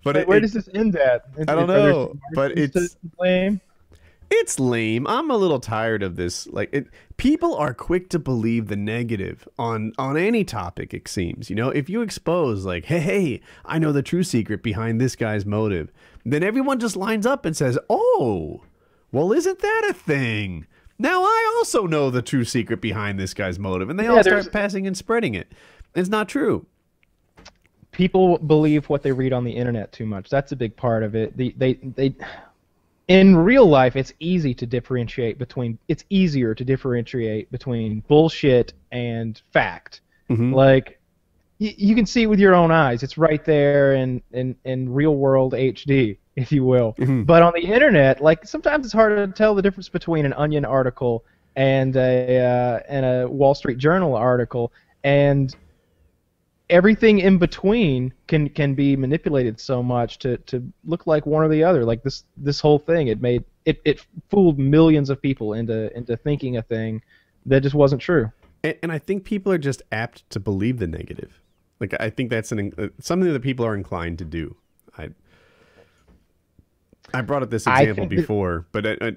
but 0.04 0.16
it, 0.16 0.28
where 0.28 0.38
it- 0.38 0.40
does 0.40 0.52
this 0.52 0.68
end 0.74 0.96
at? 0.96 1.24
I 1.48 1.54
don't 1.54 1.68
know, 1.68 2.14
but 2.34 2.58
it's- 2.58 2.96
blame. 3.16 3.60
It's 4.32 4.60
lame. 4.60 5.06
I'm 5.08 5.30
a 5.30 5.36
little 5.36 5.58
tired 5.58 6.02
of 6.04 6.14
this. 6.16 6.46
Like, 6.46 6.70
it, 6.72 6.86
people 7.16 7.54
are 7.56 7.74
quick 7.74 8.08
to 8.10 8.18
believe 8.18 8.68
the 8.68 8.76
negative 8.76 9.46
on 9.58 9.92
on 9.98 10.16
any 10.16 10.44
topic. 10.44 10.94
It 10.94 11.08
seems, 11.08 11.50
you 11.50 11.56
know, 11.56 11.70
if 11.70 11.88
you 11.90 12.00
expose 12.00 12.64
like, 12.64 12.84
hey, 12.84 13.00
hey, 13.00 13.40
I 13.64 13.78
know 13.80 13.90
the 13.92 14.02
true 14.02 14.22
secret 14.22 14.62
behind 14.62 15.00
this 15.00 15.16
guy's 15.16 15.44
motive, 15.44 15.90
then 16.24 16.42
everyone 16.44 16.78
just 16.78 16.96
lines 16.96 17.26
up 17.26 17.44
and 17.44 17.56
says, 17.56 17.76
oh, 17.90 18.62
well, 19.10 19.32
isn't 19.32 19.58
that 19.58 19.86
a 19.90 19.94
thing? 19.94 20.66
Now 20.98 21.22
I 21.24 21.54
also 21.58 21.86
know 21.86 22.10
the 22.10 22.22
true 22.22 22.44
secret 22.44 22.80
behind 22.80 23.18
this 23.18 23.34
guy's 23.34 23.58
motive, 23.58 23.90
and 23.90 23.98
they 23.98 24.04
Yeah, 24.04 24.10
all 24.10 24.22
there's- 24.22 24.44
start 24.44 24.52
passing 24.52 24.86
and 24.86 24.96
spreading 24.96 25.34
it. 25.34 25.50
It's 25.94 26.08
not 26.08 26.28
true. 26.28 26.66
People 27.90 28.38
believe 28.38 28.88
what 28.88 29.02
they 29.02 29.10
read 29.10 29.32
on 29.32 29.42
the 29.42 29.50
internet 29.50 29.90
too 29.92 30.06
much. 30.06 30.30
That's 30.30 30.52
a 30.52 30.56
big 30.56 30.76
part 30.76 31.02
of 31.02 31.16
it. 31.16 31.36
The, 31.36 31.52
they 31.58 31.74
they. 31.74 32.14
In 33.10 33.34
real 33.36 33.66
life, 33.66 33.96
it's 33.96 34.12
easy 34.20 34.54
to 34.54 34.66
differentiate 34.66 35.36
between. 35.36 35.78
It's 35.88 36.04
easier 36.10 36.54
to 36.54 36.64
differentiate 36.64 37.50
between 37.50 38.04
bullshit 38.06 38.72
and 38.92 39.40
fact. 39.52 40.00
Mhm. 40.30 40.54
Like 40.54 41.00
y- 41.58 41.74
you 41.76 41.96
can 41.96 42.06
see 42.06 42.22
it 42.22 42.26
with 42.26 42.38
your 42.38 42.54
own 42.54 42.70
eyes. 42.70 43.02
It's 43.02 43.18
right 43.18 43.44
there 43.44 43.94
in 43.94 44.22
in, 44.30 44.54
in 44.64 44.88
real 44.92 45.16
world 45.16 45.54
HD, 45.54 46.18
if 46.36 46.52
you 46.52 46.64
will. 46.64 46.94
Mhm. 47.00 47.26
But 47.26 47.42
on 47.42 47.52
the 47.52 47.62
internet, 47.62 48.20
like 48.22 48.46
sometimes 48.46 48.86
it's 48.86 48.94
hard 48.94 49.16
to 49.16 49.26
tell 49.36 49.56
the 49.56 49.62
difference 49.62 49.88
between 49.88 50.24
an 50.24 50.32
Onion 50.34 50.64
article 50.64 51.24
and 51.56 51.96
a 51.96 52.38
uh, 52.38 52.80
and 52.88 53.04
a 53.04 53.28
Wall 53.28 53.56
Street 53.56 53.78
Journal 53.78 54.14
article, 54.14 54.72
and 55.02 55.52
everything 56.70 57.18
in 57.18 57.36
between 57.36 58.12
can 58.26 58.48
can 58.48 58.74
be 58.74 58.96
manipulated 58.96 59.60
so 59.60 59.82
much 59.82 60.18
to, 60.20 60.38
to 60.38 60.62
look 60.84 61.06
like 61.06 61.26
one 61.26 61.42
or 61.42 61.48
the 61.48 61.62
other. 61.62 61.84
Like 61.84 62.02
this 62.02 62.24
this 62.36 62.60
whole 62.60 62.78
thing, 62.78 63.08
it 63.08 63.20
made 63.20 63.44
it, 63.66 63.80
it 63.84 64.06
fooled 64.30 64.58
millions 64.58 65.10
of 65.10 65.20
people 65.20 65.52
into 65.52 65.94
into 65.96 66.16
thinking 66.16 66.56
a 66.56 66.62
thing 66.62 67.02
that 67.46 67.62
just 67.62 67.74
wasn't 67.74 68.00
true. 68.00 68.30
And, 68.64 68.76
and 68.82 68.92
I 68.92 68.98
think 68.98 69.24
people 69.24 69.52
are 69.52 69.58
just 69.58 69.82
apt 69.92 70.28
to 70.30 70.40
believe 70.40 70.78
the 70.78 70.86
negative. 70.86 71.40
Like 71.80 71.94
I 72.00 72.10
think 72.10 72.30
that's 72.30 72.52
an 72.52 72.72
uh, 72.78 72.88
something 73.00 73.32
that 73.32 73.42
people 73.42 73.66
are 73.66 73.74
inclined 73.74 74.18
to 74.18 74.24
do. 74.24 74.56
I 74.96 75.10
I 77.12 77.22
brought 77.22 77.42
up 77.42 77.50
this 77.50 77.66
example 77.66 77.94
think 77.94 78.10
that- 78.10 78.16
before, 78.16 78.66
but 78.72 78.86
a, 78.86 79.08
a, 79.08 79.12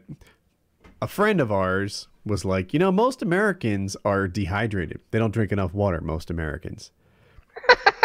a 1.04 1.08
friend 1.08 1.40
of 1.40 1.52
ours 1.52 2.08
was 2.26 2.46
like, 2.46 2.74
you 2.74 2.80
know, 2.80 2.92
most 2.92 3.22
Americans 3.22 3.98
are 4.06 4.28
dehydrated. 4.28 5.02
They 5.12 5.20
don't 5.20 5.34
drink 5.34 5.52
enough 5.52 5.74
water. 5.74 6.00
Most 6.02 6.30
Americans, 6.30 6.92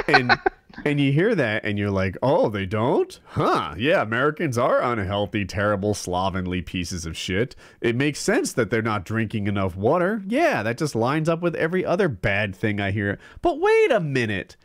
and 0.06 0.38
and 0.84 1.00
you 1.00 1.12
hear 1.12 1.34
that, 1.34 1.64
and 1.64 1.78
you're 1.78 1.90
like, 1.90 2.16
oh, 2.22 2.48
they 2.48 2.66
don't, 2.66 3.18
huh? 3.24 3.74
Yeah, 3.76 4.02
Americans 4.02 4.56
are 4.56 4.80
unhealthy, 4.80 5.44
terrible, 5.44 5.94
slovenly 5.94 6.62
pieces 6.62 7.04
of 7.04 7.16
shit. 7.16 7.56
It 7.80 7.96
makes 7.96 8.20
sense 8.20 8.52
that 8.52 8.70
they're 8.70 8.82
not 8.82 9.04
drinking 9.04 9.48
enough 9.48 9.74
water. 9.74 10.22
Yeah, 10.26 10.62
that 10.62 10.78
just 10.78 10.94
lines 10.94 11.28
up 11.28 11.42
with 11.42 11.56
every 11.56 11.84
other 11.84 12.08
bad 12.08 12.54
thing 12.54 12.80
I 12.80 12.92
hear. 12.92 13.18
But 13.42 13.58
wait 13.58 13.90
a 13.90 14.00
minute 14.00 14.56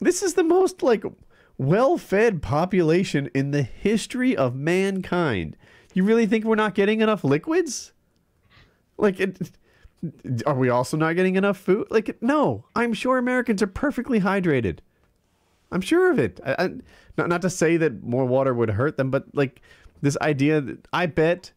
this 0.00 0.22
is 0.22 0.34
the 0.34 0.42
most 0.42 0.82
like 0.82 1.04
well-fed 1.58 2.42
population 2.42 3.30
in 3.34 3.50
the 3.50 3.62
history 3.62 4.36
of 4.36 4.54
mankind. 4.54 5.56
You 5.92 6.04
really 6.04 6.26
think 6.26 6.44
we're 6.44 6.54
not 6.54 6.74
getting 6.74 7.00
enough 7.02 7.22
liquids? 7.22 7.92
Like 8.96 9.20
it 9.20 9.50
are 10.46 10.54
we 10.54 10.68
also 10.68 10.96
not 10.96 11.16
getting 11.16 11.36
enough 11.36 11.58
food? 11.58 11.86
Like 11.90 12.20
no, 12.22 12.64
I'm 12.74 12.92
sure 12.92 13.18
Americans 13.18 13.62
are 13.62 13.66
perfectly 13.66 14.20
hydrated. 14.20 14.78
I'm 15.72 15.80
sure 15.80 16.10
of 16.10 16.18
it. 16.18 16.40
I, 16.44 16.52
I, 16.58 16.68
not 17.16 17.28
not 17.28 17.42
to 17.42 17.50
say 17.50 17.76
that 17.76 18.02
more 18.02 18.24
water 18.24 18.54
would 18.54 18.70
hurt 18.70 18.96
them, 18.96 19.10
but 19.10 19.26
like 19.34 19.60
this 20.02 20.16
idea 20.20 20.60
that 20.60 20.88
I 20.92 21.06
bet 21.06 21.52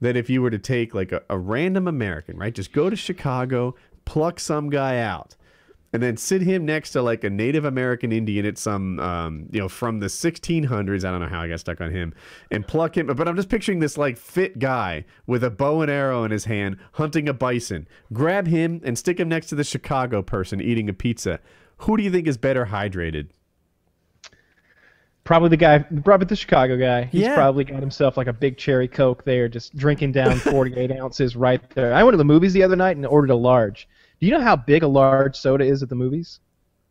that 0.00 0.16
if 0.16 0.28
you 0.28 0.42
were 0.42 0.50
to 0.50 0.58
take 0.58 0.94
like 0.94 1.12
a, 1.12 1.22
a 1.30 1.38
random 1.38 1.88
American, 1.88 2.36
right, 2.36 2.54
just 2.54 2.72
go 2.72 2.90
to 2.90 2.96
Chicago, 2.96 3.74
pluck 4.04 4.38
some 4.38 4.68
guy 4.68 4.98
out, 4.98 5.36
and 5.96 6.02
then 6.02 6.18
sit 6.18 6.42
him 6.42 6.66
next 6.66 6.90
to 6.90 7.00
like 7.00 7.24
a 7.24 7.30
Native 7.30 7.64
American 7.64 8.12
Indian 8.12 8.44
at 8.44 8.58
some, 8.58 9.00
um, 9.00 9.46
you 9.50 9.58
know, 9.58 9.66
from 9.66 10.00
the 10.00 10.08
1600s. 10.08 11.06
I 11.06 11.10
don't 11.10 11.20
know 11.22 11.26
how 11.26 11.40
I 11.40 11.48
got 11.48 11.58
stuck 11.58 11.80
on 11.80 11.90
him, 11.90 12.12
and 12.50 12.68
pluck 12.68 12.98
him. 12.98 13.06
But 13.06 13.26
I'm 13.26 13.34
just 13.34 13.48
picturing 13.48 13.78
this 13.78 13.96
like 13.96 14.18
fit 14.18 14.58
guy 14.58 15.06
with 15.26 15.42
a 15.42 15.48
bow 15.48 15.80
and 15.80 15.90
arrow 15.90 16.22
in 16.24 16.32
his 16.32 16.44
hand, 16.44 16.76
hunting 16.92 17.30
a 17.30 17.32
bison. 17.32 17.88
Grab 18.12 18.46
him 18.46 18.82
and 18.84 18.98
stick 18.98 19.18
him 19.18 19.30
next 19.30 19.46
to 19.46 19.54
the 19.54 19.64
Chicago 19.64 20.20
person 20.20 20.60
eating 20.60 20.90
a 20.90 20.92
pizza. 20.92 21.40
Who 21.78 21.96
do 21.96 22.02
you 22.02 22.10
think 22.10 22.26
is 22.26 22.36
better 22.36 22.66
hydrated? 22.66 23.30
Probably 25.24 25.48
the 25.48 25.56
guy, 25.56 25.78
probably 26.04 26.26
the 26.26 26.36
Chicago 26.36 26.76
guy. 26.76 27.04
He's 27.04 27.22
Yeah. 27.22 27.34
probably 27.36 27.64
got 27.64 27.80
himself 27.80 28.18
like 28.18 28.26
a 28.26 28.34
big 28.34 28.58
cherry 28.58 28.86
coke 28.86 29.24
there, 29.24 29.48
just 29.48 29.74
drinking 29.74 30.12
down 30.12 30.36
48 30.40 30.92
ounces 30.92 31.36
right 31.36 31.62
there. 31.70 31.94
I 31.94 32.02
went 32.02 32.12
to 32.12 32.18
the 32.18 32.24
movies 32.24 32.52
the 32.52 32.62
other 32.62 32.76
night 32.76 32.98
and 32.98 33.06
ordered 33.06 33.30
a 33.30 33.34
large. 33.34 33.88
Do 34.20 34.26
you 34.26 34.32
know 34.32 34.40
how 34.40 34.56
big 34.56 34.82
a 34.82 34.88
large 34.88 35.36
soda 35.36 35.64
is 35.64 35.82
at 35.82 35.88
the 35.88 35.94
movies? 35.94 36.40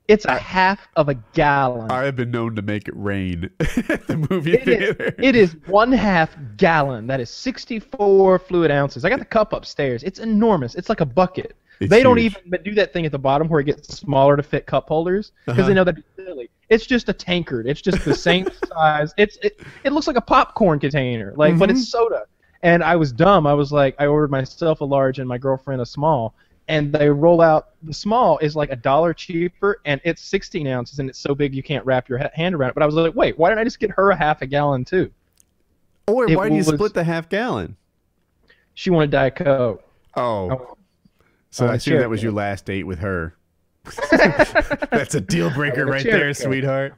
It's 0.07 0.25
a 0.25 0.37
half 0.37 0.87
of 0.95 1.09
a 1.09 1.15
gallon. 1.33 1.89
I 1.89 2.03
have 2.03 2.15
been 2.15 2.29
known 2.29 2.55
to 2.57 2.61
make 2.61 2.87
it 2.87 2.93
rain 2.95 3.49
at 3.59 4.05
the 4.05 4.27
movie 4.29 4.53
It 4.53 4.67
is, 4.67 4.95
it 5.17 5.35
is 5.35 5.55
one 5.65 5.91
half 5.91 6.37
gallon. 6.57 7.07
That 7.07 7.19
is 7.19 7.31
64 7.31 8.37
fluid 8.39 8.69
ounces. 8.69 9.03
I 9.03 9.09
got 9.09 9.17
the 9.17 9.25
cup 9.25 9.53
upstairs. 9.53 10.03
It's 10.03 10.19
enormous. 10.19 10.75
It's 10.75 10.89
like 10.89 11.01
a 11.01 11.05
bucket. 11.07 11.55
It's 11.79 11.89
they 11.89 12.03
don't 12.03 12.19
even 12.19 12.41
do 12.63 12.75
that 12.75 12.93
thing 12.93 13.07
at 13.07 13.11
the 13.11 13.17
bottom 13.19 13.47
where 13.49 13.59
it 13.59 13.63
gets 13.65 13.97
smaller 13.97 14.37
to 14.37 14.43
fit 14.43 14.67
cup 14.67 14.87
holders 14.87 15.31
because 15.45 15.59
Uh-huh. 15.59 15.67
they 15.67 15.73
know 15.73 15.83
that'd 15.83 16.03
be 16.15 16.23
silly. 16.23 16.49
It's 16.69 16.85
just 16.85 17.09
a 17.09 17.13
tankard. 17.13 17.65
It's 17.67 17.81
just 17.81 18.05
the 18.05 18.13
same 18.15 18.47
size. 18.67 19.11
It's 19.17 19.37
it, 19.41 19.59
it 19.83 19.91
looks 19.91 20.05
like 20.05 20.15
a 20.17 20.21
popcorn 20.21 20.79
container, 20.79 21.33
like 21.35 21.57
but 21.57 21.69
Mm-hmm. 21.69 21.79
it's 21.79 21.89
soda. 21.89 22.25
And 22.61 22.83
I 22.83 22.95
was 22.95 23.11
dumb. 23.11 23.45
I 23.45 23.53
was 23.53 23.71
like, 23.71 23.95
I 23.99 24.05
ordered 24.05 24.31
myself 24.31 24.81
a 24.81 24.85
large 24.85 25.17
and 25.19 25.27
my 25.27 25.37
girlfriend 25.39 25.81
a 25.81 25.85
small. 25.85 26.35
And 26.67 26.91
they 26.91 27.09
roll 27.09 27.41
out 27.41 27.69
the 27.83 27.93
small 27.93 28.39
is 28.39 28.55
like 28.55 28.71
a 28.71 28.75
dollar 28.75 29.13
cheaper, 29.13 29.81
and 29.85 30.01
it's 30.03 30.21
16 30.23 30.67
ounces, 30.67 30.97
and 30.99 31.07
it's 31.09 31.19
so 31.19 31.35
big 31.35 31.53
you 31.53 31.61
can't 31.61 31.85
wrap 31.85 32.09
your 32.09 32.19
hand 32.33 32.55
around 32.55 32.69
it. 32.69 32.73
But 32.73 32.81
I 32.83 32.87
was 32.87 32.95
like, 32.95 33.13
wait, 33.13 33.37
why 33.37 33.49
didn't 33.49 33.59
I 33.59 33.63
just 33.65 33.79
get 33.79 33.91
her 33.91 34.09
a 34.09 34.15
half 34.15 34.41
a 34.41 34.47
gallon 34.47 34.83
too? 34.83 35.11
Oh, 36.07 36.15
or 36.15 36.29
it 36.31 36.35
why 36.35 36.49
do 36.49 36.55
you 36.55 36.63
split 36.63 36.93
the 36.93 37.03
half 37.03 37.29
gallon? 37.29 37.75
She 38.73 38.89
wanted 38.89 39.11
Diet 39.11 39.35
Coke. 39.35 39.83
Oh, 40.17 40.75
so 41.51 41.67
Oh, 41.67 41.69
I 41.69 41.75
assume 41.75 41.99
that 41.99 42.09
was 42.09 42.21
your 42.23 42.31
last 42.31 42.65
date 42.65 42.83
with 42.83 42.99
her. 42.99 43.35
That's 44.11 45.15
a 45.15 45.21
deal 45.21 45.51
breaker 45.51 45.85
right 45.85 46.03
there, 46.03 46.33
Coke. 46.33 46.35
sweetheart. 46.35 46.95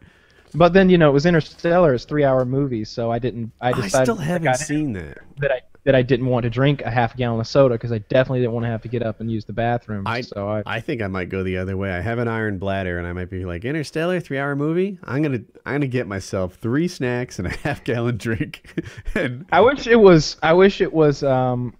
But 0.55 0.73
then 0.73 0.89
you 0.89 0.97
know 0.97 1.09
it 1.09 1.13
was 1.13 1.25
Interstellar, 1.25 1.93
it's 1.93 2.05
three 2.05 2.23
hour 2.23 2.45
movie, 2.45 2.85
so 2.85 3.11
I 3.11 3.19
didn't. 3.19 3.51
I 3.61 3.71
I 3.71 3.87
still 3.89 4.15
haven't 4.15 4.55
seen 4.55 4.93
that. 4.93 5.19
that 5.37 5.51
I 5.51 5.61
that 5.87 5.95
I 5.95 6.01
didn't 6.01 6.25
want 6.25 6.43
to 6.43 6.49
drink 6.49 6.81
a 6.81 6.91
half 6.91 7.15
gallon 7.15 7.39
of 7.39 7.47
soda 7.47 7.75
because 7.75 7.93
I 7.93 7.99
definitely 7.99 8.41
didn't 8.41 8.51
want 8.51 8.65
to 8.65 8.69
have 8.69 8.81
to 8.81 8.89
get 8.89 9.01
up 9.03 9.21
and 9.21 9.31
use 9.31 9.45
the 9.45 9.53
bathroom. 9.53 10.05
I- 10.05 10.19
so 10.19 10.45
I 10.49 10.61
I 10.65 10.79
think 10.81 11.01
I 11.01 11.07
might 11.07 11.29
go 11.29 11.43
the 11.43 11.55
other 11.57 11.77
way. 11.77 11.89
I 11.91 12.01
have 12.01 12.19
an 12.19 12.27
iron 12.27 12.57
bladder, 12.57 12.99
and 12.99 13.07
I 13.07 13.13
might 13.13 13.29
be 13.29 13.45
like 13.45 13.63
Interstellar, 13.63 14.19
three-hour 14.19 14.57
movie. 14.57 14.99
I'm 15.05 15.21
gonna 15.23 15.39
I'm 15.65 15.75
gonna 15.75 15.87
get 15.87 16.05
myself 16.05 16.55
three 16.55 16.89
snacks 16.89 17.39
and 17.39 17.47
a 17.47 17.51
half-gallon 17.63 18.17
drink, 18.17 18.83
and 19.15 19.45
I 19.51 19.61
wish 19.61 19.87
it 19.87 19.95
was 19.95 20.35
I 20.43 20.51
wish 20.53 20.81
it 20.81 20.91
was 20.91 21.23
um 21.23 21.73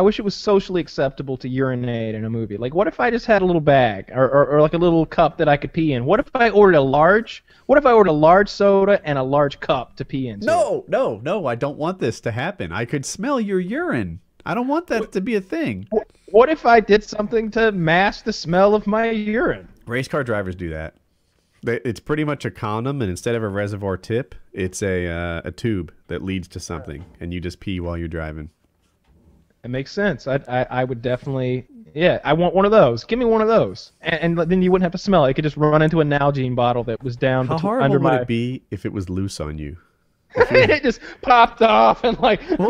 I 0.00 0.02
wish 0.02 0.18
it 0.18 0.22
was 0.22 0.34
socially 0.34 0.80
acceptable 0.80 1.36
to 1.36 1.46
urinate 1.46 2.14
in 2.14 2.24
a 2.24 2.30
movie. 2.30 2.56
Like, 2.56 2.72
what 2.72 2.86
if 2.86 3.00
I 3.00 3.10
just 3.10 3.26
had 3.26 3.42
a 3.42 3.44
little 3.44 3.60
bag 3.60 4.10
or, 4.14 4.24
or, 4.24 4.46
or 4.46 4.62
like 4.62 4.72
a 4.72 4.78
little 4.78 5.04
cup 5.04 5.36
that 5.36 5.46
I 5.46 5.58
could 5.58 5.74
pee 5.74 5.92
in? 5.92 6.06
What 6.06 6.20
if 6.20 6.30
I 6.34 6.48
ordered 6.48 6.76
a 6.76 6.80
large? 6.80 7.44
What 7.66 7.76
if 7.76 7.84
I 7.84 7.92
ordered 7.92 8.08
a 8.08 8.14
large 8.14 8.48
soda 8.48 9.02
and 9.04 9.18
a 9.18 9.22
large 9.22 9.60
cup 9.60 9.96
to 9.96 10.06
pee 10.06 10.28
into? 10.28 10.46
no, 10.46 10.86
no, 10.88 11.20
no. 11.22 11.44
I 11.44 11.54
don't 11.54 11.76
want 11.76 11.98
this 11.98 12.18
to 12.22 12.30
happen. 12.30 12.72
I 12.72 12.86
could 12.86 13.04
smell 13.04 13.38
your 13.38 13.60
urine. 13.60 14.20
I 14.46 14.54
don't 14.54 14.68
want 14.68 14.86
that 14.86 15.12
to 15.12 15.20
be 15.20 15.34
a 15.34 15.40
thing. 15.42 15.86
What 16.30 16.48
if 16.48 16.64
I 16.64 16.80
did 16.80 17.04
something 17.04 17.50
to 17.50 17.70
mask 17.70 18.24
the 18.24 18.32
smell 18.32 18.74
of 18.74 18.86
my 18.86 19.10
urine? 19.10 19.68
Race 19.84 20.08
car 20.08 20.24
drivers 20.24 20.56
do 20.56 20.70
that. 20.70 20.94
It's 21.62 22.00
pretty 22.00 22.24
much 22.24 22.46
a 22.46 22.50
condom, 22.50 23.02
and 23.02 23.10
instead 23.10 23.34
of 23.34 23.42
a 23.42 23.48
reservoir 23.48 23.98
tip, 23.98 24.34
it's 24.54 24.82
a 24.82 25.08
uh, 25.08 25.42
a 25.44 25.50
tube 25.50 25.92
that 26.06 26.22
leads 26.22 26.48
to 26.48 26.58
something, 26.58 27.04
and 27.20 27.34
you 27.34 27.40
just 27.40 27.60
pee 27.60 27.80
while 27.80 27.98
you're 27.98 28.08
driving. 28.08 28.48
It 29.62 29.68
makes 29.70 29.92
sense. 29.92 30.26
I, 30.26 30.40
I, 30.48 30.66
I 30.70 30.84
would 30.84 31.02
definitely, 31.02 31.66
yeah, 31.94 32.18
I 32.24 32.32
want 32.32 32.54
one 32.54 32.64
of 32.64 32.70
those. 32.70 33.04
Give 33.04 33.18
me 33.18 33.24
one 33.26 33.42
of 33.42 33.48
those, 33.48 33.92
and, 34.00 34.38
and 34.38 34.50
then 34.50 34.62
you 34.62 34.70
wouldn't 34.72 34.84
have 34.84 34.92
to 34.92 34.98
smell 34.98 35.24
it. 35.24 35.28
You 35.28 35.34
could 35.34 35.44
just 35.44 35.56
run 35.56 35.82
into 35.82 36.00
a 36.00 36.04
Nalgene 36.04 36.54
bottle 36.56 36.84
that 36.84 37.02
was 37.02 37.16
down 37.16 37.46
How 37.46 37.54
bet- 37.54 37.60
horrible 37.60 37.84
under 37.84 37.98
would 37.98 38.04
my. 38.04 38.20
it 38.20 38.26
be 38.28 38.62
if 38.70 38.86
it 38.86 38.92
was 38.92 39.10
loose 39.10 39.38
on 39.40 39.58
you? 39.58 39.76
it 40.36 40.82
just 40.84 41.00
popped 41.22 41.60
off, 41.60 42.04
and 42.04 42.18
like 42.20 42.40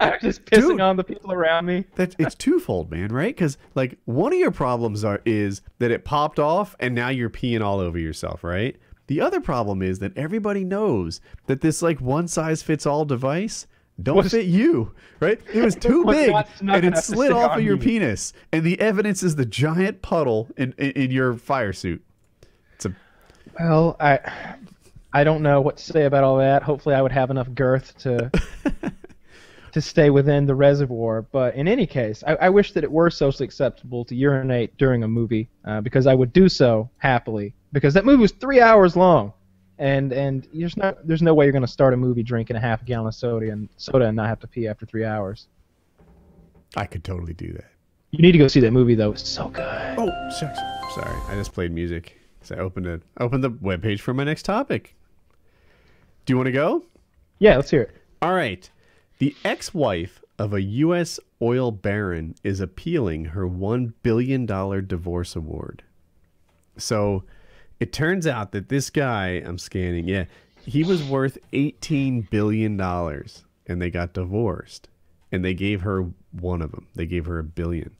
I 0.00 0.10
was 0.10 0.22
just 0.22 0.44
pissing 0.46 0.68
dude. 0.68 0.80
on 0.80 0.96
the 0.96 1.02
people 1.04 1.32
around 1.32 1.66
me. 1.66 1.84
That 1.96 2.14
it's 2.18 2.36
twofold, 2.36 2.90
man, 2.92 3.08
right? 3.12 3.34
Because 3.34 3.58
like 3.74 3.98
one 4.04 4.32
of 4.32 4.38
your 4.38 4.52
problems 4.52 5.04
are 5.04 5.20
is 5.26 5.60
that 5.80 5.90
it 5.90 6.04
popped 6.04 6.38
off 6.38 6.76
and 6.78 6.94
now 6.94 7.08
you're 7.08 7.28
peeing 7.28 7.60
all 7.60 7.80
over 7.80 7.98
yourself, 7.98 8.44
right? 8.44 8.76
The 9.08 9.20
other 9.20 9.40
problem 9.40 9.82
is 9.82 9.98
that 9.98 10.16
everybody 10.16 10.62
knows 10.62 11.20
that 11.46 11.60
this 11.60 11.82
like 11.82 12.00
one 12.00 12.28
size 12.28 12.62
fits 12.62 12.86
all 12.86 13.04
device 13.04 13.66
don't 14.02 14.16
Was- 14.16 14.30
fit 14.32 14.46
you, 14.46 14.94
right? 15.20 15.40
It 15.52 15.62
was 15.62 15.74
too 15.80 16.04
big 16.04 16.34
and 16.60 16.84
it 16.84 16.96
slid 17.04 17.32
off 17.32 17.56
of 17.56 17.62
your 17.62 17.76
you. 17.76 17.82
penis, 17.82 18.32
and 18.52 18.64
the 18.64 18.80
evidence 18.80 19.22
is 19.22 19.36
the 19.36 19.46
giant 19.46 20.02
puddle 20.02 20.48
in 20.56 20.74
in, 20.78 20.90
in 20.92 21.10
your 21.10 21.34
fire 21.34 21.72
suit. 21.72 22.02
It's 22.74 22.86
a 22.86 22.94
Well, 23.58 23.96
I, 23.98 24.18
I 25.12 25.24
don't 25.24 25.42
know 25.42 25.60
what 25.60 25.78
to 25.78 25.84
say 25.84 26.04
about 26.04 26.22
all 26.24 26.38
that. 26.38 26.62
Hopefully, 26.62 26.94
I 26.94 27.02
would 27.02 27.12
have 27.12 27.30
enough 27.30 27.52
girth 27.54 27.96
to. 27.98 28.30
To 29.72 29.82
stay 29.82 30.08
within 30.08 30.46
the 30.46 30.54
reservoir, 30.54 31.20
but 31.30 31.54
in 31.54 31.68
any 31.68 31.86
case, 31.86 32.24
I, 32.26 32.36
I 32.36 32.48
wish 32.48 32.72
that 32.72 32.84
it 32.84 32.90
were 32.90 33.10
socially 33.10 33.44
acceptable 33.44 34.02
to 34.06 34.14
urinate 34.14 34.74
during 34.78 35.02
a 35.04 35.08
movie, 35.08 35.50
uh, 35.66 35.82
because 35.82 36.06
I 36.06 36.14
would 36.14 36.32
do 36.32 36.48
so 36.48 36.88
happily. 36.96 37.54
Because 37.70 37.92
that 37.92 38.06
movie 38.06 38.22
was 38.22 38.32
three 38.32 38.62
hours 38.62 38.96
long, 38.96 39.34
and 39.78 40.12
and 40.12 40.48
there's 40.52 40.76
not 40.76 41.06
there's 41.06 41.22
no 41.22 41.34
way 41.34 41.46
you're 41.46 41.52
going 41.52 41.62
to 41.62 41.68
start 41.68 41.94
a 41.94 41.96
movie 41.96 42.22
drinking 42.22 42.56
a 42.56 42.60
half 42.60 42.84
gallon 42.84 43.06
of 43.06 43.14
soda 43.14 43.50
and 43.50 43.68
soda 43.76 44.06
and 44.06 44.16
not 44.16 44.28
have 44.28 44.40
to 44.40 44.46
pee 44.46 44.66
after 44.66 44.84
three 44.86 45.04
hours. 45.04 45.48
I 46.76 46.84
could 46.84 47.04
totally 47.04 47.34
do 47.34 47.52
that. 47.52 47.70
You 48.10 48.20
need 48.20 48.32
to 48.32 48.38
go 48.38 48.48
see 48.48 48.60
that 48.60 48.72
movie 48.72 48.94
though; 48.94 49.12
it's 49.12 49.28
so 49.28 49.48
good. 49.48 49.94
Oh, 49.98 50.30
shucks. 50.38 50.58
Sorry, 50.94 51.16
I 51.28 51.34
just 51.34 51.52
played 51.52 51.72
music. 51.72 52.18
So 52.42 52.56
I 52.56 52.58
opened 52.58 52.86
it. 52.86 53.02
Opened 53.20 53.44
the 53.44 53.50
webpage 53.50 54.00
for 54.00 54.14
my 54.14 54.24
next 54.24 54.44
topic. 54.44 54.94
Do 56.24 56.32
you 56.32 56.36
want 56.36 56.46
to 56.46 56.52
go? 56.52 56.84
Yeah, 57.38 57.56
let's 57.56 57.70
hear 57.70 57.82
it. 57.82 57.96
All 58.22 58.34
right. 58.34 58.68
The 59.18 59.34
ex-wife 59.44 60.22
of 60.38 60.54
a 60.54 60.60
U.S. 60.60 61.18
oil 61.42 61.70
baron 61.70 62.34
is 62.44 62.60
appealing 62.60 63.26
her 63.26 63.46
one 63.46 63.94
billion 64.02 64.46
dollar 64.46 64.80
divorce 64.80 65.36
award. 65.36 65.82
So, 66.76 67.24
it 67.80 67.92
turns 67.92 68.26
out 68.26 68.52
that 68.52 68.68
this 68.68 68.90
guy 68.90 69.42
I'm 69.44 69.58
scanning, 69.58 70.08
yeah, 70.08 70.24
he 70.64 70.84
was 70.84 71.02
worth 71.02 71.38
eighteen 71.52 72.28
billion 72.30 72.76
dollars, 72.76 73.44
and 73.66 73.80
they 73.80 73.90
got 73.90 74.12
divorced, 74.12 74.88
and 75.32 75.44
they 75.44 75.54
gave 75.54 75.82
her 75.82 76.06
one 76.32 76.62
of 76.62 76.72
them. 76.72 76.86
They 76.94 77.06
gave 77.06 77.26
her 77.26 77.38
a 77.38 77.44
billion, 77.44 77.96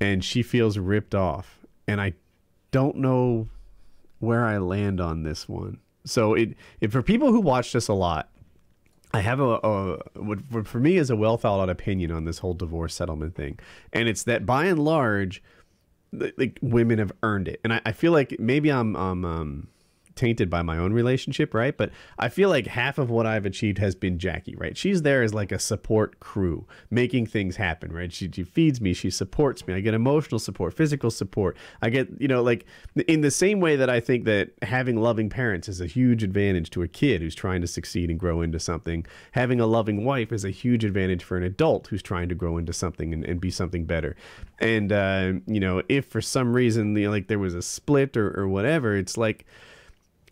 and 0.00 0.24
she 0.24 0.42
feels 0.42 0.78
ripped 0.78 1.14
off. 1.14 1.60
And 1.88 2.00
I 2.00 2.14
don't 2.72 2.96
know 2.96 3.48
where 4.18 4.44
I 4.44 4.58
land 4.58 5.00
on 5.00 5.22
this 5.22 5.48
one. 5.48 5.78
So 6.04 6.34
it, 6.34 6.56
it 6.80 6.90
for 6.90 7.02
people 7.02 7.30
who 7.30 7.40
watch 7.40 7.72
this 7.72 7.88
a 7.88 7.94
lot, 7.94 8.28
I 9.12 9.20
have 9.20 9.40
a, 9.40 9.60
a 9.62 9.98
what, 10.14 10.66
for 10.66 10.80
me 10.80 10.96
is 10.96 11.10
a 11.10 11.16
well 11.16 11.36
thought 11.36 11.60
out 11.60 11.70
opinion 11.70 12.10
on 12.10 12.24
this 12.24 12.38
whole 12.38 12.54
divorce 12.54 12.94
settlement 12.94 13.34
thing, 13.34 13.58
and 13.92 14.08
it's 14.08 14.24
that 14.24 14.44
by 14.44 14.66
and 14.66 14.78
large, 14.84 15.42
like 16.12 16.58
women 16.62 16.98
have 16.98 17.12
earned 17.22 17.48
it, 17.48 17.60
and 17.64 17.72
I, 17.72 17.80
I 17.86 17.92
feel 17.92 18.12
like 18.12 18.38
maybe 18.38 18.70
I'm 18.70 18.96
I'm 18.96 19.24
um, 19.24 19.68
tainted 20.16 20.50
by 20.50 20.62
my 20.62 20.78
own 20.78 20.92
relationship, 20.92 21.54
right? 21.54 21.76
But 21.76 21.90
I 22.18 22.28
feel 22.28 22.48
like 22.48 22.66
half 22.66 22.98
of 22.98 23.10
what 23.10 23.26
I've 23.26 23.46
achieved 23.46 23.78
has 23.78 23.94
been 23.94 24.18
Jackie, 24.18 24.56
right? 24.56 24.76
She's 24.76 25.02
there 25.02 25.22
as 25.22 25.32
like 25.32 25.52
a 25.52 25.58
support 25.58 26.18
crew, 26.20 26.66
making 26.90 27.26
things 27.26 27.56
happen, 27.56 27.92
right? 27.92 28.12
She, 28.12 28.30
she 28.32 28.42
feeds 28.42 28.80
me, 28.80 28.94
she 28.94 29.10
supports 29.10 29.66
me. 29.66 29.74
I 29.74 29.80
get 29.80 29.94
emotional 29.94 30.38
support, 30.38 30.74
physical 30.74 31.10
support. 31.10 31.56
I 31.82 31.90
get, 31.90 32.08
you 32.18 32.28
know, 32.28 32.42
like 32.42 32.64
in 33.06 33.20
the 33.20 33.30
same 33.30 33.60
way 33.60 33.76
that 33.76 33.90
I 33.90 34.00
think 34.00 34.24
that 34.24 34.50
having 34.62 34.96
loving 34.96 35.28
parents 35.28 35.68
is 35.68 35.80
a 35.80 35.86
huge 35.86 36.22
advantage 36.22 36.70
to 36.70 36.82
a 36.82 36.88
kid 36.88 37.20
who's 37.20 37.34
trying 37.34 37.60
to 37.60 37.66
succeed 37.66 38.10
and 38.10 38.18
grow 38.18 38.40
into 38.40 38.58
something. 38.58 39.06
Having 39.32 39.60
a 39.60 39.66
loving 39.66 40.04
wife 40.04 40.32
is 40.32 40.44
a 40.44 40.50
huge 40.50 40.84
advantage 40.84 41.22
for 41.22 41.36
an 41.36 41.42
adult 41.42 41.88
who's 41.88 42.02
trying 42.02 42.28
to 42.30 42.34
grow 42.34 42.56
into 42.56 42.72
something 42.72 43.12
and, 43.12 43.24
and 43.24 43.40
be 43.40 43.50
something 43.50 43.84
better. 43.84 44.16
And, 44.58 44.90
uh, 44.90 45.34
you 45.46 45.60
know, 45.60 45.82
if 45.88 46.06
for 46.06 46.22
some 46.22 46.54
reason, 46.54 46.96
you 46.96 47.04
know, 47.04 47.10
like 47.10 47.28
there 47.28 47.38
was 47.38 47.54
a 47.54 47.62
split 47.62 48.16
or, 48.16 48.38
or 48.40 48.48
whatever, 48.48 48.96
it's 48.96 49.18
like, 49.18 49.44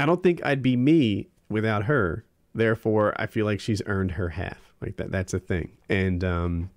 I 0.01 0.07
don't 0.07 0.23
think 0.23 0.45
I'd 0.45 0.63
be 0.63 0.77
me 0.77 1.29
without 1.49 1.85
her. 1.85 2.25
Therefore, 2.55 3.15
I 3.17 3.27
feel 3.27 3.47
like 3.47 3.61
she's 3.61 3.83
earned 3.87 4.13
her 4.13 4.31
half. 4.31 4.75
Like 4.81 4.97
that. 4.97 5.11
That's 5.11 5.33
a 5.35 5.39
thing. 5.39 5.73
And 5.89 6.23
um, 6.23 6.71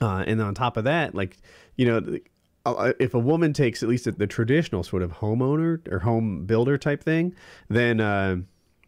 uh, 0.00 0.24
and 0.26 0.40
on 0.40 0.54
top 0.54 0.76
of 0.76 0.84
that, 0.84 1.14
like 1.14 1.38
you 1.76 1.86
know, 1.86 2.18
uh, 2.64 2.92
if 2.98 3.14
a 3.14 3.18
woman 3.18 3.52
takes 3.52 3.82
at 3.82 3.88
least 3.88 4.18
the 4.18 4.26
traditional 4.26 4.82
sort 4.82 5.02
of 5.02 5.12
homeowner 5.12 5.86
or 5.90 6.00
home 6.00 6.44
builder 6.44 6.78
type 6.78 7.02
thing, 7.02 7.34
then 7.68 8.00
uh, 8.00 8.36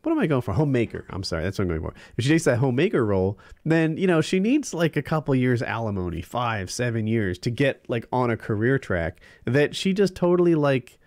what 0.03 0.13
am 0.13 0.19
I 0.19 0.27
going 0.27 0.43
for? 0.43 0.53
Homemaker. 0.53 1.07
I'm 1.11 1.23
sorry, 1.23 1.43
that's 1.43 1.59
what 1.59 1.65
I'm 1.65 1.69
going 1.69 1.81
for. 1.81 1.95
If 2.17 2.25
she 2.25 2.31
takes 2.31 2.45
that 2.45 2.59
homemaker 2.59 3.05
role, 3.05 3.39
then 3.65 3.97
you 3.97 4.07
know 4.07 4.21
she 4.21 4.39
needs 4.39 4.75
like 4.75 4.97
a 4.97 5.03
couple 5.03 5.35
years 5.35 5.63
alimony, 5.63 6.23
five, 6.23 6.71
seven 6.71 7.07
years 7.07 7.39
to 7.41 7.51
get 7.51 7.85
like 7.89 8.07
on 8.13 8.31
a 8.31 8.37
career 8.37 8.79
track 8.79 9.21
that 9.45 9.75
she 9.75 9.93
just 9.93 10.15
totally 10.15 10.55
like 10.55 10.99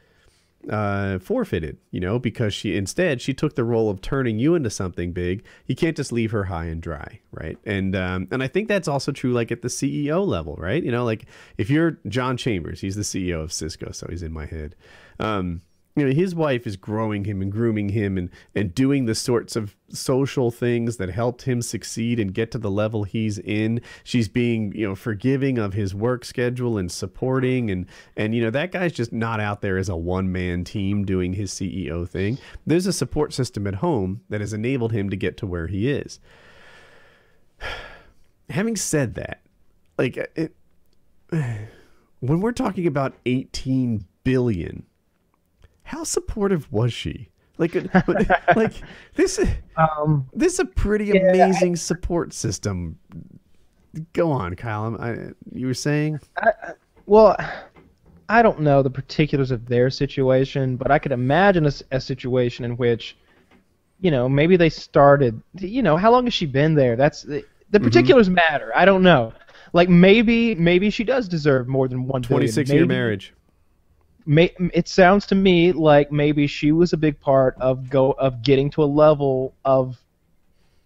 uh, 0.70 1.20
forfeited, 1.20 1.78
you 1.91 2.00
know, 2.00 2.20
because 2.20 2.54
she 2.54 2.76
instead 2.76 3.22
she 3.22 3.34
took 3.34 3.56
the 3.56 3.63
role 3.63 3.89
of 3.89 4.02
turning 4.02 4.39
you 4.39 4.56
into 4.56 4.70
something 4.70 5.13
big. 5.13 5.43
You 5.65 5.76
can't 5.76 5.96
just 5.96 6.12
leave 6.12 6.32
her 6.32 6.46
high 6.46 6.65
and 6.65 6.82
dry, 6.82 7.20
right? 7.32 7.58
And 7.65 7.96
um, 7.96 8.28
and 8.32 8.43
I 8.43 8.48
think 8.48 8.67
that's 8.67 8.88
also 8.88 9.12
true, 9.12 9.34
like 9.34 9.52
at 9.52 9.62
the 9.62 9.67
CEO 9.67 10.26
level, 10.26 10.56
right? 10.58 10.84
You 10.84 10.91
know, 10.91 11.06
like 11.06 11.26
if 11.58 11.70
you're 11.70 12.00
John 12.08 12.38
Chambers, 12.38 12.82
he's 12.82 12.96
the 12.96 13.04
CEO 13.04 13.41
of 13.41 13.54
Cisco, 13.54 13.91
so 13.91 14.08
he's 14.10 14.24
in 14.24 14.34
my 14.34 14.46
head. 14.46 14.76
Um, 15.20 15.62
you 15.97 16.05
know 16.05 16.13
his 16.13 16.36
wife 16.36 16.67
is 16.67 16.77
growing 16.77 17.25
him 17.25 17.41
and 17.41 17.51
grooming 17.51 17.89
him 17.89 18.19
and 18.19 18.29
and 18.53 18.75
doing 18.75 19.05
the 19.05 19.15
sorts 19.15 19.55
of 19.55 19.75
social 19.89 20.51
things 20.51 20.97
that 20.97 21.10
helped 21.10 21.41
him 21.41 21.60
succeed 21.62 22.19
and 22.19 22.36
get 22.36 22.51
to 22.51 22.60
the 22.60 22.69
level 22.69 23.03
he's 23.03 23.39
in. 23.39 23.81
She's 24.03 24.27
being 24.27 24.71
you 24.73 24.88
know 24.88 24.95
forgiving 24.95 25.57
of 25.57 25.73
his 25.73 25.95
work 25.95 26.23
schedule 26.23 26.77
and 26.77 26.91
supporting 26.91 27.71
and 27.71 27.88
and 28.15 28.36
you 28.36 28.43
know 28.43 28.51
that 28.51 28.71
guy's 28.71 28.93
just 28.93 29.12
not 29.12 29.39
out 29.39 29.62
there 29.62 29.79
as 29.79 29.89
a 29.89 29.97
one 29.97 30.31
man 30.31 30.63
team 30.63 31.03
doing 31.03 31.33
his 31.33 31.51
CEO 31.51 32.07
thing. 32.07 32.38
There's 32.65 32.86
a 32.86 32.93
support 32.93 33.33
system 33.33 33.65
at 33.65 33.75
home 33.75 34.21
that 34.29 34.39
has 34.39 34.53
enabled 34.53 34.91
him 34.91 35.10
to 35.10 35.17
get 35.17 35.36
to 35.38 35.47
where 35.47 35.65
he 35.65 35.89
is. 35.89 36.19
Having 38.51 38.75
said 38.75 39.15
that 39.15 39.41
like 39.97 40.15
it, 40.36 40.55
when 42.19 42.39
we're 42.39 42.51
talking 42.51 42.86
about 42.86 43.15
18 43.25 44.05
billion 44.23 44.86
how 45.88 46.04
supportive 46.04 46.69
was 46.69 46.91
she? 46.91 47.30
Like, 47.58 47.73
like 48.56 48.73
this, 49.15 49.39
um, 49.78 50.30
this 50.34 50.54
is 50.54 50.60
a 50.60 50.65
pretty 50.65 51.06
yeah, 51.06 51.30
amazing 51.30 51.71
I, 51.71 51.76
support 51.76 52.34
system. 52.34 53.00
Go 54.12 54.30
on, 54.30 54.56
Kyle. 54.56 54.97
I, 55.00 55.30
you 55.54 55.65
were 55.65 55.73
saying? 55.73 56.19
I, 56.38 56.52
well, 57.06 57.38
I 58.28 58.41
don't 58.41 58.60
know 58.60 58.84
the 58.84 58.89
particulars 58.89 59.50
of 59.50 59.65
their 59.65 59.89
situation, 59.89 60.76
but 60.76 60.91
I 60.91 61.00
could 61.00 61.13
imagine 61.13 61.65
a, 61.65 61.71
a 61.91 62.02
situation 62.02 62.65
in 62.65 62.76
which, 62.76 63.17
you 64.02 64.12
know, 64.12 64.28
maybe 64.28 64.58
they 64.58 64.69
started. 64.69 65.41
You 65.58 65.82
know, 65.82 65.95
how 65.95 66.12
long 66.12 66.26
has 66.26 66.34
she 66.34 66.45
been 66.45 66.76
there? 66.76 66.97
That's 66.97 67.21
the, 67.21 67.45
the 67.69 67.80
mm-hmm. 67.80 67.88
particulars 67.88 68.28
mm-hmm. 68.28 68.36
matter. 68.36 68.73
I 68.76 68.84
don't 68.84 69.04
know. 69.04 69.32
Like 69.71 69.88
maybe, 69.88 70.54
maybe 70.56 70.89
she 70.89 71.06
does 71.06 71.30
deserve 71.30 71.69
more 71.69 71.88
than 71.88 72.08
one. 72.08 72.21
Twenty-six 72.21 72.69
year 72.69 72.86
marriage 72.86 73.34
may, 74.27 74.53
it 74.73 74.87
sounds 74.87 75.25
to 75.27 75.35
me 75.35 75.71
like 75.71 76.11
maybe 76.11 76.47
she 76.47 76.71
was 76.71 76.93
a 76.93 76.97
big 76.97 77.19
part 77.19 77.55
of 77.59 77.89
go 77.89 78.11
of 78.11 78.43
getting 78.43 78.69
to 78.71 78.83
a 78.83 78.85
level 78.85 79.55
of 79.65 79.97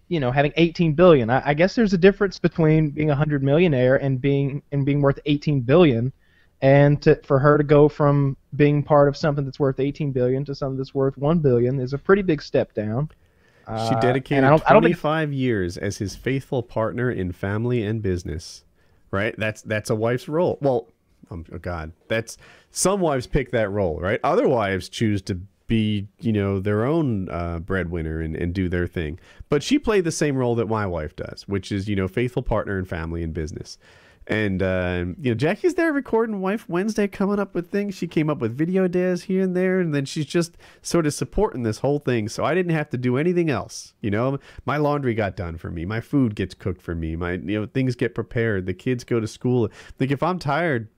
you 0.07 0.19
know 0.19 0.31
having 0.31 0.53
18 0.55 0.93
billion. 0.93 1.29
I, 1.29 1.49
I 1.49 1.53
guess 1.53 1.75
there's 1.75 1.93
a 1.93 1.97
difference 1.97 2.39
between 2.39 2.91
being 2.91 3.09
a 3.09 3.15
hundred 3.15 3.43
millionaire 3.43 3.95
and 3.97 4.21
being 4.21 4.61
and 4.71 4.85
being 4.85 5.01
worth 5.01 5.19
18 5.25 5.61
billion. 5.61 6.13
And 6.63 7.01
to, 7.01 7.19
for 7.23 7.39
her 7.39 7.57
to 7.57 7.63
go 7.63 7.89
from 7.89 8.37
being 8.55 8.83
part 8.83 9.07
of 9.07 9.17
something 9.17 9.43
that's 9.43 9.59
worth 9.59 9.79
18 9.79 10.11
billion 10.11 10.45
to 10.45 10.53
something 10.53 10.77
that's 10.77 10.93
worth 10.93 11.17
1 11.17 11.39
billion 11.39 11.79
is 11.79 11.93
a 11.93 11.97
pretty 11.97 12.21
big 12.21 12.39
step 12.39 12.75
down. 12.75 13.09
She 13.65 13.73
uh, 13.95 13.99
dedicated 13.99 14.43
uh, 14.43 14.59
25 14.59 15.29
think... 15.29 15.39
years 15.39 15.75
as 15.75 15.97
his 15.97 16.15
faithful 16.15 16.61
partner 16.61 17.09
in 17.09 17.31
family 17.31 17.81
and 17.81 18.03
business 18.03 18.63
right? 19.11 19.35
That's 19.37 19.61
that's 19.61 19.89
a 19.89 19.95
wife's 19.95 20.27
role. 20.27 20.57
Well 20.61 20.87
oh 21.31 21.57
God, 21.57 21.91
that's 22.07 22.37
some 22.69 22.99
wives 22.99 23.27
pick 23.27 23.51
that 23.51 23.69
role, 23.69 23.99
right? 23.99 24.19
Other 24.23 24.47
wives 24.47 24.89
choose 24.89 25.21
to 25.23 25.39
be, 25.67 26.07
you 26.19 26.33
know, 26.33 26.59
their 26.59 26.83
own 26.83 27.29
uh, 27.29 27.59
breadwinner 27.59 28.19
and, 28.19 28.35
and 28.35 28.53
do 28.53 28.67
their 28.67 28.87
thing. 28.87 29.19
But 29.49 29.63
she 29.63 29.79
played 29.79 30.03
the 30.03 30.11
same 30.11 30.35
role 30.35 30.55
that 30.55 30.67
my 30.67 30.85
wife 30.85 31.15
does, 31.15 31.47
which 31.47 31.71
is, 31.71 31.87
you 31.87 31.95
know, 31.95 32.07
faithful 32.09 32.43
partner 32.43 32.77
in 32.77 32.85
family 32.85 33.23
and 33.23 33.33
business. 33.33 33.77
And 34.27 34.61
uh, 34.61 35.05
you 35.19 35.31
know, 35.31 35.35
Jackie's 35.35 35.73
there 35.73 35.91
recording 35.91 36.41
Wife 36.41 36.69
Wednesday, 36.69 37.07
coming 37.07 37.39
up 37.39 37.55
with 37.55 37.71
things. 37.71 37.95
She 37.95 38.07
came 38.07 38.29
up 38.29 38.39
with 38.39 38.55
video 38.55 38.87
days 38.87 39.23
here 39.23 39.41
and 39.41 39.55
there, 39.55 39.79
and 39.79 39.95
then 39.95 40.05
she's 40.05 40.27
just 40.27 40.57
sort 40.81 41.07
of 41.07 41.13
supporting 41.13 41.63
this 41.63 41.79
whole 41.79 41.99
thing. 41.99 42.29
So 42.29 42.45
I 42.45 42.53
didn't 42.53 42.73
have 42.73 42.89
to 42.91 42.97
do 42.97 43.17
anything 43.17 43.49
else. 43.49 43.93
You 43.99 44.11
know, 44.11 44.37
my 44.65 44.77
laundry 44.77 45.15
got 45.15 45.35
done 45.35 45.57
for 45.57 45.71
me, 45.71 45.85
my 45.85 46.01
food 46.01 46.35
gets 46.35 46.53
cooked 46.53 46.81
for 46.81 46.93
me, 46.93 47.15
my 47.15 47.33
you 47.33 47.59
know 47.59 47.65
things 47.65 47.95
get 47.95 48.13
prepared, 48.13 48.67
the 48.67 48.73
kids 48.73 49.03
go 49.03 49.19
to 49.19 49.27
school. 49.27 49.69
Like 49.99 50.11
if 50.11 50.21
I'm 50.21 50.37
tired, 50.37 50.89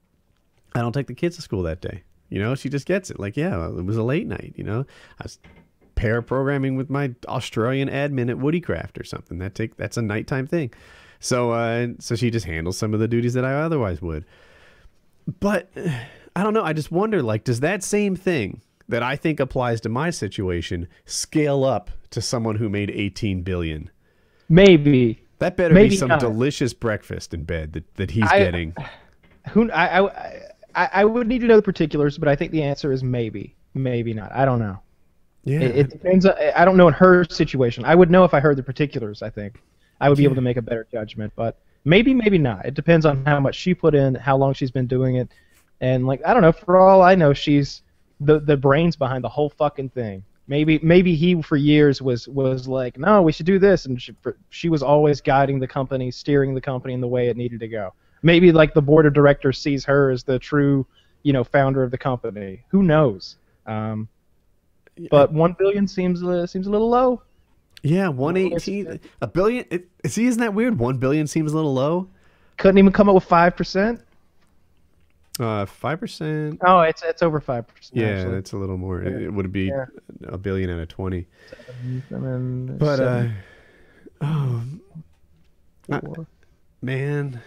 I 0.75 0.81
don't 0.81 0.93
take 0.93 1.07
the 1.07 1.13
kids 1.13 1.35
to 1.35 1.41
school 1.41 1.63
that 1.63 1.81
day. 1.81 2.03
You 2.29 2.39
know, 2.39 2.55
she 2.55 2.69
just 2.69 2.85
gets 2.85 3.11
it. 3.11 3.19
Like, 3.19 3.37
yeah, 3.37 3.67
it 3.67 3.85
was 3.85 3.97
a 3.97 4.03
late 4.03 4.27
night. 4.27 4.53
You 4.55 4.63
know, 4.63 4.85
I 5.19 5.23
was 5.23 5.39
pair 5.95 6.21
programming 6.21 6.75
with 6.75 6.89
my 6.89 7.13
Australian 7.27 7.89
admin 7.89 8.29
at 8.29 8.37
Woodycraft 8.37 8.99
or 8.99 9.03
something. 9.03 9.37
That 9.37 9.55
take 9.55 9.77
that's 9.77 9.97
a 9.97 10.01
nighttime 10.01 10.47
thing. 10.47 10.73
So, 11.19 11.51
uh, 11.51 11.87
so 11.99 12.15
she 12.15 12.31
just 12.31 12.45
handles 12.45 12.77
some 12.77 12.93
of 12.93 12.99
the 12.99 13.07
duties 13.07 13.33
that 13.33 13.45
I 13.45 13.53
otherwise 13.53 14.01
would. 14.01 14.25
But 15.39 15.71
I 16.35 16.43
don't 16.43 16.53
know. 16.53 16.63
I 16.63 16.73
just 16.73 16.91
wonder, 16.91 17.21
like, 17.21 17.43
does 17.43 17.59
that 17.59 17.83
same 17.83 18.15
thing 18.15 18.61
that 18.89 19.03
I 19.03 19.15
think 19.15 19.39
applies 19.39 19.79
to 19.81 19.89
my 19.89 20.09
situation 20.09 20.87
scale 21.05 21.63
up 21.63 21.91
to 22.09 22.21
someone 22.21 22.55
who 22.55 22.69
made 22.69 22.89
18 22.89 23.43
billion? 23.43 23.89
Maybe. 24.49 25.21
That 25.39 25.57
better 25.57 25.73
Maybe 25.73 25.89
be 25.89 25.95
some 25.95 26.09
not. 26.09 26.19
delicious 26.19 26.73
breakfast 26.73 27.33
in 27.33 27.43
bed 27.43 27.73
that, 27.73 27.95
that 27.95 28.11
he's 28.11 28.29
I, 28.29 28.39
getting. 28.39 28.75
Who 29.49 29.69
I, 29.71 29.99
I 29.99 30.07
I, 30.07 30.41
I 30.75 31.05
would 31.05 31.27
need 31.27 31.39
to 31.39 31.47
know 31.47 31.55
the 31.55 31.61
particulars, 31.61 32.17
but 32.17 32.27
I 32.27 32.35
think 32.35 32.51
the 32.51 32.63
answer 32.63 32.91
is 32.91 33.03
maybe, 33.03 33.55
maybe 33.73 34.13
not. 34.13 34.31
I 34.31 34.45
don't 34.45 34.59
know. 34.59 34.79
Yeah. 35.43 35.59
It, 35.59 35.75
it 35.75 35.89
depends. 35.89 36.25
On, 36.25 36.33
I 36.55 36.65
don't 36.65 36.77
know 36.77 36.87
in 36.87 36.93
her 36.93 37.25
situation. 37.25 37.85
I 37.85 37.95
would 37.95 38.09
know 38.09 38.23
if 38.23 38.33
I 38.33 38.39
heard 38.39 38.57
the 38.57 38.63
particulars. 38.63 39.21
I 39.21 39.29
think 39.29 39.61
I 39.99 40.09
would 40.09 40.17
be 40.17 40.23
able 40.23 40.35
to 40.35 40.41
make 40.41 40.57
a 40.57 40.61
better 40.61 40.87
judgment, 40.91 41.33
but 41.35 41.57
maybe, 41.85 42.13
maybe 42.13 42.37
not. 42.37 42.65
It 42.65 42.73
depends 42.73 43.05
on 43.05 43.25
how 43.25 43.39
much 43.39 43.55
she 43.55 43.73
put 43.73 43.93
in, 43.93 44.15
how 44.15 44.37
long 44.37 44.53
she's 44.53 44.71
been 44.71 44.87
doing 44.87 45.15
it, 45.15 45.29
and 45.81 46.07
like 46.07 46.21
I 46.25 46.33
don't 46.33 46.41
know. 46.41 46.51
For 46.51 46.77
all 46.77 47.01
I 47.01 47.15
know, 47.15 47.33
she's 47.33 47.81
the 48.19 48.39
the 48.39 48.57
brains 48.57 48.95
behind 48.95 49.23
the 49.23 49.29
whole 49.29 49.49
fucking 49.49 49.89
thing. 49.89 50.23
Maybe 50.47 50.79
maybe 50.81 51.15
he 51.15 51.41
for 51.41 51.55
years 51.55 52.01
was 52.01 52.27
was 52.27 52.67
like, 52.67 52.97
no, 52.97 53.21
we 53.21 53.31
should 53.31 53.45
do 53.45 53.59
this, 53.59 53.85
and 53.85 54.01
she, 54.01 54.15
she 54.49 54.69
was 54.69 54.81
always 54.81 55.21
guiding 55.21 55.59
the 55.59 55.67
company, 55.67 56.09
steering 56.09 56.55
the 56.55 56.61
company 56.61 56.93
in 56.93 57.01
the 57.01 57.07
way 57.07 57.27
it 57.27 57.37
needed 57.37 57.59
to 57.59 57.67
go 57.67 57.93
maybe 58.23 58.51
like 58.51 58.73
the 58.73 58.81
board 58.81 59.05
of 59.05 59.13
directors 59.13 59.59
sees 59.59 59.85
her 59.85 60.09
as 60.09 60.23
the 60.23 60.39
true, 60.39 60.87
you 61.21 61.33
know, 61.33 61.43
founder 61.43 61.83
of 61.83 61.91
the 61.91 61.97
company. 61.97 62.63
Who 62.69 62.81
knows? 62.81 63.35
Um, 63.67 64.07
but 65.11 65.31
one 65.31 65.55
billion 65.57 65.87
seems 65.87 66.23
uh, 66.23 66.47
seems 66.47 66.67
a 66.67 66.69
little 66.71 66.89
low. 66.89 67.21
Yeah, 67.83 68.07
one 68.07 68.37
eighteen, 68.37 68.99
a 69.21 69.27
billion. 69.27 69.65
It, 69.69 69.89
see, 70.07 70.25
isn't 70.25 70.39
that 70.39 70.53
weird? 70.53 70.79
One 70.79 70.97
billion 70.97 71.27
seems 71.27 71.51
a 71.51 71.55
little 71.55 71.73
low. 71.73 72.07
Couldn't 72.57 72.77
even 72.77 72.93
come 72.93 73.09
up 73.09 73.15
with 73.15 73.25
five 73.25 73.55
percent. 73.55 74.01
Uh, 75.39 75.65
five 75.65 75.99
percent. 75.99 76.59
Oh, 76.65 76.81
it's 76.81 77.01
it's 77.03 77.21
over 77.21 77.41
five 77.41 77.67
percent. 77.67 77.99
Yeah, 77.99 78.07
actually. 78.07 78.35
that's 78.35 78.51
a 78.53 78.57
little 78.57 78.77
more. 78.77 79.03
Yeah. 79.03 79.25
It 79.25 79.33
would 79.33 79.51
be 79.51 79.65
yeah. 79.65 79.85
a 80.27 80.37
billion 80.37 80.69
out 80.69 80.79
of 80.79 80.87
twenty. 80.87 81.27
Seven, 81.49 82.03
seven, 82.09 82.77
but 82.77 82.97
seven. 82.97 83.35
uh, 84.21 84.25
oh, 84.25 84.63
I, 85.91 86.01
man, 86.81 87.41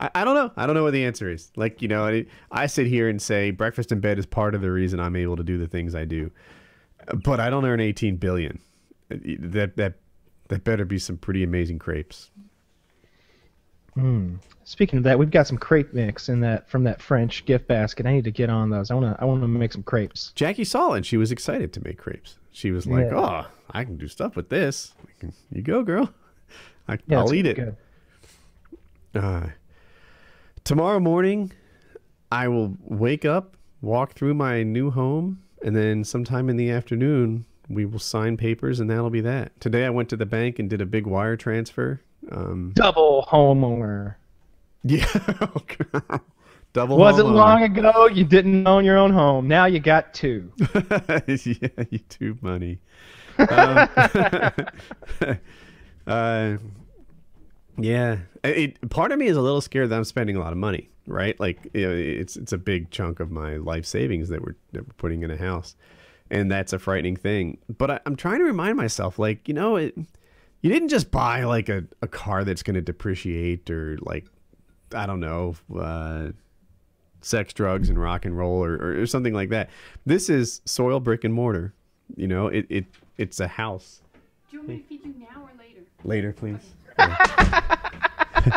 I, 0.00 0.10
I 0.16 0.24
don't 0.24 0.34
know. 0.34 0.50
I 0.56 0.66
don't 0.66 0.74
know 0.74 0.84
what 0.84 0.92
the 0.92 1.04
answer 1.04 1.30
is. 1.30 1.50
Like 1.56 1.82
you 1.82 1.88
know, 1.88 2.04
I, 2.06 2.26
I 2.50 2.66
sit 2.66 2.86
here 2.86 3.08
and 3.08 3.20
say 3.20 3.50
breakfast 3.50 3.90
in 3.92 4.00
bed 4.00 4.18
is 4.18 4.26
part 4.26 4.54
of 4.54 4.60
the 4.60 4.70
reason 4.70 5.00
I'm 5.00 5.16
able 5.16 5.36
to 5.36 5.42
do 5.44 5.58
the 5.58 5.66
things 5.66 5.94
I 5.94 6.04
do, 6.04 6.30
but 7.24 7.40
I 7.40 7.50
don't 7.50 7.64
earn 7.64 7.80
18 7.80 8.16
billion. 8.16 8.60
That 9.10 9.76
that 9.76 9.94
that 10.48 10.64
better 10.64 10.84
be 10.84 10.98
some 10.98 11.16
pretty 11.18 11.42
amazing 11.42 11.78
crepes. 11.78 12.30
Speaking 14.62 14.98
of 14.98 15.02
that, 15.04 15.18
we've 15.18 15.30
got 15.30 15.48
some 15.48 15.58
crepe 15.58 15.92
mix 15.92 16.28
in 16.28 16.38
that 16.40 16.68
from 16.70 16.84
that 16.84 17.02
French 17.02 17.44
gift 17.46 17.66
basket. 17.66 18.06
I 18.06 18.12
need 18.12 18.24
to 18.24 18.30
get 18.30 18.48
on 18.48 18.70
those. 18.70 18.92
I 18.92 18.94
wanna 18.94 19.16
I 19.18 19.24
wanna 19.24 19.48
make 19.48 19.72
some 19.72 19.82
crepes. 19.82 20.30
Jackie 20.36 20.62
saw 20.64 20.92
it 20.92 20.98
and 20.98 21.06
she 21.06 21.16
was 21.16 21.32
excited 21.32 21.72
to 21.72 21.82
make 21.84 21.98
crepes. 21.98 22.38
She 22.52 22.70
was 22.70 22.86
like, 22.86 23.06
Yeah. 23.06 23.18
"Oh, 23.46 23.46
I 23.72 23.84
can 23.84 23.96
do 23.96 24.06
stuff 24.06 24.36
with 24.36 24.50
this." 24.50 24.92
Can- 25.18 25.32
You 25.50 25.62
go, 25.62 25.82
girl. 25.82 26.12
I, 26.86 26.98
Yeah, 27.08 27.18
I'll 27.18 27.24
it's 27.24 27.32
eat 27.32 27.46
it. 27.46 27.56
Good. 27.56 27.76
Uh, 29.16 29.46
tomorrow 30.68 31.00
morning, 31.00 31.50
I 32.30 32.46
will 32.48 32.76
wake 32.84 33.24
up, 33.24 33.56
walk 33.80 34.12
through 34.12 34.34
my 34.34 34.62
new 34.62 34.90
home, 34.90 35.42
and 35.64 35.74
then 35.74 36.04
sometime 36.04 36.50
in 36.50 36.58
the 36.58 36.70
afternoon, 36.70 37.46
we 37.70 37.86
will 37.86 37.98
sign 37.98 38.36
papers, 38.36 38.78
and 38.78 38.90
that'll 38.90 39.08
be 39.08 39.22
that. 39.22 39.58
Today, 39.62 39.86
I 39.86 39.90
went 39.90 40.10
to 40.10 40.16
the 40.16 40.26
bank 40.26 40.58
and 40.58 40.68
did 40.68 40.82
a 40.82 40.86
big 40.86 41.06
wire 41.06 41.38
transfer. 41.38 42.02
Um, 42.30 42.72
Double 42.74 43.26
homeowner. 43.30 44.16
yeah, 44.84 45.06
double. 46.74 46.98
Was 46.98 47.18
it 47.18 47.24
homeowner. 47.24 47.34
long 47.34 47.62
ago 47.62 48.06
you 48.06 48.24
didn't 48.24 48.66
own 48.66 48.84
your 48.84 48.98
own 48.98 49.10
home? 49.10 49.48
Now 49.48 49.64
you 49.64 49.80
got 49.80 50.12
two. 50.12 50.52
yeah, 50.58 50.66
YouTube 51.26 52.42
money. 52.42 52.78
Um, 53.38 53.88
uh, 56.06 56.58
yeah, 57.78 58.18
it, 58.44 58.90
part 58.90 59.12
of 59.12 59.18
me 59.18 59.26
is 59.26 59.36
a 59.36 59.40
little 59.40 59.60
scared 59.60 59.90
that 59.90 59.96
I'm 59.96 60.04
spending 60.04 60.36
a 60.36 60.40
lot 60.40 60.52
of 60.52 60.58
money. 60.58 60.90
Right, 61.06 61.40
like 61.40 61.70
you 61.72 61.88
know, 61.88 61.94
it's 61.94 62.36
it's 62.36 62.52
a 62.52 62.58
big 62.58 62.90
chunk 62.90 63.18
of 63.18 63.30
my 63.30 63.56
life 63.56 63.86
savings 63.86 64.28
that 64.28 64.42
we're 64.42 64.56
that 64.72 64.86
we're 64.86 64.94
putting 64.98 65.22
in 65.22 65.30
a 65.30 65.38
house, 65.38 65.74
and 66.30 66.50
that's 66.50 66.74
a 66.74 66.78
frightening 66.78 67.16
thing. 67.16 67.56
But 67.78 67.90
I, 67.90 68.00
I'm 68.04 68.14
trying 68.14 68.40
to 68.40 68.44
remind 68.44 68.76
myself, 68.76 69.18
like 69.18 69.48
you 69.48 69.54
know, 69.54 69.76
it, 69.76 69.96
you 70.60 70.70
didn't 70.70 70.90
just 70.90 71.10
buy 71.10 71.44
like 71.44 71.70
a, 71.70 71.84
a 72.02 72.08
car 72.08 72.44
that's 72.44 72.62
going 72.62 72.74
to 72.74 72.82
depreciate 72.82 73.70
or 73.70 73.96
like 74.02 74.26
I 74.94 75.06
don't 75.06 75.20
know. 75.20 75.54
Uh, 75.74 76.32
sex, 77.20 77.52
drugs, 77.52 77.88
and 77.88 78.00
rock 78.00 78.24
and 78.24 78.36
roll, 78.36 78.62
or, 78.64 78.74
or, 78.74 79.00
or 79.00 79.06
something 79.06 79.34
like 79.34 79.50
that. 79.50 79.70
This 80.06 80.28
is 80.28 80.60
soil, 80.64 81.00
brick, 81.00 81.24
and 81.24 81.34
mortar. 81.34 81.74
You 82.16 82.28
know, 82.28 82.48
it, 82.48 82.66
it 82.68 82.86
it's 83.16 83.40
a 83.40 83.48
house. 83.48 84.02
Do 84.50 84.56
you 84.56 84.58
want 84.60 84.68
me 84.68 84.78
to 84.78 84.84
feed 84.84 85.04
you 85.04 85.14
now 85.18 85.42
or 85.42 85.50
later? 85.58 85.80
Later, 86.04 86.32
please. 86.32 86.74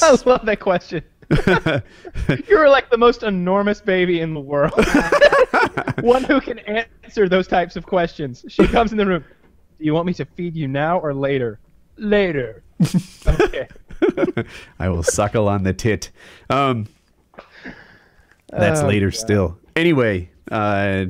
I 0.00 0.16
love 0.26 0.44
that 0.44 0.58
question. 0.60 1.02
You're 2.48 2.68
like 2.70 2.90
the 2.90 2.96
most 2.98 3.22
enormous 3.22 3.80
baby 3.80 4.20
in 4.20 4.34
the 4.34 4.40
world. 4.40 4.72
One 6.00 6.24
who 6.24 6.40
can 6.40 6.58
answer 6.60 7.28
those 7.28 7.46
types 7.46 7.76
of 7.76 7.84
questions. 7.86 8.44
She 8.48 8.66
comes 8.66 8.92
in 8.92 8.98
the 8.98 9.06
room. 9.06 9.24
Do 9.78 9.84
you 9.84 9.92
want 9.94 10.06
me 10.06 10.14
to 10.14 10.24
feed 10.24 10.56
you 10.56 10.66
now 10.68 10.98
or 10.98 11.12
later? 11.14 11.60
Later. 11.96 12.62
Okay. 13.26 13.68
I 14.78 14.88
will 14.88 15.02
suckle 15.02 15.48
on 15.48 15.64
the 15.64 15.72
tit. 15.72 16.10
Um, 16.48 16.86
that's 18.50 18.80
Oh, 18.80 18.86
later 18.88 19.10
God. 19.10 19.18
still. 19.18 19.58
Anyway, 19.76 20.30
uh, 20.50 21.06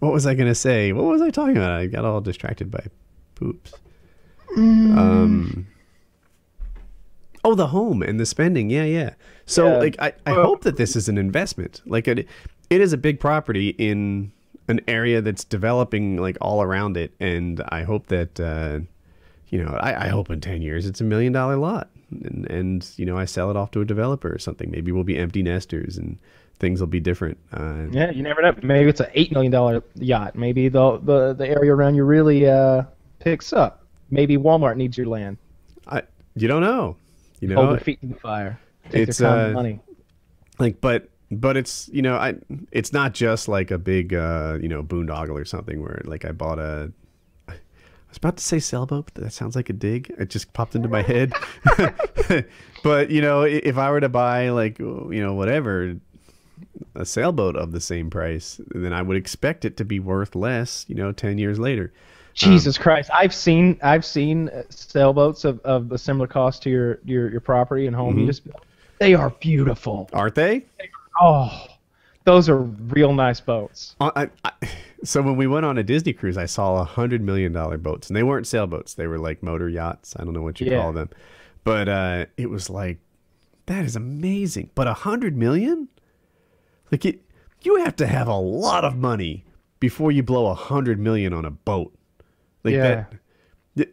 what 0.00 0.12
was 0.12 0.26
I 0.26 0.34
gonna 0.34 0.54
say? 0.54 0.92
What 0.92 1.04
was 1.04 1.22
I 1.22 1.30
talking 1.30 1.56
about? 1.56 1.70
I 1.72 1.86
got 1.86 2.04
all 2.04 2.20
distracted 2.20 2.70
by 2.70 2.84
poops. 3.36 3.72
Mm. 4.56 4.96
Um. 4.96 5.66
Oh, 7.44 7.54
the 7.54 7.68
home 7.68 8.02
and 8.02 8.18
the 8.18 8.26
spending. 8.26 8.70
Yeah, 8.70 8.84
yeah. 8.84 9.10
So, 9.46 9.66
Yeah. 9.72 9.76
like, 9.78 9.96
I, 10.00 10.12
I 10.26 10.32
Well- 10.32 10.44
hope 10.46 10.62
that 10.62 10.76
this 10.76 10.96
is 10.96 11.08
an 11.08 11.18
investment. 11.18 11.82
Like, 11.86 12.08
it, 12.08 12.26
it 12.70 12.80
is 12.80 12.92
a 12.92 12.96
big 12.96 13.20
property 13.20 13.70
in 13.78 14.32
an 14.68 14.80
area 14.88 15.20
that's 15.20 15.44
developing, 15.44 16.16
like, 16.16 16.38
all 16.40 16.62
around 16.62 16.96
it. 16.96 17.12
And 17.20 17.62
I 17.68 17.82
hope 17.82 18.06
that, 18.06 18.40
uh, 18.40 18.80
you 19.50 19.62
know, 19.62 19.76
I, 19.78 20.06
I 20.06 20.08
hope 20.08 20.30
in 20.30 20.40
10 20.40 20.62
years 20.62 20.86
it's 20.86 21.00
a 21.02 21.04
million 21.04 21.32
dollar 21.32 21.56
lot. 21.56 21.90
And, 22.10 22.46
and, 22.50 22.90
you 22.96 23.04
know, 23.04 23.18
I 23.18 23.26
sell 23.26 23.50
it 23.50 23.56
off 23.56 23.70
to 23.72 23.80
a 23.82 23.84
developer 23.84 24.32
or 24.32 24.38
something. 24.38 24.70
Maybe 24.70 24.90
we'll 24.90 25.04
be 25.04 25.18
empty 25.18 25.42
nesters 25.42 25.98
and 25.98 26.16
things 26.60 26.80
will 26.80 26.86
be 26.86 27.00
different. 27.00 27.36
Uh, 27.52 27.84
Yeah, 27.90 28.10
you 28.10 28.22
never 28.22 28.40
know. 28.40 28.54
Maybe 28.62 28.88
it's 28.88 29.00
an 29.00 29.08
eight 29.14 29.32
million 29.32 29.52
dollar 29.52 29.82
yacht. 29.96 30.34
Maybe 30.36 30.68
the, 30.68 30.98
the 30.98 31.34
the 31.34 31.46
area 31.48 31.74
around 31.74 31.96
you 31.96 32.04
really 32.04 32.48
uh, 32.48 32.84
picks 33.18 33.52
up. 33.52 33.84
Maybe 34.10 34.36
Walmart 34.38 34.76
needs 34.76 34.96
your 34.96 35.08
land. 35.08 35.36
I, 35.88 36.02
you 36.36 36.46
don't 36.48 36.62
know. 36.62 36.96
You 37.40 37.48
know, 37.48 37.56
Hold 37.56 37.70
their 37.70 37.80
feet 37.80 38.00
to 38.00 38.06
the 38.06 38.14
fire. 38.14 38.58
Take 38.90 39.08
it's, 39.08 39.20
uh, 39.20 39.50
money. 39.54 39.80
like 40.58 40.80
but 40.80 41.08
but 41.30 41.56
it's 41.56 41.88
you 41.92 42.02
know 42.02 42.16
i 42.16 42.34
it's 42.70 42.92
not 42.92 43.14
just 43.14 43.48
like 43.48 43.70
a 43.70 43.78
big 43.78 44.14
uh 44.14 44.58
you 44.60 44.68
know 44.68 44.82
boondoggle 44.82 45.40
or 45.40 45.44
something 45.44 45.80
where 45.80 46.00
like 46.04 46.24
i 46.24 46.32
bought 46.32 46.58
a 46.58 46.92
i 47.48 47.54
was 48.08 48.16
about 48.18 48.36
to 48.36 48.44
say 48.44 48.58
sailboat 48.58 49.10
but 49.12 49.24
that 49.24 49.32
sounds 49.32 49.56
like 49.56 49.70
a 49.70 49.72
dig 49.72 50.14
it 50.18 50.30
just 50.30 50.52
popped 50.52 50.74
into 50.74 50.88
my 50.88 51.02
head 51.02 51.32
but 52.82 53.10
you 53.10 53.20
know 53.20 53.42
if 53.42 53.78
i 53.78 53.90
were 53.90 54.00
to 54.00 54.08
buy 54.08 54.50
like 54.50 54.78
you 54.78 55.22
know 55.22 55.34
whatever 55.34 55.96
a 56.94 57.04
sailboat 57.04 57.56
of 57.56 57.72
the 57.72 57.80
same 57.80 58.10
price 58.10 58.60
then 58.68 58.92
i 58.92 59.02
would 59.02 59.16
expect 59.16 59.64
it 59.64 59.76
to 59.76 59.84
be 59.84 59.98
worth 59.98 60.34
less 60.34 60.84
you 60.88 60.94
know 60.94 61.10
10 61.10 61.38
years 61.38 61.58
later 61.58 61.92
Jesus 62.34 62.76
Christ! 62.76 63.10
I've 63.14 63.34
seen 63.34 63.78
I've 63.82 64.04
seen 64.04 64.50
sailboats 64.68 65.44
of, 65.44 65.60
of 65.60 65.92
a 65.92 65.98
similar 65.98 66.26
cost 66.26 66.62
to 66.64 66.70
your 66.70 66.98
your, 67.04 67.30
your 67.30 67.40
property 67.40 67.86
and 67.86 67.94
home. 67.94 68.10
Mm-hmm. 68.12 68.20
You 68.20 68.26
just 68.26 68.42
they 68.98 69.14
are 69.14 69.30
beautiful. 69.30 70.08
aren't 70.12 70.34
they 70.34 70.64
Oh, 71.20 71.66
those 72.24 72.48
are 72.48 72.58
real 72.58 73.12
nice 73.12 73.40
boats. 73.40 73.94
Uh, 74.00 74.10
I, 74.16 74.30
I, 74.44 74.52
so 75.04 75.22
when 75.22 75.36
we 75.36 75.46
went 75.46 75.64
on 75.64 75.78
a 75.78 75.82
Disney 75.84 76.12
cruise, 76.12 76.36
I 76.36 76.46
saw 76.46 76.80
a 76.80 76.84
hundred 76.84 77.22
million 77.22 77.52
dollar 77.52 77.78
boats, 77.78 78.08
and 78.08 78.16
they 78.16 78.22
weren't 78.24 78.46
sailboats; 78.48 78.94
they 78.94 79.06
were 79.06 79.18
like 79.18 79.42
motor 79.42 79.68
yachts. 79.68 80.14
I 80.18 80.24
don't 80.24 80.32
know 80.32 80.42
what 80.42 80.60
you 80.60 80.70
Yeah. 80.70 80.82
call 80.82 80.92
them, 80.92 81.10
but 81.62 81.88
uh, 81.88 82.26
it 82.36 82.50
was 82.50 82.68
like 82.68 82.98
that 83.66 83.84
is 83.84 83.94
amazing. 83.94 84.70
But 84.74 84.88
a 84.88 84.92
hundred 84.94 85.36
million, 85.36 85.88
like 86.90 87.04
it, 87.04 87.20
you 87.62 87.76
have 87.76 87.94
to 87.96 88.06
have 88.08 88.26
a 88.26 88.34
lot 88.36 88.84
of 88.84 88.96
money 88.96 89.44
before 89.78 90.10
you 90.10 90.22
blow 90.24 90.46
a 90.46 90.54
hundred 90.54 90.98
million 90.98 91.32
on 91.32 91.44
a 91.44 91.50
boat. 91.50 91.94
Like 92.64 92.74
Yeah. 92.74 93.04
that. 93.76 93.88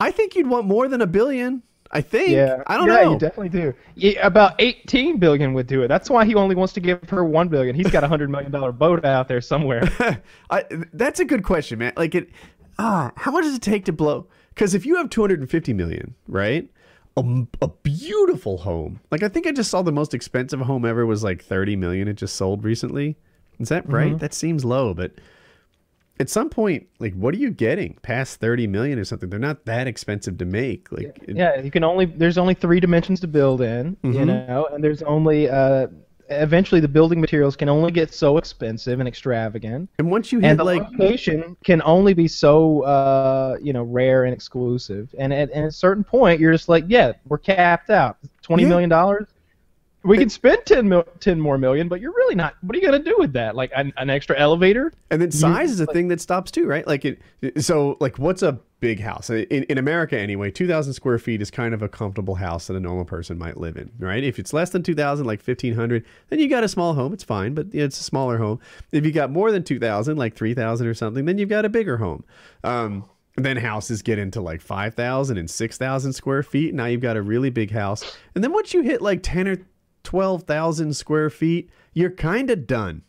I 0.00 0.10
think 0.10 0.34
you'd 0.34 0.48
want 0.48 0.66
more 0.66 0.88
than 0.88 1.00
a 1.00 1.06
billion. 1.06 1.62
I 1.90 2.00
think. 2.00 2.30
Yeah, 2.30 2.62
I 2.66 2.76
don't 2.76 2.88
know. 2.88 2.96
yeah, 2.96 3.04
know. 3.04 3.12
you 3.12 3.18
definitely 3.18 3.48
do. 3.50 3.72
Yeah, 3.94 4.26
about 4.26 4.56
18 4.58 5.18
billion 5.18 5.54
would 5.54 5.68
do 5.68 5.82
it. 5.82 5.88
That's 5.88 6.10
why 6.10 6.24
he 6.24 6.34
only 6.34 6.56
wants 6.56 6.72
to 6.72 6.80
give 6.80 7.08
her 7.10 7.24
one 7.24 7.48
billion. 7.48 7.76
He's 7.76 7.90
got 7.90 8.02
a 8.02 8.08
hundred 8.08 8.30
million 8.30 8.50
dollar 8.50 8.72
boat 8.72 9.04
out 9.04 9.28
there 9.28 9.40
somewhere. 9.40 9.88
I, 10.50 10.64
that's 10.92 11.20
a 11.20 11.24
good 11.24 11.44
question, 11.44 11.78
man. 11.78 11.92
Like 11.96 12.16
it, 12.16 12.30
ah, 12.80 13.12
how 13.16 13.30
much 13.30 13.44
does 13.44 13.54
it 13.54 13.62
take 13.62 13.84
to 13.84 13.92
blow? 13.92 14.26
Because 14.48 14.74
if 14.74 14.84
you 14.84 14.96
have 14.96 15.08
250 15.08 15.72
million, 15.72 16.14
right? 16.26 16.68
A, 17.16 17.46
a 17.62 17.68
beautiful 17.68 18.58
home. 18.58 18.98
Like 19.12 19.22
I 19.22 19.28
think 19.28 19.46
I 19.46 19.52
just 19.52 19.70
saw 19.70 19.82
the 19.82 19.92
most 19.92 20.14
expensive 20.14 20.60
home 20.60 20.84
ever 20.84 21.06
was 21.06 21.22
like 21.22 21.44
30 21.44 21.76
million. 21.76 22.08
It 22.08 22.14
just 22.14 22.34
sold 22.34 22.64
recently. 22.64 23.16
Is 23.60 23.68
that 23.68 23.88
right? 23.88 24.18
That 24.18 24.34
seems 24.34 24.64
low, 24.64 24.94
but 24.94 25.12
at 26.20 26.28
some 26.30 26.48
point, 26.48 26.86
like, 27.00 27.12
what 27.14 27.34
are 27.34 27.38
you 27.38 27.50
getting 27.50 27.94
past 28.02 28.38
30 28.40 28.66
million 28.68 28.98
or 28.98 29.04
something? 29.04 29.28
They're 29.30 29.38
not 29.38 29.64
that 29.66 29.86
expensive 29.86 30.38
to 30.38 30.44
make. 30.44 30.90
Like, 30.92 31.18
it- 31.26 31.36
yeah, 31.36 31.60
you 31.60 31.70
can 31.70 31.82
only 31.84 32.04
there's 32.06 32.38
only 32.38 32.54
three 32.54 32.80
dimensions 32.80 33.20
to 33.20 33.26
build 33.26 33.60
in, 33.62 33.96
you 34.02 34.12
Mhm. 34.12 34.26
know, 34.48 34.68
and 34.72 34.82
there's 34.82 35.02
only 35.02 35.48
uh, 35.50 35.88
eventually 36.30 36.80
the 36.80 36.88
building 36.88 37.20
materials 37.20 37.54
can 37.56 37.68
only 37.68 37.92
get 37.92 38.14
so 38.14 38.38
expensive 38.38 38.98
and 38.98 39.06
extravagant, 39.08 39.90
and 39.98 40.10
once 40.10 40.32
you 40.32 40.38
hit 40.40 40.50
and 40.50 40.58
the 40.58 40.64
like, 40.64 40.82
location 40.98 41.56
can 41.64 41.82
only 41.84 42.14
be 42.14 42.26
so 42.28 42.80
uh, 42.82 43.56
you 43.60 43.72
know 43.72 43.82
rare 43.82 44.24
and 44.24 44.32
exclusive. 44.32 45.14
And 45.18 45.32
at, 45.34 45.50
and 45.50 45.64
at 45.64 45.68
a 45.68 45.72
certain 45.72 46.04
point, 46.04 46.40
you're 46.40 46.52
just 46.52 46.68
like, 46.68 46.84
yeah, 46.88 47.12
we're 47.26 47.38
capped 47.38 47.90
out. 47.90 48.16
Twenty 48.42 48.62
Yeah. 48.62 48.68
million 48.70 48.88
dollars. 48.88 49.26
We 50.04 50.18
can 50.18 50.28
spend 50.28 50.66
10, 50.66 50.88
mil- 50.88 51.08
10 51.20 51.40
more 51.40 51.56
million, 51.56 51.88
but 51.88 52.00
you're 52.00 52.12
really 52.12 52.34
not. 52.34 52.56
What 52.60 52.76
are 52.76 52.78
you 52.78 52.84
gonna 52.84 53.02
do 53.02 53.16
with 53.18 53.32
that? 53.32 53.56
Like 53.56 53.72
an, 53.74 53.92
an 53.96 54.10
extra 54.10 54.38
elevator? 54.38 54.92
And 55.10 55.20
then 55.20 55.30
size 55.30 55.70
is 55.70 55.80
a 55.80 55.86
thing 55.86 56.08
that 56.08 56.20
stops 56.20 56.50
too, 56.50 56.66
right? 56.66 56.86
Like 56.86 57.04
it. 57.04 57.20
So 57.62 57.96
like, 58.00 58.18
what's 58.18 58.42
a 58.42 58.60
big 58.80 59.00
house 59.00 59.30
in, 59.30 59.46
in 59.64 59.78
America 59.78 60.18
anyway? 60.18 60.50
Two 60.50 60.68
thousand 60.68 60.92
square 60.92 61.18
feet 61.18 61.40
is 61.40 61.50
kind 61.50 61.72
of 61.72 61.82
a 61.82 61.88
comfortable 61.88 62.34
house 62.34 62.66
that 62.66 62.76
a 62.76 62.80
normal 62.80 63.06
person 63.06 63.38
might 63.38 63.56
live 63.56 63.76
in, 63.76 63.90
right? 63.98 64.22
If 64.22 64.38
it's 64.38 64.52
less 64.52 64.70
than 64.70 64.82
two 64.82 64.94
thousand, 64.94 65.26
like 65.26 65.40
fifteen 65.40 65.74
hundred, 65.74 66.04
then 66.28 66.38
you 66.38 66.48
got 66.48 66.64
a 66.64 66.68
small 66.68 66.92
home. 66.92 67.14
It's 67.14 67.24
fine, 67.24 67.54
but 67.54 67.68
it's 67.72 67.98
a 67.98 68.02
smaller 68.02 68.36
home. 68.36 68.60
If 68.92 69.06
you 69.06 69.12
got 69.12 69.30
more 69.30 69.50
than 69.50 69.64
two 69.64 69.78
thousand, 69.78 70.18
like 70.18 70.34
three 70.34 70.54
thousand 70.54 70.86
or 70.86 70.94
something, 70.94 71.24
then 71.24 71.38
you've 71.38 71.48
got 71.48 71.64
a 71.64 71.70
bigger 71.70 71.96
home. 71.96 72.24
Um, 72.62 73.06
then 73.36 73.56
houses 73.56 74.02
get 74.02 74.18
into 74.18 74.40
like 74.40 74.60
5,000 74.60 75.38
and 75.38 75.50
6,000 75.50 76.12
square 76.12 76.42
feet. 76.42 76.72
Now 76.74 76.86
you've 76.86 77.00
got 77.00 77.16
a 77.16 77.22
really 77.22 77.50
big 77.50 77.70
house. 77.70 78.16
And 78.34 78.44
then 78.44 78.52
once 78.52 78.72
you 78.72 78.82
hit 78.82 79.02
like 79.02 79.20
10 79.22 79.48
or 79.48 79.56
12,000 80.04 80.94
square 80.94 81.30
feet, 81.30 81.68
you're 81.92 82.10
kind 82.10 82.50
of 82.50 82.66
done. 82.66 83.02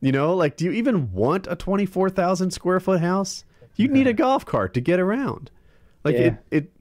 You 0.00 0.12
know, 0.12 0.34
like, 0.34 0.56
do 0.56 0.64
you 0.64 0.72
even 0.72 1.12
want 1.12 1.46
a 1.48 1.56
24,000 1.56 2.50
square 2.50 2.80
foot 2.80 3.00
house? 3.00 3.44
You 3.76 3.88
need 3.88 4.06
a 4.06 4.12
golf 4.24 4.44
cart 4.44 4.74
to 4.74 4.80
get 4.80 5.00
around. 5.00 5.50
Like, 6.04 6.14
Yeah. 6.14 6.20
it, 6.20 6.36
it, 6.50 6.72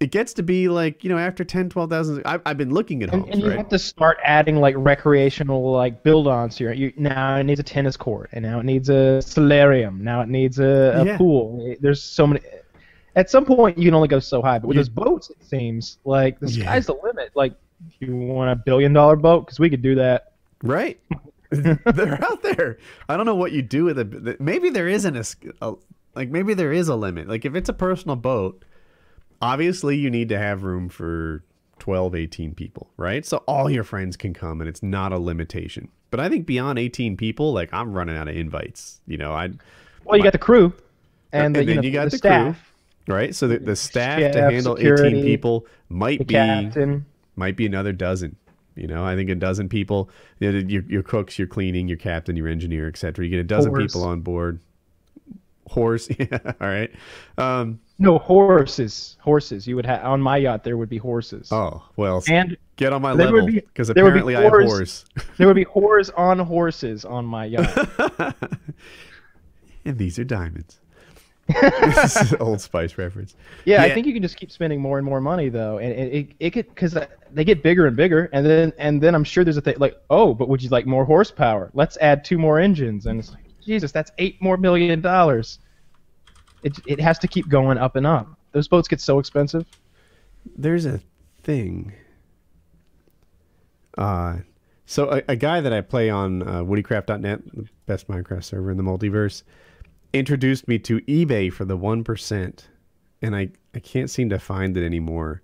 it 0.00 0.10
gets 0.10 0.34
to 0.34 0.42
be 0.42 0.68
like 0.68 1.04
you 1.04 1.08
know 1.08 1.16
after 1.16 1.44
10 1.44 1.68
12,000 1.70 2.22
I've, 2.26 2.42
I've 2.44 2.58
been 2.58 2.74
looking 2.74 3.02
at 3.04 3.10
And, 3.12 3.22
homes 3.22 3.32
and 3.34 3.42
you 3.42 3.48
right 3.48 3.58
have 3.58 3.68
to 3.68 3.78
start 3.78 4.18
adding 4.24 4.56
like 4.56 4.74
recreational 4.76 5.70
like 5.70 6.02
build-ons 6.02 6.58
here. 6.58 6.72
You, 6.72 6.92
now 6.96 7.36
it 7.36 7.44
needs 7.44 7.60
a 7.60 7.62
tennis 7.62 7.96
court, 7.96 8.28
and 8.32 8.42
now 8.44 8.58
it 8.58 8.64
needs 8.64 8.88
a 8.88 9.22
solarium. 9.22 10.02
Now 10.02 10.20
it 10.20 10.28
needs 10.28 10.58
a, 10.58 10.64
a 10.96 11.04
Yeah. 11.06 11.16
pool. 11.16 11.76
There's 11.80 12.02
so 12.02 12.26
many. 12.26 12.40
At 13.16 13.30
some 13.30 13.44
point, 13.44 13.78
you 13.78 13.84
can 13.84 13.94
only 13.94 14.08
go 14.08 14.18
so 14.18 14.42
high. 14.42 14.58
But 14.58 14.66
with 14.68 14.76
those 14.76 14.88
boats, 14.88 15.30
it 15.30 15.42
seems 15.44 15.98
like 16.04 16.40
the 16.40 16.50
Yeah. 16.50 16.64
sky's 16.64 16.86
the 16.86 16.96
limit. 17.02 17.30
Like, 17.36 17.54
you 18.00 18.14
want 18.16 18.50
a 18.50 18.56
billion-dollar 18.56 19.16
boat? 19.16 19.46
Because 19.46 19.58
we 19.58 19.68
could 19.70 19.82
do 19.82 19.94
that. 19.96 20.32
right 20.62 21.00
they're 21.50 22.18
out 22.24 22.42
there 22.42 22.78
I 23.08 23.16
don't 23.16 23.26
know 23.26 23.34
what 23.36 23.52
you 23.52 23.62
do 23.62 23.84
with 23.84 23.98
it 23.98 24.40
maybe 24.40 24.70
there 24.70 24.88
isn't 24.88 25.16
a, 25.16 25.24
a- 25.70 25.74
like 26.16 26.28
maybe 26.30 26.54
there 26.54 26.72
is 26.72 26.88
a 26.88 26.96
limit 26.96 27.28
like 27.28 27.44
if 27.44 27.54
it's 27.54 27.68
a 27.68 27.72
personal 27.74 28.16
boat 28.16 28.64
obviously 29.40 29.96
you 29.96 30.10
need 30.10 30.28
to 30.30 30.38
have 30.38 30.62
room 30.64 30.88
for 30.88 31.44
12 31.78 32.14
18 32.14 32.54
people 32.54 32.90
right 32.96 33.24
so 33.26 33.38
all 33.46 33.68
your 33.70 33.84
friends 33.84 34.16
can 34.16 34.32
come 34.34 34.60
and 34.60 34.68
it's 34.68 34.82
not 34.82 35.12
a 35.12 35.18
limitation 35.18 35.88
but 36.10 36.18
i 36.18 36.28
think 36.28 36.46
beyond 36.46 36.78
18 36.78 37.16
people 37.16 37.52
like 37.52 37.68
i'm 37.72 37.92
running 37.92 38.16
out 38.16 38.26
of 38.28 38.34
invites 38.36 39.00
you 39.06 39.16
know 39.18 39.32
i 39.32 39.48
Well, 40.04 40.16
you 40.16 40.22
got 40.24 40.32
the 40.32 40.38
crew, 40.38 40.72
and, 41.32 41.46
And 41.46 41.56
the, 41.56 41.60
you, 41.60 41.66
then 41.66 41.76
know, 41.76 41.82
you 41.82 41.90
got 41.92 42.04
the, 42.10 42.16
the 42.16 42.20
crew. 42.20 42.30
staff, 42.30 42.72
right 43.06 43.34
so 43.34 43.46
the, 43.48 43.58
the 43.58 43.76
staff 43.76 44.18
to 44.32 44.42
handle 44.50 44.76
security, 44.76 45.08
18 45.18 45.24
people 45.24 45.66
might 45.88 46.26
be 46.26 46.34
captain. 46.34 47.04
Might 47.36 47.56
be 47.56 47.66
another 47.66 47.92
dozen 47.92 48.36
you 48.76 48.86
know 48.86 49.04
i 49.04 49.14
think 49.14 49.30
a 49.30 49.34
dozen 49.34 49.68
people 49.68 50.10
you 50.40 50.50
know, 50.50 50.58
your, 50.58 50.82
your 50.84 51.02
cooks 51.02 51.38
your 51.38 51.46
cleaning 51.48 51.86
your 51.88 51.96
captain 51.98 52.36
your 52.36 52.48
engineer 52.48 52.88
etc 52.88 53.24
you 53.24 53.30
get 53.30 53.38
a 53.40 53.44
dozen 53.44 53.70
Horse. 53.70 53.92
people 53.92 54.04
on 54.06 54.20
board 54.20 54.60
horse 55.68 56.08
yeah 56.18 56.38
all 56.60 56.68
right 56.68 56.90
um 57.38 57.78
No 57.98 58.18
horses. 58.18 59.16
Horses. 59.20 59.66
You 59.68 59.76
would 59.76 59.86
have 59.86 60.04
on 60.04 60.20
my 60.20 60.36
yacht. 60.36 60.64
There 60.64 60.76
would 60.76 60.88
be 60.88 60.98
horses. 60.98 61.50
oh 61.52 61.82
well 61.96 62.22
And 62.28 62.56
get 62.76 62.92
on 62.92 63.02
my 63.02 63.14
there 63.14 63.30
level 63.30 63.46
because 63.46 63.88
would 63.88 63.94
be 63.94 64.00
apparently 64.00 64.36
i 64.36 64.42
have 64.42 64.52
whores. 64.52 64.66
horse 64.66 65.04
there 65.38 65.46
would 65.46 65.54
be 65.56 65.64
whores 65.64 66.10
on 66.16 66.40
horses 66.40 67.04
on 67.04 67.24
my 67.24 67.44
yacht. 67.46 67.88
and 69.84 69.96
these 69.98 70.18
are 70.18 70.24
diamonds 70.24 70.80
this 71.46 72.16
is 72.16 72.32
an 72.32 72.40
old 72.40 72.60
spice 72.60 72.96
reference 72.96 73.34
Yeah, 73.66 73.82
I 73.82 73.92
think 73.92 74.06
you 74.06 74.14
can 74.14 74.22
just 74.22 74.36
keep 74.36 74.50
spending 74.50 74.80
more 74.80 74.96
and 74.96 75.04
more 75.04 75.20
money 75.20 75.50
though, 75.50 75.78
and 75.78 75.92
it 75.92 76.14
it, 76.14 76.28
it 76.40 76.50
could 76.50 76.68
because 76.68 76.96
they 77.32 77.44
get 77.44 77.62
bigger 77.62 77.86
and 77.86 77.96
bigger, 77.96 78.30
and 78.32 78.46
then 78.46 78.72
and 78.78 79.02
then 79.02 79.14
I'm 79.14 79.24
sure 79.24 79.44
there's 79.44 79.56
a 79.56 79.60
thing 79.60 79.76
like, 79.78 80.00
oh, 80.08 80.32
but 80.32 80.48
would 80.48 80.62
you 80.62 80.70
like 80.70 80.86
more 80.86 81.04
horsepower? 81.04 81.70
Let's 81.74 81.98
add 81.98 82.24
two 82.24 82.38
more 82.38 82.58
engines, 82.58 83.06
and 83.06 83.20
it's 83.20 83.30
like, 83.30 83.44
Jesus, 83.64 83.92
that's 83.92 84.10
eight 84.18 84.40
more 84.40 84.56
million 84.56 85.00
dollars. 85.00 85.58
It 86.62 86.78
it 86.86 87.00
has 87.00 87.18
to 87.18 87.28
keep 87.28 87.48
going 87.48 87.76
up 87.76 87.96
and 87.96 88.06
up. 88.06 88.28
Those 88.52 88.68
boats 88.68 88.88
get 88.88 89.00
so 89.00 89.18
expensive. 89.18 89.66
there's 90.56 90.86
a 90.86 91.00
thing. 91.42 91.92
Uh, 93.98 94.38
so 94.86 95.10
a, 95.10 95.22
a 95.28 95.36
guy 95.36 95.60
that 95.60 95.72
I 95.72 95.80
play 95.80 96.10
on 96.10 96.42
uh, 96.42 96.62
WoodyCraft.net, 96.62 97.40
the 97.54 97.68
best 97.86 98.08
Minecraft 98.08 98.44
server 98.44 98.70
in 98.70 98.76
the 98.76 98.82
multiverse, 98.82 99.42
introduced 100.14 100.68
me 100.68 100.78
to 100.78 101.00
eBay 101.02 101.52
for 101.52 101.64
the 101.64 101.76
one 101.76 102.04
percent, 102.04 102.68
and 103.20 103.36
I 103.36 103.50
I 103.74 103.80
can't 103.80 104.08
seem 104.08 104.30
to 104.30 104.38
find 104.38 104.76
it 104.76 104.84
anymore. 104.84 105.42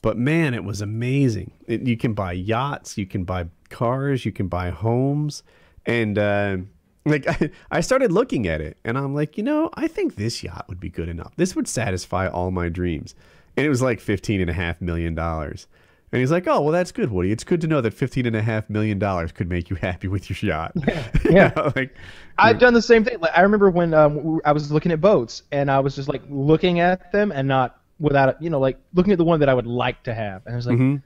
But 0.00 0.16
man, 0.16 0.54
it 0.54 0.64
was 0.64 0.80
amazing. 0.80 1.52
It, 1.66 1.86
you 1.86 1.96
can 1.96 2.14
buy 2.14 2.32
yachts, 2.32 2.96
you 2.96 3.06
can 3.06 3.24
buy 3.24 3.46
cars, 3.70 4.24
you 4.24 4.32
can 4.32 4.48
buy 4.48 4.70
homes, 4.70 5.42
and 5.86 6.18
uh, 6.18 6.58
like 7.04 7.26
I, 7.26 7.50
I 7.70 7.80
started 7.80 8.12
looking 8.12 8.46
at 8.46 8.60
it, 8.60 8.78
and 8.84 8.96
I'm 8.96 9.14
like, 9.14 9.36
you 9.36 9.42
know, 9.42 9.70
I 9.74 9.88
think 9.88 10.16
this 10.16 10.42
yacht 10.42 10.66
would 10.68 10.80
be 10.80 10.90
good 10.90 11.08
enough. 11.08 11.34
This 11.36 11.56
would 11.56 11.68
satisfy 11.68 12.28
all 12.28 12.50
my 12.50 12.68
dreams. 12.68 13.14
And 13.56 13.64
it 13.64 13.68
was 13.68 13.82
like 13.82 14.00
fifteen 14.00 14.40
and 14.40 14.50
a 14.50 14.54
half 14.54 14.80
million 14.80 15.14
dollars. 15.14 15.66
And 16.14 16.20
he's 16.20 16.30
like, 16.30 16.46
"Oh, 16.46 16.60
well, 16.60 16.70
that's 16.70 16.92
good, 16.92 17.10
Woody. 17.10 17.32
It's 17.32 17.42
good 17.42 17.60
to 17.62 17.66
know 17.66 17.80
that 17.80 17.92
fifteen 17.92 18.24
and 18.24 18.36
a 18.36 18.40
half 18.40 18.70
million 18.70 19.00
dollars 19.00 19.32
could 19.32 19.48
make 19.48 19.68
you 19.68 19.74
happy 19.74 20.06
with 20.06 20.30
your 20.30 20.36
yacht." 20.48 20.70
You 21.24 21.32
Yeah. 21.32 21.52
know, 21.56 21.72
like, 21.74 21.92
I've 22.38 22.60
done 22.60 22.72
the 22.72 22.80
same 22.82 23.04
thing. 23.04 23.18
Like 23.18 23.36
I 23.36 23.40
remember 23.42 23.68
when 23.68 23.92
um, 23.94 24.40
I 24.44 24.52
was 24.52 24.70
looking 24.70 24.92
at 24.92 25.00
boats, 25.00 25.42
and 25.50 25.68
I 25.68 25.80
was 25.80 25.96
just 25.96 26.08
like 26.08 26.22
looking 26.30 26.78
at 26.78 27.10
them 27.10 27.32
and 27.32 27.48
not 27.48 27.80
without 27.98 28.40
you 28.40 28.48
know, 28.48 28.60
like 28.60 28.78
looking 28.94 29.12
at 29.12 29.18
the 29.18 29.24
one 29.24 29.40
that 29.40 29.48
I 29.48 29.54
would 29.54 29.66
like 29.66 30.04
to 30.04 30.14
have, 30.14 30.42
and 30.46 30.54
I 30.54 30.56
was 30.56 30.68
like, 30.68 30.78
Mhm. 30.78 31.02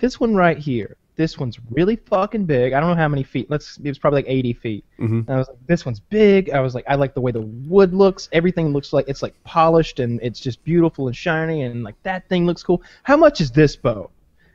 this 0.00 0.18
one 0.18 0.34
right 0.34 0.58
here, 0.58 0.96
this 1.14 1.38
one's 1.38 1.56
really 1.70 1.94
fucking 1.94 2.46
big. 2.46 2.72
I 2.72 2.80
don't 2.80 2.90
know 2.90 2.96
how 2.96 3.06
many 3.06 3.22
feet. 3.22 3.48
Let's. 3.48 3.76
It 3.78 3.86
was 3.88 3.98
probably 3.98 4.18
like 4.22 4.28
80 4.28 4.52
feet. 4.54 4.84
Mhm. 4.98 5.18
And 5.28 5.30
I 5.30 5.36
was 5.36 5.46
like, 5.46 5.64
this 5.68 5.86
one's 5.86 6.00
big. 6.00 6.50
I 6.50 6.58
was 6.58 6.74
like, 6.74 6.84
I 6.88 6.96
like 6.96 7.14
the 7.14 7.20
way 7.20 7.30
the 7.30 7.42
wood 7.42 7.94
looks. 7.94 8.28
Everything 8.32 8.72
looks 8.72 8.92
like 8.92 9.04
it's 9.08 9.22
like 9.22 9.34
polished 9.44 10.00
and 10.00 10.18
it's 10.20 10.40
just 10.40 10.64
beautiful 10.64 11.06
and 11.06 11.14
shiny, 11.16 11.62
and 11.62 11.84
like 11.84 11.94
that 12.02 12.28
thing 12.28 12.44
looks 12.44 12.64
cool. 12.64 12.82
How 13.04 13.16
much 13.16 13.40
is 13.40 13.52
this 13.52 13.76
boat? 13.76 14.10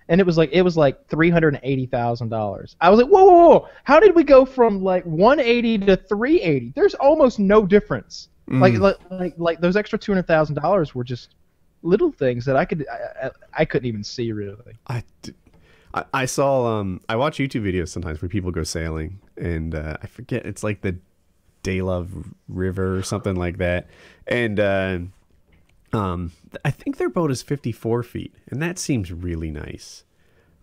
And 0.10 0.20
it 0.20 0.26
was 0.26 0.38
like 0.38 0.50
it 0.52 0.62
was 0.62 0.78
like 0.78 1.08
three 1.08 1.30
hundred 1.30 1.56
and 1.56 1.64
eighty 1.64 1.86
thousand 1.86 2.30
dollars. 2.30 2.76
I 2.82 2.90
was 2.90 3.00
like, 3.00 3.10
whoa, 3.10 3.24
whoa, 3.24 3.50
whoa! 3.50 3.70
How 3.84 4.00
did 4.00 4.16
we 4.16 4.24
go 4.24 4.46
from 4.46 4.84
like 4.84 5.04
one 5.06 5.40
eighty 5.40 5.78
to 5.78 5.96
three 5.96 6.42
eighty? 6.42 6.74
There's 6.76 6.94
almost 6.96 7.40
no 7.40 7.66
difference. 7.66 8.30
Like, 8.48 8.74
like 8.76 8.98
like 9.10 9.34
like 9.38 9.62
those 9.62 9.78
extra 9.78 9.98
two 9.98 10.12
hundred 10.12 10.28
thousand 10.28 10.56
dollars 10.56 10.94
were 10.94 11.06
just 11.06 11.36
little 11.82 12.12
things 12.12 12.46
that 12.46 12.56
I 12.56 12.66
could 12.66 12.86
I, 12.92 13.28
I, 13.28 13.32
I 13.60 13.66
couldn't 13.66 13.88
even 13.88 14.04
see 14.04 14.32
really. 14.32 14.78
I, 15.94 16.06
I 16.14 16.26
saw 16.26 16.80
um 16.80 17.02
I 17.08 17.16
watch 17.16 17.38
YouTube 17.38 17.64
videos 17.64 17.90
sometimes 17.90 18.22
where 18.22 18.30
people 18.30 18.52
go 18.52 18.64
sailing 18.64 19.20
and 19.38 19.76
uh, 19.76 19.98
I 20.02 20.08
forget 20.08 20.46
it's 20.46 20.64
like 20.64 20.82
the 20.82 20.98
Daylove 21.64 22.34
River 22.50 22.98
or 22.98 23.04
something 23.04 23.36
like 23.36 23.58
that 23.60 23.88
and 24.28 24.60
uh, 24.60 25.00
um 25.94 26.32
I 26.66 26.72
think 26.72 26.98
their 26.98 27.10
boat 27.10 27.32
is 27.32 27.42
54 27.42 28.04
feet 28.04 28.34
and 28.48 28.62
that 28.62 28.80
seems 28.80 29.12
really 29.12 29.52
nice 29.52 30.04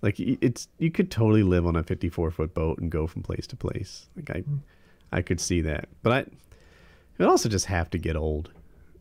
like 0.03 0.19
it's 0.19 0.69
you 0.79 0.90
could 0.90 1.11
totally 1.11 1.43
live 1.43 1.66
on 1.66 1.77
a 1.77 1.83
54 1.83 2.31
foot 2.31 2.55
boat 2.55 2.79
and 2.79 2.90
go 2.90 3.07
from 3.07 3.23
place 3.23 3.47
to 3.49 3.57
place 3.57 4.09
like 4.16 4.31
I 4.31 4.45
I 5.12 5.23
could 5.23 5.40
see 5.40 5.61
that 5.62 5.88
but 6.03 6.12
I 6.12 6.19
it 6.21 7.25
would 7.25 7.29
also 7.29 7.49
just 7.49 7.66
have 7.66 7.90
to 7.90 7.99
get 7.99 8.16
old 8.16 8.51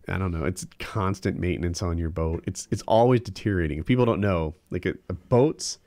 I 0.09 0.17
don't 0.17 0.31
know. 0.31 0.45
It's 0.45 0.65
constant 0.79 1.39
maintenance 1.39 1.81
on 1.81 1.97
your 1.97 2.09
boat. 2.09 2.43
It's 2.47 2.67
it's 2.71 2.81
always 2.83 3.21
deteriorating. 3.21 3.79
If 3.79 3.85
people 3.85 4.05
don't 4.05 4.21
know, 4.21 4.55
like 4.71 4.85
a, 4.85 4.95
a 5.07 5.13
boats 5.13 5.77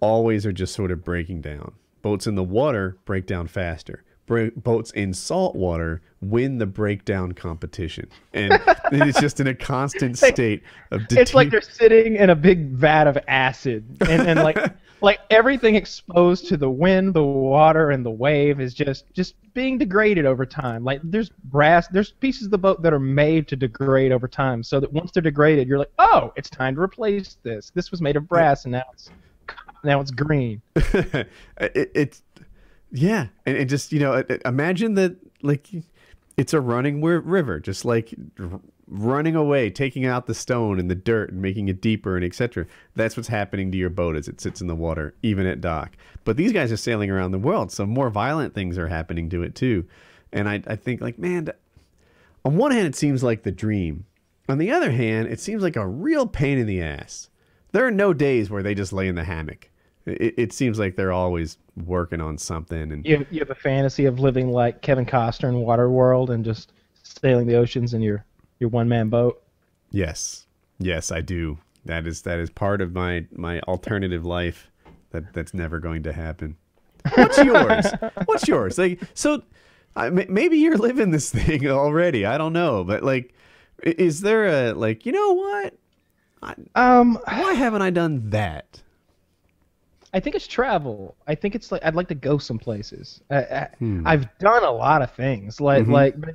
always 0.00 0.46
are 0.46 0.52
just 0.52 0.74
sort 0.74 0.90
of 0.90 1.04
breaking 1.04 1.42
down. 1.42 1.72
Boats 2.00 2.26
in 2.26 2.34
the 2.34 2.42
water 2.42 2.96
break 3.04 3.26
down 3.26 3.46
faster. 3.46 4.04
Boats 4.26 4.90
in 4.92 5.12
salt 5.12 5.54
water 5.54 6.00
win 6.22 6.58
the 6.58 6.66
breakdown 6.66 7.32
competition, 7.32 8.08
and 8.32 8.52
it's 8.92 9.20
just 9.20 9.40
in 9.40 9.48
a 9.48 9.54
constant 9.54 10.16
state 10.16 10.62
of. 10.90 11.02
It's 11.10 11.34
like 11.34 11.50
they're 11.50 11.60
sitting 11.60 12.16
in 12.16 12.30
a 12.30 12.36
big 12.36 12.70
vat 12.70 13.06
of 13.06 13.18
acid, 13.28 13.84
and, 14.00 14.22
and 14.22 14.42
like 14.42 14.56
like 15.02 15.20
everything 15.30 15.74
exposed 15.74 16.46
to 16.48 16.56
the 16.56 16.70
wind, 16.70 17.12
the 17.12 17.22
water, 17.22 17.90
and 17.90 18.06
the 18.06 18.10
wave 18.10 18.60
is 18.60 18.72
just 18.72 19.12
just 19.12 19.34
being 19.52 19.76
degraded 19.76 20.24
over 20.24 20.46
time. 20.46 20.84
Like 20.84 21.00
there's 21.02 21.28
brass, 21.28 21.88
there's 21.88 22.12
pieces 22.12 22.46
of 22.46 22.52
the 22.52 22.58
boat 22.58 22.82
that 22.82 22.94
are 22.94 23.00
made 23.00 23.48
to 23.48 23.56
degrade 23.56 24.12
over 24.12 24.28
time, 24.28 24.62
so 24.62 24.80
that 24.80 24.92
once 24.92 25.10
they're 25.10 25.22
degraded, 25.22 25.68
you're 25.68 25.78
like, 25.78 25.92
oh, 25.98 26.32
it's 26.36 26.48
time 26.48 26.76
to 26.76 26.80
replace 26.80 27.36
this. 27.42 27.70
This 27.74 27.90
was 27.90 28.00
made 28.00 28.16
of 28.16 28.28
brass, 28.28 28.64
and 28.64 28.72
now 28.72 28.84
it's 28.92 29.10
now 29.84 30.00
it's 30.00 30.10
green. 30.10 30.62
it, 30.76 31.90
it's 31.94 32.22
yeah. 32.92 33.28
And 33.46 33.56
it 33.56 33.64
just 33.66 33.92
you 33.92 33.98
know 34.00 34.12
it- 34.14 34.30
it- 34.30 34.42
imagine 34.44 34.94
that 34.94 35.16
like 35.42 35.68
it's 36.36 36.52
a 36.54 36.60
running 36.60 37.02
river 37.02 37.58
just 37.60 37.84
like 37.84 38.14
running 38.86 39.34
away 39.34 39.70
taking 39.70 40.04
out 40.06 40.26
the 40.26 40.34
stone 40.34 40.78
and 40.78 40.90
the 40.90 40.94
dirt 40.94 41.30
and 41.32 41.40
making 41.40 41.68
it 41.68 41.80
deeper 41.80 42.16
and 42.16 42.24
etc 42.24 42.66
that's 42.94 43.16
what's 43.16 43.28
happening 43.28 43.70
to 43.72 43.78
your 43.78 43.88
boat 43.90 44.16
as 44.16 44.28
it 44.28 44.40
sits 44.40 44.60
in 44.60 44.66
the 44.66 44.74
water 44.74 45.14
even 45.22 45.46
at 45.46 45.60
dock. 45.60 45.96
But 46.24 46.36
these 46.36 46.52
guys 46.52 46.70
are 46.70 46.76
sailing 46.76 47.10
around 47.10 47.32
the 47.32 47.38
world 47.38 47.72
so 47.72 47.86
more 47.86 48.10
violent 48.10 48.54
things 48.54 48.76
are 48.78 48.88
happening 48.88 49.28
to 49.30 49.42
it 49.42 49.54
too. 49.54 49.86
And 50.32 50.48
i, 50.48 50.62
I 50.66 50.76
think 50.76 51.00
like 51.00 51.18
man 51.18 51.48
on 52.44 52.56
one 52.56 52.72
hand 52.72 52.86
it 52.86 52.94
seems 52.96 53.22
like 53.22 53.42
the 53.42 53.52
dream. 53.52 54.04
On 54.48 54.58
the 54.58 54.70
other 54.70 54.90
hand 54.90 55.28
it 55.28 55.40
seems 55.40 55.62
like 55.62 55.76
a 55.76 55.86
real 55.86 56.26
pain 56.26 56.58
in 56.58 56.66
the 56.66 56.82
ass. 56.82 57.30
There 57.72 57.86
are 57.86 57.90
no 57.90 58.12
days 58.12 58.50
where 58.50 58.62
they 58.62 58.74
just 58.74 58.92
lay 58.92 59.08
in 59.08 59.14
the 59.14 59.24
hammock 59.24 59.70
it, 60.06 60.34
it 60.36 60.52
seems 60.52 60.78
like 60.78 60.96
they're 60.96 61.12
always 61.12 61.58
working 61.86 62.20
on 62.20 62.38
something 62.38 62.92
and 62.92 63.06
You 63.06 63.18
have, 63.18 63.26
you 63.30 63.38
have 63.40 63.50
a 63.50 63.54
fantasy 63.54 64.04
of 64.06 64.18
living 64.20 64.50
like 64.50 64.82
Kevin 64.82 65.06
Costner 65.06 65.48
in 65.48 65.54
Waterworld 65.56 66.28
and 66.30 66.44
just 66.44 66.72
sailing 67.02 67.46
the 67.46 67.56
oceans 67.56 67.94
in 67.94 68.02
your 68.02 68.24
your 68.58 68.70
one 68.70 68.88
man 68.88 69.08
boat. 69.08 69.42
yes. 69.90 70.46
Yes 70.78 71.12
i 71.12 71.20
do. 71.20 71.58
That 71.84 72.06
is 72.06 72.22
that 72.22 72.38
is 72.40 72.50
part 72.50 72.80
of 72.80 72.92
my 72.92 73.26
my 73.32 73.60
alternative 73.62 74.24
life 74.26 74.70
that 75.10 75.32
that's 75.32 75.54
never 75.54 75.78
going 75.78 76.02
to 76.04 76.12
happen. 76.12 76.56
What's 77.14 77.38
yours? 77.38 77.86
What's 78.24 78.48
yours? 78.48 78.78
Like 78.78 79.00
so 79.14 79.42
I, 79.94 80.10
maybe 80.10 80.56
you're 80.58 80.78
living 80.78 81.10
this 81.10 81.30
thing 81.30 81.68
already. 81.68 82.24
I 82.26 82.38
don't 82.38 82.52
know. 82.52 82.82
But 82.82 83.02
like 83.04 83.34
is 83.82 84.20
there 84.22 84.46
a 84.46 84.72
like 84.72 85.06
you 85.06 85.12
know 85.12 85.32
what? 85.34 85.74
Um, 86.74 87.18
why 87.28 87.54
haven't 87.54 87.82
i 87.82 87.90
done 87.90 88.30
that 88.30 88.82
I 90.14 90.20
think 90.20 90.36
it's 90.36 90.46
travel. 90.46 91.16
I 91.26 91.34
think 91.34 91.54
it's 91.54 91.72
like 91.72 91.84
I'd 91.84 91.94
like 91.94 92.08
to 92.08 92.14
go 92.14 92.38
some 92.38 92.58
places. 92.58 93.22
I, 93.30 93.68
Hmm. 93.78 94.06
I've 94.06 94.26
done 94.38 94.64
a 94.64 94.70
lot 94.70 95.02
of 95.02 95.10
things. 95.12 95.60
Like 95.60 95.86
Mhm. 95.86 95.92
like, 95.92 96.20
but 96.20 96.34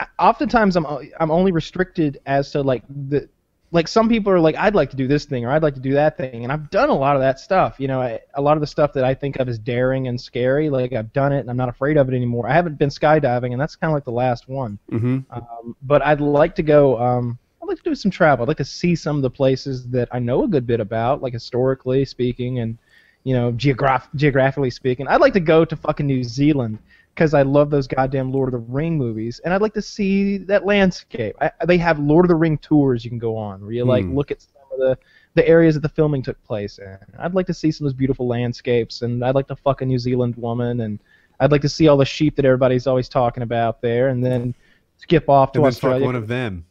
I, 0.00 0.06
oftentimes 0.18 0.76
I'm 0.76 0.86
I'm 1.20 1.30
only 1.30 1.52
restricted 1.52 2.20
as 2.26 2.50
to 2.52 2.62
like 2.62 2.82
the 3.08 3.28
like 3.72 3.88
some 3.88 4.08
people 4.08 4.32
are 4.32 4.38
like 4.40 4.56
I'd 4.56 4.74
like 4.74 4.90
to 4.90 4.96
do 4.96 5.08
this 5.08 5.24
thing 5.24 5.44
or 5.44 5.50
I'd 5.50 5.62
like 5.62 5.74
to 5.74 5.80
do 5.80 5.92
that 5.94 6.16
thing, 6.16 6.44
and 6.44 6.52
I've 6.52 6.70
done 6.70 6.88
a 6.88 6.94
lot 6.94 7.16
of 7.16 7.22
that 7.22 7.40
stuff. 7.40 7.76
You 7.78 7.88
know, 7.88 8.00
I, 8.00 8.20
a 8.34 8.40
lot 8.42 8.56
of 8.56 8.60
the 8.60 8.66
stuff 8.66 8.92
that 8.94 9.04
I 9.04 9.12
think 9.14 9.36
of 9.36 9.48
as 9.48 9.58
daring 9.58 10.08
and 10.08 10.20
scary, 10.20 10.70
like 10.70 10.92
I've 10.92 11.12
done 11.12 11.32
it 11.32 11.40
and 11.40 11.50
I'm 11.50 11.56
not 11.56 11.68
afraid 11.68 11.96
of 11.96 12.08
it 12.08 12.14
anymore. 12.14 12.48
I 12.48 12.52
haven't 12.54 12.78
been 12.78 12.90
skydiving, 12.90 13.52
and 13.52 13.60
that's 13.60 13.76
kind 13.76 13.90
of 13.90 13.94
like 13.94 14.04
the 14.04 14.12
last 14.12 14.48
one. 14.48 14.78
Mm-hmm. 14.90 15.18
Um, 15.30 15.76
but 15.82 16.00
I'd 16.02 16.20
like 16.20 16.54
to 16.56 16.62
go. 16.62 16.98
Um, 17.00 17.38
I'd 17.66 17.70
like 17.70 17.82
to 17.82 17.90
do 17.90 17.94
some 17.94 18.10
travel. 18.10 18.44
I'd 18.44 18.48
like 18.48 18.56
to 18.58 18.64
see 18.64 18.94
some 18.94 19.16
of 19.16 19.22
the 19.22 19.30
places 19.30 19.88
that 19.88 20.08
I 20.12 20.18
know 20.20 20.44
a 20.44 20.48
good 20.48 20.66
bit 20.66 20.78
about, 20.80 21.22
like 21.22 21.32
historically 21.32 22.04
speaking, 22.04 22.60
and 22.60 22.78
you 23.24 23.34
know, 23.34 23.50
geograph- 23.52 24.08
geographically 24.14 24.70
speaking. 24.70 25.08
I'd 25.08 25.20
like 25.20 25.32
to 25.32 25.40
go 25.40 25.64
to 25.64 25.74
fucking 25.74 26.06
New 26.06 26.22
Zealand 26.22 26.78
because 27.14 27.34
I 27.34 27.42
love 27.42 27.70
those 27.70 27.88
goddamn 27.88 28.30
Lord 28.30 28.52
of 28.54 28.60
the 28.60 28.72
Ring 28.72 28.96
movies, 28.96 29.40
and 29.44 29.52
I'd 29.52 29.62
like 29.62 29.74
to 29.74 29.82
see 29.82 30.38
that 30.38 30.64
landscape. 30.64 31.34
I, 31.40 31.50
they 31.66 31.78
have 31.78 31.98
Lord 31.98 32.24
of 32.24 32.28
the 32.28 32.36
Ring 32.36 32.56
tours 32.58 33.04
you 33.04 33.10
can 33.10 33.18
go 33.18 33.36
on, 33.36 33.62
where 33.62 33.72
you 33.72 33.84
like 33.84 34.04
Hmm. 34.04 34.14
look 34.14 34.30
at 34.30 34.42
some 34.42 34.52
of 34.72 34.78
the 34.78 34.98
the 35.34 35.46
areas 35.48 35.74
that 35.74 35.80
the 35.80 35.88
filming 35.88 36.22
took 36.22 36.42
place 36.44 36.78
in. 36.78 36.96
I'd 37.18 37.34
like 37.34 37.46
to 37.48 37.54
see 37.54 37.70
some 37.72 37.86
of 37.86 37.92
those 37.92 37.98
beautiful 37.98 38.26
landscapes, 38.28 39.02
and 39.02 39.24
I'd 39.24 39.34
like 39.34 39.48
to 39.48 39.56
fuck 39.56 39.80
a 39.82 39.86
New 39.86 39.98
Zealand 39.98 40.36
woman, 40.36 40.82
and 40.82 40.98
I'd 41.40 41.50
like 41.52 41.62
to 41.62 41.68
see 41.68 41.88
all 41.88 41.96
the 41.96 42.04
sheep 42.04 42.36
that 42.36 42.44
everybody's 42.44 42.86
always 42.86 43.08
talking 43.08 43.42
about 43.42 43.82
there, 43.82 44.08
and 44.08 44.24
then 44.24 44.54
skip 44.98 45.28
off 45.28 45.50
to 45.52 45.58
And 45.60 45.66
Australia. 45.66 46.04
one 46.06 46.14
of 46.16 46.28
them. 46.28 46.64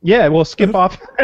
Yeah, 0.00 0.28
we'll 0.28 0.44
skip 0.44 0.76
off. 0.76 0.96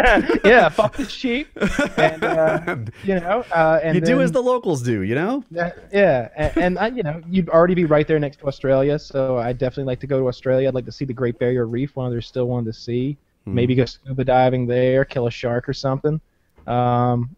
yeah, 0.45 0.69
fuck 0.69 0.97
the 0.97 1.05
sheep, 1.05 1.49
and 1.97 2.25
uh, 2.25 2.77
you 3.05 3.15
know, 3.21 3.45
uh, 3.53 3.79
and 3.83 3.95
you 3.95 4.01
do 4.01 4.17
then- 4.17 4.25
as 4.25 4.33
the 4.33 4.43
locals 4.43 4.83
do, 4.83 5.03
you 5.03 5.15
know? 5.15 5.45
yeah, 5.51 5.71
yeah, 5.93 6.29
and, 6.37 6.57
and 6.57 6.79
I, 6.79 6.89
you 6.89 7.05
know, 7.05 7.23
you'd 7.29 7.49
already 7.49 7.75
be 7.75 7.85
right 7.85 8.07
there 8.07 8.19
next 8.19 8.39
to 8.39 8.47
Australia, 8.47 8.99
so 8.99 9.39
I'd 9.39 9.59
definitely 9.59 9.85
like 9.85 10.01
to 10.01 10.09
go 10.09 10.19
to 10.19 10.27
Australia. 10.27 10.67
I'd 10.67 10.75
like 10.75 10.87
to 10.87 10.93
see 10.93 11.05
the 11.05 11.13
Great 11.13 11.39
Barrier 11.39 11.67
Reef, 11.67 11.95
one 11.95 12.07
of 12.07 12.13
there's 12.13 12.27
still 12.27 12.49
one 12.49 12.65
to 12.65 12.73
see. 12.73 13.17
Hmm. 13.45 13.55
Maybe 13.55 13.77
go 13.77 13.85
scuba 13.85 14.25
diving 14.25 14.67
there, 14.67 15.05
kill 15.05 15.29
a 15.29 15.31
shark 15.31 15.69
or 15.69 15.75
something. 15.75 16.21
Um, 16.67 17.37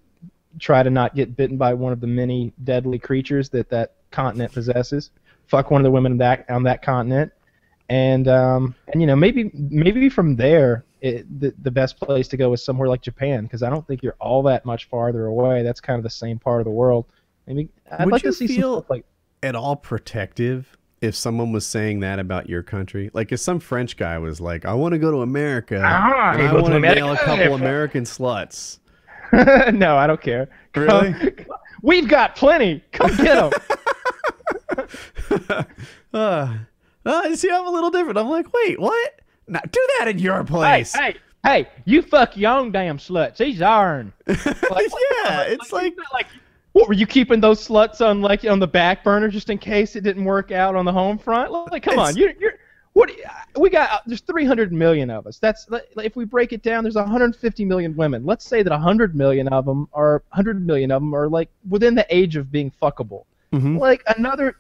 try 0.59 0.83
to 0.83 0.89
not 0.89 1.15
get 1.15 1.37
bitten 1.37 1.59
by 1.59 1.75
one 1.75 1.93
of 1.93 2.01
the 2.01 2.07
many 2.07 2.55
deadly 2.65 2.99
creatures 2.99 3.51
that 3.51 3.69
that 3.69 3.93
continent 4.11 4.53
possesses. 4.53 5.11
Fuck 5.49 5.71
one 5.71 5.81
of 5.81 5.85
the 5.85 5.91
women 5.91 6.13
on 6.13 6.19
that 6.19 6.49
on 6.49 6.63
that 6.63 6.83
continent, 6.83 7.31
and 7.91 8.27
um, 8.27 8.75
and 8.89 9.03
you 9.03 9.07
know 9.07 9.17
maybe 9.17 9.51
maybe 9.53 10.09
from 10.09 10.37
there 10.37 10.85
it, 11.07 11.41
the 11.41 11.55
the 11.63 11.71
best 11.71 11.99
place 11.99 12.29
to 12.29 12.37
go 12.37 12.53
is 12.53 12.63
somewhere 12.65 12.89
like 12.89 13.01
Japan 13.03 13.45
because 13.45 13.63
I 13.63 13.71
don't 13.71 13.87
think 13.87 14.03
you're 14.03 14.17
all 14.21 14.43
that 14.45 14.65
much 14.65 14.89
farther 14.89 15.27
away. 15.27 15.63
That's 15.63 15.81
kind 15.81 15.97
of 15.99 16.03
the 16.03 16.11
same 16.11 16.39
part 16.39 16.61
of 16.61 16.65
the 16.65 16.71
world. 16.71 17.07
Maybe 17.47 17.69
I'd 17.91 18.05
Would 18.07 18.13
like 18.13 18.23
you 18.25 18.31
to 18.31 18.37
see 18.37 18.47
feel- 18.49 18.85
like 18.89 19.05
At 19.43 19.55
all 19.55 19.77
protective 19.77 20.77
if 21.03 21.15
someone 21.15 21.53
was 21.53 21.67
saying 21.67 22.01
that 22.01 22.19
about 22.19 22.49
your 22.49 22.63
country? 22.63 23.11
Like 23.13 23.31
if 23.31 23.39
some 23.41 23.61
French 23.61 23.97
guy 23.97 24.19
was 24.19 24.41
like, 24.41 24.65
I 24.65 24.73
want 24.75 24.93
to 24.95 24.99
go 24.99 25.11
to 25.13 25.19
America 25.23 25.81
Ah, 25.85 26.33
and 26.33 26.43
I 26.43 26.49
to 26.53 26.61
want 26.63 26.73
to 26.75 26.81
nail 26.81 27.13
a 27.13 27.17
couple 27.19 27.55
American 27.63 28.05
sluts. 28.05 28.79
no, 29.75 29.97
I 29.97 30.07
don't 30.07 30.21
care. 30.21 30.49
Really? 30.75 31.13
Come- 31.13 31.47
We've 31.83 32.09
got 32.09 32.35
plenty. 32.37 32.83
Come 32.93 33.15
get 33.17 33.51
them. 33.51 34.87
uh, 36.13 36.55
uh, 37.05 37.37
see, 37.37 37.51
I'm 37.51 37.67
a 37.67 37.71
little 37.71 37.91
different. 37.91 38.19
I'm 38.19 38.29
like, 38.31 38.53
wait, 38.53 38.81
what? 38.81 39.21
Now, 39.49 39.61
do 39.71 39.87
that 39.99 40.09
in 40.09 40.19
your 40.19 40.43
place. 40.45 40.93
hey, 40.93 41.13
hey! 41.13 41.19
hey 41.45 41.69
You 41.85 42.03
fuck 42.03 42.37
your 42.37 42.53
own 42.53 42.73
damn 42.73 42.99
sluts. 42.99 43.39
He's 43.39 43.63
ourn. 43.63 44.13
Like, 44.27 44.91
yeah, 45.25 45.43
it's 45.43 45.73
like, 45.73 45.97
not 45.97 46.13
like 46.13 46.27
what 46.73 46.89
were 46.89 46.95
you 46.95 47.07
keeping 47.07 47.41
those 47.41 47.67
sluts 47.67 48.07
on 48.07 48.21
like 48.21 48.45
on 48.45 48.59
the 48.59 48.67
back 48.67 49.03
burner 49.03 49.29
just 49.29 49.49
in 49.49 49.57
case 49.57 49.97
it 49.97 50.03
didn't 50.03 50.25
work 50.25 50.53
out 50.53 50.75
on 50.75 50.85
the 50.85 50.93
home 50.93 51.17
front? 51.17 51.51
Like, 51.51 51.83
come 51.83 51.99
on, 51.99 52.17
you're 52.17 52.33
you're 52.39 52.59
what? 52.93 53.11
We 53.59 53.71
got 53.71 53.91
uh, 53.91 53.99
there's 54.07 54.21
300 54.21 54.73
million 54.73 55.09
of 55.11 55.27
us. 55.27 55.39
That's 55.39 55.67
if 55.97 56.17
we 56.17 56.27
break 56.27 56.53
it 56.53 56.63
down, 56.63 56.85
there's 56.85 56.95
150 56.97 57.65
million 57.65 57.97
women. 57.97 58.27
Let's 58.27 58.47
say 58.47 58.63
that 58.63 58.71
100 58.71 59.15
million 59.15 59.49
of 59.49 59.65
them 59.65 59.89
are 59.95 60.23
100 60.31 60.67
million 60.67 60.91
of 60.91 61.01
them 61.01 61.15
are 61.15 61.29
like 61.29 61.49
within 61.69 61.95
the 61.95 62.07
age 62.15 62.37
of 62.37 62.53
being 62.53 62.71
fuckable. 62.83 63.25
Mhm. 63.55 63.79
Like 63.79 64.03
another, 64.19 64.57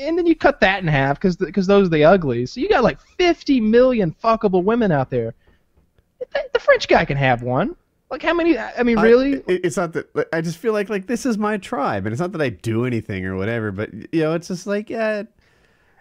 and 0.00 0.16
then 0.18 0.26
you 0.26 0.36
cut 0.36 0.60
that 0.60 0.82
in 0.82 0.88
half 0.88 1.18
because 1.20 1.36
because 1.36 1.66
those 1.66 1.86
are 1.86 1.90
the 1.90 2.04
uglies. 2.04 2.52
So 2.52 2.60
you 2.60 2.68
got 2.68 2.84
like 2.84 3.00
50 3.00 3.60
million 3.60 4.14
fuckable 4.22 4.62
women 4.62 4.92
out 4.92 5.10
there. 5.10 5.34
The, 6.18 6.26
the 6.52 6.58
French 6.58 6.88
guy 6.88 7.04
can 7.04 7.16
have 7.16 7.42
one. 7.42 7.76
Like 8.10 8.22
how 8.22 8.34
many? 8.34 8.58
I 8.58 8.82
mean, 8.82 8.98
really? 9.00 9.34
it- 9.46 9.64
it's 9.64 9.76
not 9.76 9.94
that 9.94 10.28
I 10.32 10.40
just 10.42 10.58
feel 10.58 10.72
like 10.72 10.88
like 10.90 11.06
this 11.06 11.24
is 11.24 11.38
my 11.38 11.56
tribe, 11.56 12.04
and 12.06 12.12
it's 12.12 12.20
not 12.20 12.32
that 12.32 12.42
I 12.42 12.50
do 12.50 12.84
anything 12.84 13.24
or 13.24 13.36
whatever, 13.36 13.72
but 13.72 13.90
you 14.12 14.20
know, 14.20 14.34
it's 14.34 14.48
just 14.48 14.66
like 14.66 14.90
yeah, 14.90 15.22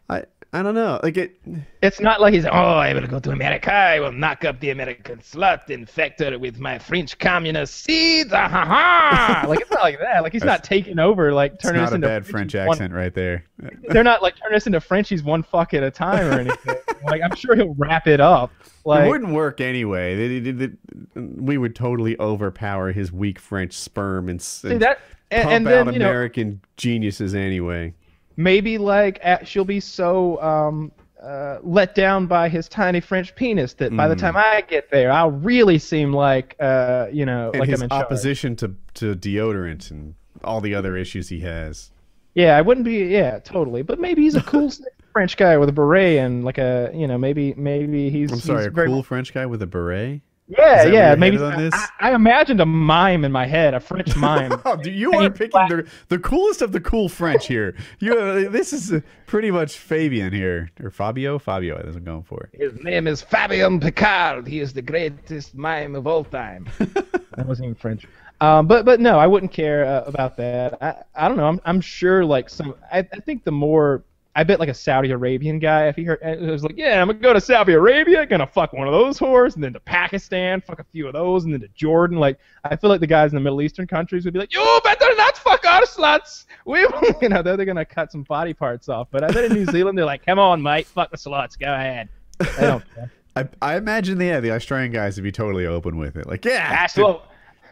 I 0.10 0.24
I 0.54 0.64
don't 0.64 0.76
know, 0.76 1.00
like 1.02 1.16
it. 1.16 1.40
It's 1.82 2.02
not 2.02 2.20
like 2.20 2.34
he's, 2.34 2.46
oh, 2.46 2.50
I 2.50 2.94
will 2.94 3.08
go 3.08 3.20
to 3.22 3.32
America, 3.32 3.72
I 3.72 4.02
will 4.02 4.12
knock 4.12 4.44
up 4.44 4.60
the 4.60 4.72
American 4.72 5.20
slut, 5.20 5.70
infect 5.70 6.20
her 6.20 6.38
with 6.38 6.60
my 6.60 6.78
French 6.78 7.18
communist 7.20 7.74
seeds, 7.86 8.34
ah, 8.34 8.50
ha, 8.50 8.66
ha. 8.66 9.46
Like, 9.48 9.62
it's 9.62 9.72
not 9.72 9.80
like 9.82 10.00
that. 10.00 10.24
Like, 10.24 10.34
he's 10.34 10.44
not 10.44 10.66
taking 10.66 11.00
over, 11.00 11.34
like, 11.34 11.58
turning 11.60 11.82
us 11.82 11.92
a 11.92 11.96
into 11.96 12.08
bad 12.08 12.26
French 12.26 12.52
Frenchies 12.52 12.68
one- 12.68 12.76
accent 12.76 12.94
right 12.94 13.14
there. 13.14 13.46
They're 13.90 14.04
not, 14.04 14.22
like, 14.22 14.36
turning 14.42 14.58
us 14.58 14.68
into 14.68 14.82
Frenchies 14.82 15.24
one 15.24 15.42
fuck 15.42 15.74
at 15.74 15.84
a 15.84 15.92
time 15.92 16.28
or 16.28 16.40
anything. 16.40 16.76
like, 17.06 17.22
I'm 17.22 17.36
sure 17.38 17.56
he'll 17.56 17.74
wrap 17.76 18.08
it 18.08 18.20
up. 18.20 18.52
Like, 18.84 19.06
it 19.06 19.10
wouldn't 19.10 19.32
work 19.34 19.62
anyway. 19.62 20.68
We 21.16 21.58
would 21.58 21.76
totally 21.78 22.20
overpower 22.20 22.92
his 22.92 23.10
weak 23.14 23.40
French 23.40 23.72
sperm 23.72 24.28
and, 24.28 24.42
s- 24.42 24.48
see 24.48 24.76
that? 24.78 25.00
And, 25.30 25.44
pump 25.44 25.54
and 25.56 25.68
then, 25.68 25.88
out 25.88 25.94
you 25.94 26.00
know, 26.00 26.10
American 26.10 26.60
geniuses 26.76 27.34
anyway. 27.36 27.94
Maybe, 28.38 28.78
like, 28.78 29.20
at, 29.24 29.48
she'll 29.48 29.66
be 29.66 29.80
so, 29.80 30.42
um, 30.42 30.92
uh, 31.22 31.60
let 31.62 31.94
down 31.94 32.26
by 32.26 32.50
his 32.50 32.68
tiny 32.68 33.00
French 33.00 33.36
penis 33.36 33.74
that 33.76 33.96
by 33.96 34.08
the 34.08 34.16
Mm. 34.16 34.20
time 34.20 34.38
I 34.38 34.64
get 34.68 34.90
there, 34.90 35.12
I'll 35.12 35.30
really 35.32 35.78
seem 35.78 36.12
like, 36.14 36.56
uh, 36.60 37.08
you 37.12 37.26
know, 37.26 37.52
And 37.52 37.60
like 37.60 37.70
his 37.70 37.80
I'm 37.82 37.84
in 37.86 37.90
charge. 37.90 38.04
opposition 38.06 38.56
to, 38.58 38.76
to 38.96 39.16
deodorant 39.16 39.92
and 39.92 40.16
all 40.44 40.62
the 40.62 40.74
other 40.74 40.98
issues 40.98 41.30
he 41.30 41.42
has. 41.42 41.92
Yeah, 42.34 42.58
I 42.58 42.62
wouldn't 42.62 42.86
be. 42.86 43.06
Yeah, 43.06 43.38
totally. 43.40 43.82
But 43.84 44.00
maybe 44.00 44.24
he's 44.24 44.36
a 44.36 44.42
cool 44.42 44.72
French 45.14 45.36
guy 45.38 45.58
with 45.58 45.70
a 45.70 45.74
beret 45.74 46.18
and 46.18 46.44
like 46.46 46.58
a, 46.58 46.90
you 46.94 47.06
know, 47.06 47.18
maybe 47.18 47.54
maybe 47.56 48.10
he's. 48.10 48.32
I'm 48.32 48.40
sorry, 48.40 48.60
he's 48.62 48.68
a 48.68 48.72
very, 48.72 48.88
cool 48.88 49.04
French 49.04 49.34
guy 49.34 49.46
with 49.46 49.62
a 49.62 49.68
beret. 49.68 50.22
Yeah, 50.58 50.80
Is 50.80 50.84
that 50.86 50.94
yeah. 50.94 51.16
Maybe 51.16 51.38
on 51.38 51.58
this? 51.58 51.74
I, 51.74 52.12
I 52.12 52.16
imagined 52.16 52.60
a 52.60 52.66
mime 52.66 53.24
in 53.24 53.32
my 53.32 53.46
head, 53.46 53.74
a 53.74 53.80
French 53.80 54.16
mime. 54.16 54.52
Oh, 54.66 54.76
dude, 54.76 54.94
you 54.94 55.14
are 55.14 55.30
picking 55.30 55.68
the, 55.70 55.88
the 56.10 56.20
coolest 56.20 56.62
of 56.62 56.72
the 56.72 56.80
cool 56.80 57.10
French 57.10 57.48
here. 57.48 57.76
You, 58.00 58.14
uh, 58.14 58.50
this 58.50 58.74
is 58.74 58.92
uh, 58.92 59.00
pretty 59.26 59.50
much 59.50 59.78
Fabian 59.78 60.34
here, 60.34 60.70
or 60.84 60.92
Fabio. 60.92 61.40
Fabio, 61.40 61.78
that's 61.78 61.88
what 61.88 61.98
I'm 61.98 62.04
going 62.04 62.24
for. 62.24 62.50
His 62.54 62.74
name 62.84 63.08
is 63.08 63.22
Fabian 63.22 63.80
Picard. 63.80 64.48
He 64.48 64.60
is 64.60 64.74
the 64.74 64.82
greatest 64.82 65.56
mime 65.56 65.96
of 65.96 66.06
all 66.06 66.24
time. 66.24 66.68
that 66.80 67.46
wasn't 67.46 67.66
even 67.66 67.76
French. 67.76 68.06
Um, 68.42 68.68
but 68.68 68.86
but 68.86 69.00
no, 69.00 69.20
I 69.20 69.28
wouldn't 69.28 69.52
care 69.52 69.86
uh, 69.86 70.04
about 70.06 70.36
that. 70.38 70.82
I, 70.82 71.04
I 71.16 71.28
don't 71.28 71.38
know. 71.38 71.48
I'm 71.48 71.62
I'm 71.64 71.82
sure 71.82 72.26
like 72.26 72.50
some. 72.50 72.76
I, 72.92 73.00
I 73.00 73.20
think 73.20 73.44
the 73.44 73.52
more. 73.52 74.04
I 74.34 74.44
bet 74.46 74.60
like 74.62 74.70
a 74.70 74.74
Saudi 74.74 75.12
Arabian 75.12 75.60
guy, 75.60 75.88
if 75.88 75.98
he 75.98 76.06
heard, 76.06 76.20
it 76.22 76.40
was 76.40 76.64
like, 76.64 76.78
yeah, 76.78 77.02
I'm 77.02 77.08
gonna 77.08 77.20
go 77.20 77.34
to 77.34 77.42
Saudi 77.42 77.74
Arabia, 77.74 78.26
gonna 78.26 78.48
fuck 78.48 78.72
one 78.72 78.88
of 78.88 78.94
those 78.94 79.20
whores, 79.20 79.56
and 79.56 79.64
then 79.64 79.74
to 79.74 79.80
Pakistan, 79.82 80.62
fuck 80.62 80.80
a 80.80 80.86
few 80.86 81.06
of 81.08 81.14
those, 81.14 81.44
and 81.44 81.54
then 81.54 81.60
to 81.60 81.68
Jordan. 81.70 82.18
Like, 82.18 82.38
I 82.64 82.78
feel 82.78 82.90
like 82.90 83.02
the 83.02 83.08
guys 83.08 83.32
in 83.32 83.36
the 83.36 83.42
Middle 83.42 83.62
Eastern 83.62 83.88
countries 83.88 84.24
would 84.24 84.34
be 84.34 84.40
like, 84.40 84.54
you 84.54 84.80
better 84.86 85.14
not 85.18 85.38
fuck 85.38 85.66
our 85.66 85.82
sluts. 85.82 86.46
We, 86.66 86.80
you 87.22 87.28
know, 87.30 87.42
they're, 87.42 87.58
they're 87.58 87.66
gonna 87.66 87.84
cut 87.84 88.12
some 88.12 88.24
body 88.24 88.54
parts 88.54 88.88
off. 88.88 89.10
But 89.12 89.24
I 89.26 89.32
bet 89.32 89.46
in 89.46 89.54
New 89.54 89.66
Zealand 89.72 89.98
they're 89.98 90.06
like, 90.06 90.26
come 90.26 90.40
on, 90.40 90.62
mate, 90.62 90.88
fuck 90.88 91.12
the 91.12 91.18
sluts, 91.18 91.60
go 91.60 91.74
ahead. 91.74 92.08
They 92.40 92.46
don't 92.62 92.84
care. 92.96 93.12
I, 93.36 93.48
I 93.62 93.76
imagine 93.78 94.18
the, 94.18 94.26
yeah, 94.26 94.40
the 94.40 94.52
Australian 94.52 94.92
guys 94.94 95.18
would 95.18 95.24
be 95.24 95.32
totally 95.32 95.66
open 95.66 95.98
with 95.98 96.16
it. 96.16 96.26
Like, 96.28 96.46
yeah, 96.46 96.70
That's 96.70 96.94
dude, 96.94 97.04
what. 97.04 97.28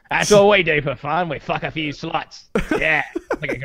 That's 0.10 0.32
what 0.32 0.50
we 0.50 0.64
do 0.64 0.82
for 0.82 0.96
fun. 0.96 1.30
We 1.30 1.38
fuck 1.40 1.64
a 1.64 1.70
few 1.72 1.94
sluts. 1.94 2.46
Yeah. 2.80 3.04
okay, 3.36 3.62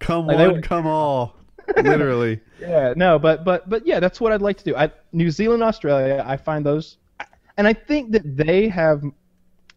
come 0.00 0.26
like, 0.26 0.38
one, 0.38 0.52
would- 0.54 0.64
come 0.64 0.86
all. 0.86 1.36
Literally. 1.76 2.40
Yeah. 2.60 2.94
No, 2.96 3.18
but 3.18 3.44
but 3.44 3.68
but 3.68 3.86
yeah, 3.86 4.00
that's 4.00 4.22
what 4.22 4.32
I'd 4.32 4.40
like 4.40 4.56
to 4.56 4.64
do. 4.64 4.74
I, 4.74 4.90
New 5.12 5.30
Zealand, 5.30 5.62
Australia. 5.62 6.24
I 6.26 6.38
find 6.38 6.64
those, 6.64 6.96
and 7.58 7.66
I 7.68 7.74
think 7.74 8.12
that 8.12 8.36
they 8.36 8.68
have. 8.68 9.02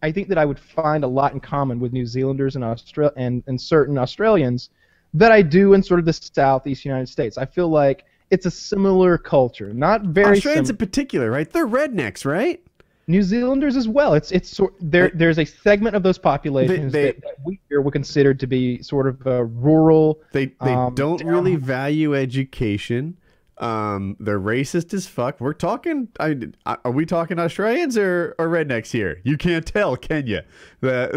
I 0.02 0.10
think 0.12 0.28
that 0.28 0.38
I 0.38 0.46
would 0.46 0.58
find 0.58 1.04
a 1.04 1.06
lot 1.06 1.34
in 1.34 1.40
common 1.40 1.80
with 1.80 1.92
New 1.92 2.06
Zealanders 2.06 2.54
and 2.54 2.64
Austral 2.64 3.10
and, 3.16 3.42
and 3.46 3.60
certain 3.60 3.98
Australians 3.98 4.70
that 5.12 5.32
I 5.32 5.42
do 5.42 5.74
in 5.74 5.82
sort 5.82 6.00
of 6.00 6.06
the 6.06 6.12
southeast 6.12 6.84
United 6.84 7.08
States. 7.08 7.36
I 7.36 7.44
feel 7.44 7.68
like 7.68 8.04
it's 8.30 8.46
a 8.46 8.50
similar 8.50 9.18
culture, 9.18 9.74
not 9.74 10.02
very 10.02 10.36
Australians 10.36 10.68
sim- 10.68 10.74
in 10.74 10.78
particular, 10.78 11.30
right? 11.30 11.50
They're 11.50 11.66
rednecks, 11.66 12.24
right? 12.24 12.62
New 13.08 13.22
Zealanders 13.22 13.74
as 13.74 13.88
well. 13.88 14.14
It's 14.14 14.30
it's 14.30 14.48
sort 14.54 14.74
there. 14.80 15.10
There's 15.14 15.38
a 15.38 15.44
segment 15.44 15.96
of 15.96 16.02
those 16.02 16.18
populations 16.18 16.92
they- 16.92 17.06
that, 17.06 17.22
that 17.22 17.34
we 17.44 17.58
here 17.68 17.80
would 17.80 17.92
consider 17.92 18.34
to 18.34 18.46
be 18.46 18.80
sort 18.82 19.06
of 19.08 19.26
rural. 19.64 20.20
They 20.32 20.46
they 20.62 20.74
Um, 20.74 20.94
don't 20.94 21.18
down- 21.20 21.28
really 21.28 21.56
value 21.56 22.14
education. 22.14 23.16
Um, 23.56 24.16
they're 24.20 24.38
racist 24.38 24.94
as 24.94 25.08
fuck. 25.08 25.40
We're 25.40 25.52
talking. 25.52 26.08
I, 26.20 26.36
are 26.84 26.92
we 26.92 27.04
talking 27.06 27.40
Australians 27.40 27.98
or, 27.98 28.36
or 28.38 28.46
rednecks 28.48 28.92
here? 28.92 29.20
You 29.24 29.36
can't 29.36 29.66
tell, 29.66 29.96
can 29.96 30.28
you? 30.28 30.42
The, 30.80 31.10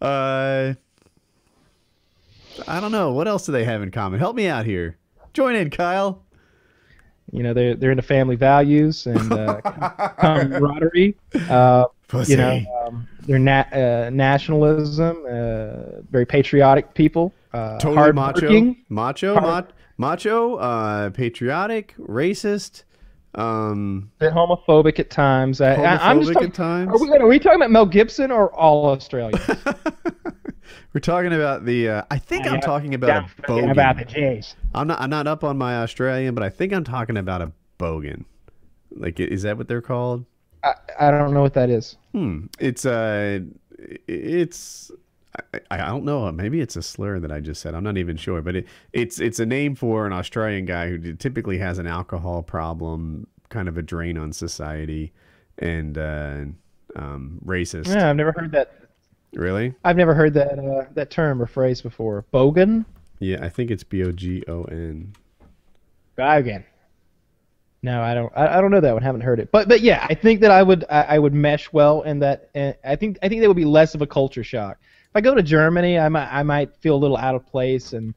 the 0.00 0.06
uh, 0.06 0.74
I 2.66 2.80
don't 2.80 2.92
know. 2.92 3.12
What 3.12 3.28
else 3.28 3.44
do 3.44 3.52
they 3.52 3.64
have 3.64 3.82
in 3.82 3.90
common? 3.90 4.20
Help 4.20 4.36
me 4.36 4.46
out 4.46 4.64
here. 4.64 4.96
Join 5.34 5.54
in, 5.54 5.68
Kyle. 5.68 6.24
You 7.30 7.42
know, 7.42 7.52
they're 7.52 7.74
they're 7.74 7.90
into 7.90 8.02
family 8.02 8.36
values 8.36 9.06
and 9.06 9.32
uh, 9.32 9.60
camaraderie. 10.20 11.16
Uh, 11.48 11.84
Pussy. 12.08 12.32
You 12.32 12.38
know, 12.38 12.86
um, 12.86 13.06
they're 13.26 13.38
na- 13.38 13.66
uh, 13.70 14.10
nationalism, 14.10 15.26
uh, 15.26 16.00
very 16.10 16.24
patriotic 16.24 16.94
people, 16.94 17.34
uh, 17.52 17.78
totally 17.78 18.12
macho, 18.12 18.74
macho, 18.88 19.34
Hard- 19.34 19.66
ma- 19.98 20.08
macho, 20.08 20.56
uh, 20.56 21.10
patriotic, 21.10 21.94
racist, 21.98 22.84
um, 23.34 24.10
bit 24.18 24.32
homophobic 24.32 24.98
at 24.98 25.10
times. 25.10 25.60
I, 25.60 25.74
I'm 25.74 26.20
just 26.20 26.30
homophobic 26.30 26.32
talking, 26.32 26.48
at 26.48 26.54
times. 26.54 26.90
Are 26.92 26.98
we, 26.98 27.10
are 27.12 27.26
we 27.26 27.38
talking 27.38 27.60
about 27.60 27.70
Mel 27.70 27.84
Gibson 27.84 28.30
or 28.30 28.54
all 28.54 28.86
Australians? 28.86 29.44
We're 30.92 31.00
talking 31.00 31.32
about 31.32 31.64
the. 31.64 31.88
Uh, 31.88 32.02
I 32.10 32.18
think 32.18 32.46
I'm 32.46 32.60
talking 32.60 32.94
about 32.94 33.24
a 33.38 33.42
bogan. 33.42 33.70
about 33.70 33.96
the 33.96 34.04
Jays. 34.04 34.56
I'm 34.74 34.86
not. 34.86 35.00
I'm 35.00 35.10
not 35.10 35.26
up 35.26 35.44
on 35.44 35.58
my 35.58 35.78
Australian, 35.78 36.34
but 36.34 36.44
I 36.44 36.50
think 36.50 36.72
I'm 36.72 36.84
talking 36.84 37.16
about 37.16 37.42
a 37.42 37.52
bogan. 37.78 38.24
Like, 38.90 39.20
is 39.20 39.42
that 39.42 39.56
what 39.58 39.68
they're 39.68 39.82
called? 39.82 40.24
I, 40.62 40.74
I 40.98 41.10
don't 41.10 41.34
know 41.34 41.42
what 41.42 41.54
that 41.54 41.70
is. 41.70 41.96
Hmm. 42.12 42.46
It's 42.58 42.84
uh, 42.84 43.40
it's. 44.06 44.90
I, 45.54 45.60
I 45.70 45.88
don't 45.88 46.04
know. 46.04 46.30
Maybe 46.32 46.60
it's 46.60 46.74
a 46.74 46.82
slur 46.82 47.20
that 47.20 47.30
I 47.30 47.40
just 47.40 47.60
said. 47.60 47.74
I'm 47.74 47.84
not 47.84 47.96
even 47.96 48.16
sure, 48.16 48.42
but 48.42 48.56
it, 48.56 48.66
it's 48.92 49.20
it's 49.20 49.38
a 49.38 49.46
name 49.46 49.74
for 49.74 50.06
an 50.06 50.12
Australian 50.12 50.64
guy 50.64 50.88
who 50.88 51.14
typically 51.14 51.58
has 51.58 51.78
an 51.78 51.86
alcohol 51.86 52.42
problem, 52.42 53.26
kind 53.48 53.68
of 53.68 53.78
a 53.78 53.82
drain 53.82 54.18
on 54.18 54.32
society, 54.32 55.12
and 55.58 55.96
uh, 55.96 56.44
um, 56.96 57.40
racist. 57.44 57.88
Yeah, 57.88 58.10
I've 58.10 58.16
never 58.16 58.32
heard 58.32 58.52
that. 58.52 58.72
Really? 59.34 59.74
I've 59.84 59.96
never 59.96 60.14
heard 60.14 60.34
that 60.34 60.58
uh, 60.58 60.86
that 60.94 61.10
term 61.10 61.42
or 61.42 61.46
phrase 61.46 61.82
before. 61.82 62.24
Bogan. 62.32 62.84
Yeah, 63.18 63.38
I 63.44 63.48
think 63.48 63.70
it's 63.70 63.84
B 63.84 64.04
O 64.04 64.12
G 64.12 64.42
O 64.48 64.64
N. 64.64 65.12
Bogan. 66.16 66.64
No, 67.82 68.02
I 68.02 68.14
don't. 68.14 68.32
I, 68.34 68.58
I 68.58 68.60
don't 68.60 68.70
know 68.70 68.80
that 68.80 68.92
one. 68.92 69.02
Haven't 69.02 69.20
heard 69.20 69.38
it. 69.38 69.52
But 69.52 69.68
but 69.68 69.80
yeah, 69.80 70.06
I 70.08 70.14
think 70.14 70.40
that 70.40 70.50
I 70.50 70.62
would 70.62 70.84
I, 70.90 71.02
I 71.02 71.18
would 71.18 71.34
mesh 71.34 71.72
well 71.72 72.02
in 72.02 72.18
that. 72.20 72.50
And 72.54 72.74
I 72.84 72.96
think 72.96 73.18
I 73.22 73.28
think 73.28 73.40
that 73.40 73.48
would 73.48 73.56
be 73.56 73.64
less 73.64 73.94
of 73.94 74.02
a 74.02 74.06
culture 74.06 74.42
shock. 74.42 74.78
If 74.80 75.16
I 75.16 75.20
go 75.20 75.34
to 75.34 75.42
Germany, 75.42 75.98
I 75.98 76.08
might 76.08 76.28
I 76.28 76.42
might 76.42 76.74
feel 76.76 76.96
a 76.96 76.98
little 76.98 77.16
out 77.16 77.34
of 77.34 77.46
place 77.46 77.92
and 77.92 78.14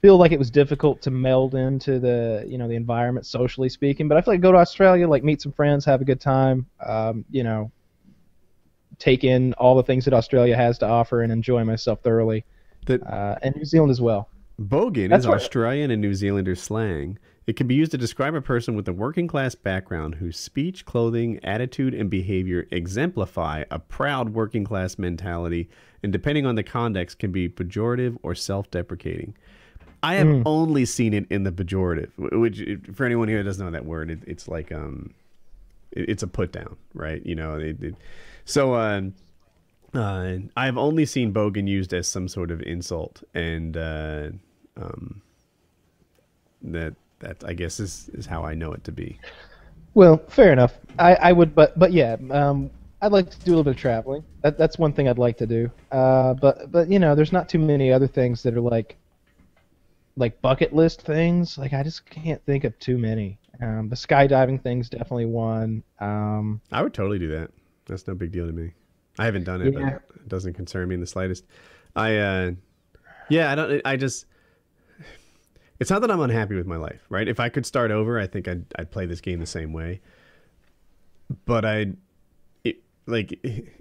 feel 0.00 0.16
like 0.16 0.30
it 0.30 0.38
was 0.38 0.50
difficult 0.50 1.02
to 1.02 1.10
meld 1.10 1.56
into 1.56 1.98
the 1.98 2.44
you 2.46 2.56
know 2.56 2.68
the 2.68 2.76
environment 2.76 3.26
socially 3.26 3.68
speaking. 3.68 4.08
But 4.08 4.16
I 4.16 4.20
feel 4.20 4.34
like 4.34 4.40
go 4.40 4.52
to 4.52 4.58
Australia, 4.58 5.08
like 5.08 5.24
meet 5.24 5.42
some 5.42 5.52
friends, 5.52 5.84
have 5.84 6.00
a 6.00 6.04
good 6.04 6.20
time. 6.20 6.66
Um, 6.84 7.24
you 7.30 7.42
know, 7.42 7.72
take 8.98 9.24
in 9.24 9.52
all 9.54 9.74
the 9.76 9.82
things 9.82 10.04
that 10.04 10.14
Australia 10.14 10.56
has 10.56 10.78
to 10.78 10.86
offer 10.86 11.22
and 11.22 11.32
enjoy 11.32 11.64
myself 11.64 12.00
thoroughly. 12.02 12.44
That 12.86 13.02
Uh, 13.06 13.36
and 13.42 13.54
New 13.56 13.64
Zealand 13.64 13.90
as 13.90 14.00
well. 14.00 14.28
Bogan 14.60 15.10
That's 15.10 15.24
is 15.24 15.30
Australian 15.30 15.90
and 15.90 16.02
New 16.02 16.14
Zealander 16.14 16.56
slang. 16.56 17.18
It 17.46 17.56
can 17.56 17.66
be 17.66 17.74
used 17.74 17.92
to 17.92 17.98
describe 17.98 18.34
a 18.34 18.42
person 18.42 18.74
with 18.74 18.86
a 18.88 18.92
working 18.92 19.26
class 19.26 19.54
background 19.54 20.16
whose 20.16 20.36
speech, 20.36 20.84
clothing, 20.84 21.40
attitude, 21.44 21.94
and 21.94 22.10
behavior 22.10 22.66
exemplify 22.70 23.64
a 23.70 23.78
proud 23.78 24.34
working 24.34 24.64
class 24.64 24.98
mentality, 24.98 25.68
and 26.02 26.12
depending 26.12 26.44
on 26.44 26.56
the 26.56 26.62
context, 26.62 27.18
can 27.18 27.32
be 27.32 27.48
pejorative 27.48 28.18
or 28.22 28.34
self 28.34 28.70
deprecating. 28.70 29.34
I 30.02 30.14
have 30.16 30.28
Hmm. 30.28 30.42
only 30.44 30.84
seen 30.84 31.14
it 31.14 31.26
in 31.30 31.44
the 31.44 31.50
pejorative, 31.52 32.10
which, 32.16 32.62
for 32.92 33.04
anyone 33.06 33.28
who 33.28 33.42
doesn't 33.42 33.64
know 33.64 33.72
that 33.72 33.86
word, 33.86 34.10
it, 34.10 34.20
it's 34.26 34.46
like 34.46 34.70
um, 34.70 35.14
it, 35.92 36.08
it's 36.10 36.22
a 36.22 36.28
put 36.28 36.52
down, 36.52 36.76
right? 36.94 37.24
You 37.24 37.34
know, 37.34 37.56
it, 37.56 37.94
so 38.48 38.72
uh, 38.74 39.02
uh, 39.94 40.38
I've 40.56 40.78
only 40.78 41.04
seen 41.04 41.32
bogan 41.32 41.68
used 41.68 41.92
as 41.92 42.08
some 42.08 42.28
sort 42.28 42.50
of 42.50 42.62
insult, 42.62 43.22
and 43.34 43.76
uh, 43.76 44.30
um, 44.76 45.22
that 46.62 46.94
that 47.20 47.44
I 47.44 47.52
guess 47.52 47.78
is 47.78 48.08
is 48.14 48.26
how 48.26 48.44
I 48.44 48.54
know 48.54 48.72
it 48.72 48.84
to 48.84 48.92
be. 48.92 49.20
Well, 49.94 50.18
fair 50.28 50.52
enough. 50.52 50.74
I, 50.98 51.14
I 51.16 51.32
would, 51.32 51.54
but 51.54 51.78
but 51.78 51.92
yeah, 51.92 52.16
um, 52.30 52.70
I'd 53.02 53.12
like 53.12 53.30
to 53.30 53.38
do 53.40 53.50
a 53.50 53.52
little 53.52 53.64
bit 53.64 53.74
of 53.74 53.76
traveling. 53.76 54.24
That, 54.42 54.56
that's 54.56 54.78
one 54.78 54.92
thing 54.92 55.08
I'd 55.08 55.18
like 55.18 55.36
to 55.38 55.46
do. 55.46 55.70
Uh, 55.92 56.34
but 56.34 56.72
but 56.72 56.88
you 56.90 56.98
know, 56.98 57.14
there's 57.14 57.32
not 57.32 57.48
too 57.48 57.58
many 57.58 57.92
other 57.92 58.06
things 58.06 58.42
that 58.44 58.54
are 58.54 58.60
like 58.60 58.96
like 60.16 60.40
bucket 60.40 60.72
list 60.72 61.02
things. 61.02 61.58
Like 61.58 61.72
I 61.72 61.82
just 61.82 62.08
can't 62.08 62.44
think 62.46 62.64
of 62.64 62.78
too 62.78 62.96
many. 62.96 63.38
Um, 63.60 63.88
the 63.88 63.96
skydiving 63.96 64.62
thing's 64.62 64.88
definitely 64.88 65.26
one. 65.26 65.82
Um, 65.98 66.60
I 66.70 66.82
would 66.82 66.94
totally 66.94 67.18
do 67.18 67.28
that. 67.28 67.50
That's 67.88 68.06
no 68.06 68.14
big 68.14 68.30
deal 68.32 68.46
to 68.46 68.52
me. 68.52 68.72
I 69.18 69.24
haven't 69.24 69.44
done 69.44 69.62
it, 69.62 69.74
Yeah. 69.74 69.98
but 70.08 70.16
it 70.16 70.28
doesn't 70.28 70.54
concern 70.54 70.88
me 70.88 70.94
in 70.94 71.00
the 71.00 71.06
slightest. 71.06 71.44
I 71.96 72.16
uh, 72.16 72.50
yeah, 73.28 73.50
I 73.50 73.54
don't. 73.54 73.82
I 73.84 73.96
just. 73.96 74.26
It's 75.80 75.90
not 75.90 76.00
that 76.00 76.10
I'm 76.10 76.20
unhappy 76.20 76.56
with 76.56 76.66
my 76.66 76.76
life, 76.76 77.00
right? 77.08 77.28
If 77.28 77.38
I 77.38 77.48
could 77.48 77.64
start 77.64 77.90
over, 77.90 78.18
I 78.18 78.26
think 78.26 78.48
I'd 78.48 78.64
I'd 78.78 78.90
play 78.90 79.06
this 79.06 79.20
game 79.20 79.38
the 79.40 79.46
same 79.46 79.72
way. 79.72 80.00
But 81.44 81.64
I, 81.64 81.86
it, 82.64 82.78
like 83.06 83.38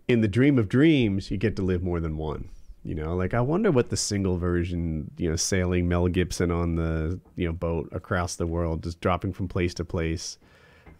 in 0.07 0.21
the 0.21 0.27
dream 0.27 0.59
of 0.59 0.69
dreams, 0.69 1.31
you 1.31 1.37
get 1.37 1.55
to 1.55 1.61
live 1.61 1.81
more 1.83 1.99
than 1.99 2.17
one. 2.17 2.49
You 2.83 2.95
know, 2.95 3.15
like 3.15 3.33
I 3.33 3.41
wonder 3.41 3.71
what 3.71 3.89
the 3.89 3.97
single 3.97 4.37
version, 4.37 5.11
you 5.17 5.29
know, 5.29 5.35
sailing 5.35 5.87
Mel 5.87 6.07
Gibson 6.07 6.51
on 6.51 6.75
the 6.75 7.19
you 7.35 7.47
know 7.47 7.53
boat 7.53 7.89
across 7.91 8.35
the 8.35 8.45
world, 8.47 8.83
just 8.83 9.01
dropping 9.01 9.33
from 9.33 9.47
place 9.47 9.73
to 9.75 9.83
place, 9.85 10.37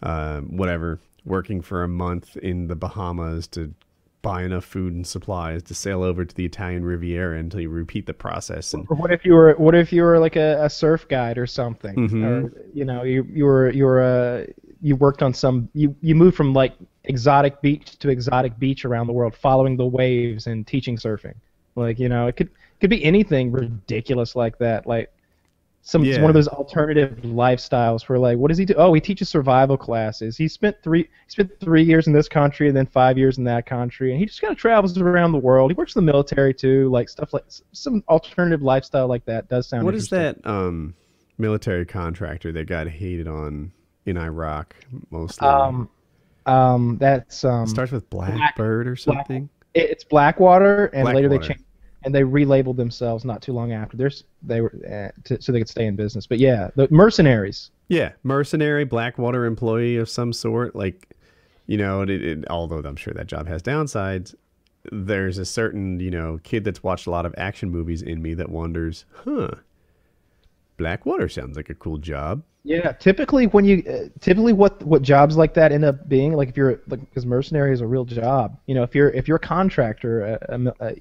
uh, 0.02 0.40
whatever, 0.40 0.98
working 1.24 1.60
for 1.60 1.82
a 1.82 1.88
month 1.88 2.36
in 2.38 2.68
the 2.68 2.76
Bahamas 2.76 3.46
to 3.48 3.74
buy 4.20 4.42
enough 4.42 4.64
food 4.64 4.92
and 4.92 5.06
supplies 5.06 5.62
to 5.62 5.74
sail 5.74 6.02
over 6.02 6.24
to 6.24 6.34
the 6.34 6.44
Italian 6.44 6.84
Riviera 6.84 7.38
until 7.38 7.60
you 7.60 7.68
repeat 7.68 8.06
the 8.06 8.14
process. 8.14 8.74
And 8.74 8.84
what 8.88 9.12
if 9.12 9.24
you 9.24 9.34
were 9.34 9.54
what 9.54 9.74
if 9.74 9.92
you 9.92 10.02
were 10.02 10.18
like 10.18 10.36
a, 10.36 10.64
a 10.64 10.70
surf 10.70 11.06
guide 11.08 11.38
or 11.38 11.46
something, 11.46 11.94
Mhm. 11.94 12.24
or 12.24 12.52
you 12.74 12.84
know 12.84 13.04
you 13.04 13.26
you 13.30 13.44
were 13.44 13.70
you 13.70 13.84
were 13.84 14.02
uh, 14.02 14.44
you 14.82 14.96
worked 14.96 15.22
on 15.22 15.32
some 15.34 15.68
you 15.72 15.94
you 16.00 16.14
moved 16.14 16.36
from 16.36 16.52
like 16.52 16.74
exotic 17.04 17.60
beach 17.62 17.96
to 17.98 18.08
exotic 18.10 18.58
beach 18.58 18.84
around 18.84 19.06
the 19.06 19.12
world, 19.12 19.34
following 19.34 19.76
the 19.76 19.86
waves 19.86 20.46
and 20.46 20.66
teaching 20.66 20.96
surfing. 20.96 21.34
Like 21.76 21.98
you 22.00 22.08
know 22.08 22.26
it 22.26 22.36
could 22.36 22.50
could 22.80 22.90
be 22.90 23.04
anything 23.04 23.52
ridiculous 23.52 24.34
like 24.34 24.58
that. 24.58 24.86
Like 24.86 25.12
some 25.80 26.04
it's 26.04 26.16
Yeah. 26.16 26.22
one 26.22 26.28
of 26.30 26.34
those 26.34 26.48
alternative 26.48 27.18
lifestyles 27.22 28.08
where 28.08 28.18
like 28.18 28.36
what 28.36 28.48
does 28.48 28.58
he 28.58 28.64
do? 28.64 28.74
Oh, 28.76 28.92
he 28.92 29.00
teaches 29.00 29.28
survival 29.28 29.76
classes. 29.76 30.36
He 30.36 30.46
spent 30.48 30.76
three 30.82 31.02
he 31.04 31.08
spent 31.30 31.50
three 31.60 31.82
years 31.82 32.06
in 32.06 32.12
this 32.12 32.28
country 32.28 32.68
and 32.68 32.76
then 32.76 32.86
five 32.86 33.16
years 33.16 33.38
in 33.38 33.44
that 33.44 33.64
country, 33.66 34.10
and 34.10 34.20
he 34.20 34.26
just 34.26 34.40
kind 34.40 34.52
of 34.52 34.58
travels 34.58 34.98
around 34.98 35.32
the 35.32 35.38
world. 35.38 35.70
He 35.70 35.74
works 35.74 35.94
in 35.96 36.04
the 36.04 36.12
military 36.12 36.52
too, 36.52 36.88
like 36.90 37.08
stuff 37.08 37.32
like 37.32 37.44
some 37.72 38.02
alternative 38.08 38.60
lifestyle 38.62 39.06
like 39.08 39.24
that 39.26 39.48
does 39.48 39.66
sound. 39.68 39.84
what 39.84 39.94
is 39.94 40.08
that 40.10 40.36
um, 40.44 40.94
military 41.38 41.86
contractor 41.86 42.52
that 42.52 42.66
got 42.66 42.86
hated 42.88 43.28
on 43.28 43.72
in 44.04 44.18
Iraq 44.18 44.74
mostly? 45.10 45.46
Um, 45.48 45.88
um, 46.46 46.98
that's 46.98 47.44
um, 47.44 47.66
starts 47.66 47.92
with 47.92 48.08
Blackbird 48.10 48.88
or 48.88 48.96
something. 48.96 49.48
it- 49.74 49.90
it's 49.90 50.04
Blackwater, 50.04 50.86
and 50.86 51.04
later 51.06 51.28
they 51.28 51.36
Blackwater. 51.36 51.54
changed 51.54 51.64
and 52.08 52.14
they 52.14 52.22
relabeled 52.22 52.76
themselves 52.76 53.22
not 53.22 53.42
too 53.42 53.52
long 53.52 53.72
after. 53.72 53.94
There's 53.98 54.24
they 54.42 54.62
were 54.62 54.72
uh, 54.86 55.20
to, 55.24 55.42
so 55.42 55.52
they 55.52 55.58
could 55.58 55.68
stay 55.68 55.84
in 55.84 55.94
business. 55.94 56.26
But 56.26 56.38
yeah, 56.38 56.70
the 56.74 56.88
mercenaries. 56.90 57.70
Yeah, 57.88 58.12
mercenary, 58.22 58.84
Blackwater 58.84 59.44
employee 59.44 59.98
of 59.98 60.08
some 60.08 60.32
sort. 60.32 60.74
Like, 60.74 61.14
you 61.66 61.76
know, 61.76 62.00
it, 62.00 62.08
it, 62.08 62.44
although 62.48 62.78
I'm 62.78 62.96
sure 62.96 63.12
that 63.12 63.26
job 63.26 63.46
has 63.46 63.62
downsides, 63.62 64.34
there's 64.90 65.36
a 65.36 65.44
certain, 65.44 66.00
you 66.00 66.10
know, 66.10 66.40
kid 66.44 66.64
that's 66.64 66.82
watched 66.82 67.06
a 67.06 67.10
lot 67.10 67.26
of 67.26 67.34
action 67.36 67.68
movies 67.68 68.00
in 68.00 68.22
me 68.22 68.32
that 68.32 68.48
wonders, 68.48 69.04
huh, 69.24 69.50
Blackwater 70.78 71.28
sounds 71.28 71.58
like 71.58 71.68
a 71.68 71.74
cool 71.74 71.98
job. 71.98 72.42
Yeah, 72.64 72.92
typically 72.92 73.48
when 73.48 73.66
you 73.66 73.82
uh, 73.86 74.08
typically 74.20 74.54
what 74.54 74.82
what 74.82 75.02
jobs 75.02 75.36
like 75.36 75.52
that 75.54 75.72
end 75.72 75.84
up 75.84 76.08
being 76.08 76.32
like 76.32 76.48
if 76.48 76.56
you're 76.56 76.80
like 76.88 77.00
because 77.00 77.26
mercenary 77.26 77.72
is 77.72 77.82
a 77.82 77.86
real 77.86 78.04
job. 78.04 78.58
You 78.66 78.74
know, 78.74 78.82
if 78.82 78.94
you're 78.94 79.10
if 79.10 79.28
you're 79.28 79.36
a 79.36 79.40
contractor, 79.40 80.38
a 80.48 80.58
mil- 80.58 80.76
uh, 80.80 80.92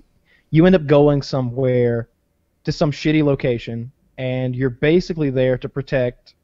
you 0.50 0.66
end 0.66 0.76
up 0.76 0.86
going 0.86 1.22
somewhere 1.22 2.10
to 2.64 2.72
some 2.72 2.92
shitty 2.92 3.24
location, 3.24 3.92
and 4.18 4.56
you're 4.56 4.70
basically 4.70 5.30
there 5.30 5.58
to 5.58 5.70
protect. 5.70 6.36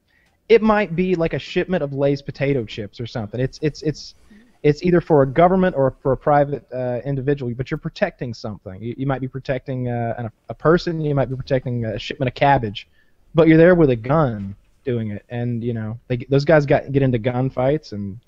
It 0.50 0.62
might 0.62 0.96
be 0.96 1.16
like 1.16 1.34
a 1.34 1.40
shipment 1.40 1.84
of 1.84 1.94
Lay's 1.94 2.22
potato 2.22 2.66
chips 2.66 3.00
or 3.00 3.06
something. 3.06 3.40
It's 3.40 3.60
it's 3.62 3.82
it's 3.82 4.16
it's 4.64 4.82
either 4.84 5.02
for 5.02 5.24
a 5.24 5.28
government 5.28 5.76
or 5.76 5.96
for 6.02 6.14
a 6.14 6.18
private 6.18 6.66
uh, 6.74 7.02
individual, 7.06 7.54
but 7.54 7.70
you're 7.70 7.78
protecting 7.78 8.34
something. 8.34 8.82
You, 8.82 8.96
you 8.98 9.06
might 9.06 9.20
be 9.20 9.28
protecting 9.28 9.90
uh, 9.90 10.16
an, 10.18 10.32
a 10.48 10.54
person. 10.54 11.02
You 11.02 11.14
might 11.14 11.30
be 11.30 11.36
protecting 11.36 11.84
a 11.86 12.00
shipment 12.00 12.30
of 12.30 12.36
cabbage, 12.36 12.88
but 13.36 13.48
you're 13.48 13.58
there 13.58 13.76
with 13.76 13.90
a 13.90 13.96
gun 13.96 14.56
doing 14.86 15.12
it, 15.12 15.26
and 15.30 15.64
you 15.64 15.74
know 15.74 16.00
they, 16.08 16.18
those 16.30 16.46
guys 16.46 16.66
got 16.66 16.92
get 16.92 17.02
into 17.02 17.20
gunfights, 17.20 17.92
and 17.92 18.20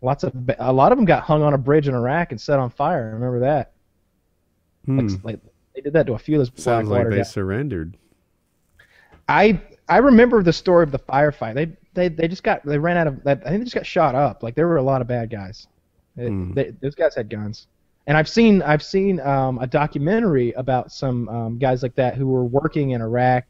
lots 0.00 0.24
of 0.24 0.32
a 0.58 0.72
lot 0.72 0.92
of 0.92 0.98
them 0.98 1.04
got 1.04 1.22
hung 1.22 1.42
on 1.42 1.54
a 1.54 1.58
bridge 1.58 1.88
in 1.88 1.94
Iraq 1.94 2.32
and 2.32 2.40
set 2.40 2.58
on 2.58 2.70
fire. 2.70 3.12
Remember 3.14 3.40
that. 3.40 3.72
Hmm. 4.86 4.98
Like, 5.00 5.22
like, 5.24 5.40
they 5.74 5.80
did 5.82 5.92
that 5.92 6.06
to 6.06 6.14
a 6.14 6.18
few 6.18 6.40
of 6.40 6.50
those 6.52 6.62
Sounds 6.64 6.88
like 6.88 7.08
they 7.10 7.16
guys. 7.18 7.32
surrendered. 7.32 7.96
I 9.28 9.60
I 9.88 9.98
remember 9.98 10.42
the 10.42 10.52
story 10.52 10.82
of 10.84 10.90
the 10.92 10.98
firefight. 10.98 11.54
They 11.54 11.72
they 11.94 12.08
they 12.08 12.28
just 12.28 12.42
got 12.42 12.64
they 12.64 12.78
ran 12.78 12.96
out 12.96 13.06
of 13.08 13.22
that. 13.24 13.42
I 13.44 13.50
think 13.50 13.60
they 13.60 13.64
just 13.64 13.74
got 13.74 13.86
shot 13.86 14.14
up. 14.14 14.42
Like 14.42 14.54
there 14.54 14.66
were 14.68 14.76
a 14.76 14.82
lot 14.82 15.00
of 15.00 15.06
bad 15.08 15.30
guys. 15.30 15.66
It- 16.16 16.28
Hmm. 16.28 16.54
they, 16.54 16.70
those 16.80 16.94
guys 16.94 17.14
had 17.14 17.28
guns. 17.28 17.66
And 18.06 18.16
I've 18.16 18.28
seen 18.28 18.62
I've 18.62 18.82
seen 18.84 19.18
um, 19.20 19.58
a 19.58 19.66
documentary 19.66 20.52
about 20.52 20.92
some 20.92 21.28
um, 21.28 21.58
guys 21.58 21.82
like 21.82 21.96
that 21.96 22.14
who 22.14 22.28
were 22.28 22.44
working 22.44 22.90
in 22.90 23.02
Iraq, 23.02 23.44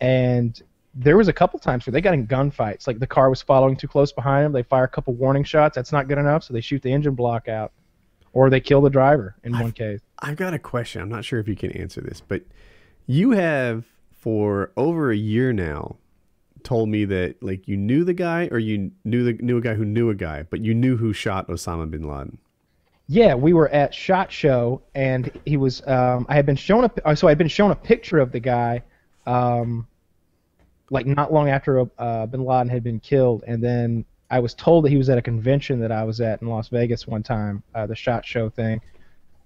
and 0.00 0.60
there 0.94 1.16
was 1.16 1.26
a 1.28 1.32
couple 1.32 1.58
times 1.58 1.84
where 1.84 1.92
they 1.92 2.00
got 2.00 2.14
in 2.14 2.26
gunfights. 2.26 2.86
Like 2.86 3.00
the 3.00 3.06
car 3.08 3.28
was 3.28 3.42
following 3.42 3.76
too 3.76 3.88
close 3.88 4.12
behind 4.12 4.44
them. 4.46 4.52
They 4.52 4.62
fire 4.62 4.84
a 4.84 4.88
couple 4.88 5.14
warning 5.14 5.42
shots. 5.42 5.74
That's 5.74 5.90
not 5.92 6.06
good 6.06 6.18
enough, 6.18 6.44
so 6.44 6.54
they 6.54 6.60
shoot 6.60 6.80
the 6.80 6.92
engine 6.92 7.14
block 7.16 7.48
out. 7.48 7.72
Or 8.32 8.50
they 8.50 8.60
kill 8.60 8.80
the 8.80 8.90
driver 8.90 9.36
in 9.44 9.52
one 9.52 9.72
case. 9.72 10.00
I've 10.18 10.36
got 10.36 10.54
a 10.54 10.58
question. 10.58 11.02
I'm 11.02 11.08
not 11.08 11.24
sure 11.24 11.38
if 11.38 11.48
you 11.48 11.56
can 11.56 11.72
answer 11.72 12.00
this, 12.00 12.20
but 12.26 12.42
you 13.06 13.32
have 13.32 13.84
for 14.10 14.72
over 14.76 15.10
a 15.10 15.16
year 15.16 15.52
now 15.52 15.96
told 16.64 16.88
me 16.88 17.04
that 17.04 17.42
like 17.42 17.68
you 17.68 17.76
knew 17.76 18.04
the 18.04 18.12
guy 18.12 18.48
or 18.50 18.58
you 18.58 18.90
knew 19.04 19.24
the 19.24 19.32
knew 19.42 19.58
a 19.58 19.60
guy 19.60 19.74
who 19.74 19.84
knew 19.84 20.10
a 20.10 20.14
guy, 20.14 20.42
but 20.42 20.60
you 20.60 20.74
knew 20.74 20.96
who 20.96 21.12
shot 21.12 21.48
Osama 21.48 21.90
bin 21.90 22.02
Laden. 22.02 22.38
Yeah, 23.10 23.34
we 23.34 23.54
were 23.54 23.70
at 23.70 23.94
Shot 23.94 24.30
Show, 24.30 24.82
and 24.94 25.32
he 25.46 25.56
was. 25.56 25.86
Um, 25.86 26.26
I 26.28 26.34
had 26.34 26.44
been 26.44 26.56
shown 26.56 26.84
a. 26.84 26.90
uh, 27.06 27.14
So 27.14 27.26
I 27.26 27.30
had 27.30 27.38
been 27.38 27.48
shown 27.48 27.70
a 27.70 27.74
picture 27.74 28.18
of 28.18 28.32
the 28.32 28.40
guy, 28.40 28.82
um, 29.24 29.86
like 30.90 31.06
not 31.06 31.32
long 31.32 31.48
after 31.48 31.86
uh, 31.98 32.26
Bin 32.26 32.44
Laden 32.44 32.68
had 32.68 32.84
been 32.84 33.00
killed, 33.00 33.44
and 33.46 33.64
then 33.64 34.04
I 34.30 34.38
was 34.40 34.54
told 34.54 34.84
that 34.84 34.90
he 34.90 34.96
was 34.96 35.08
at 35.08 35.18
a 35.18 35.22
convention 35.22 35.80
that 35.80 35.90
I 35.92 36.04
was 36.04 36.20
at 36.20 36.42
in 36.42 36.48
Las 36.48 36.68
Vegas 36.68 37.06
one 37.06 37.22
time, 37.22 37.62
uh, 37.74 37.86
the 37.86 37.94
Shot 37.96 38.26
Show 38.26 38.50
thing, 38.50 38.80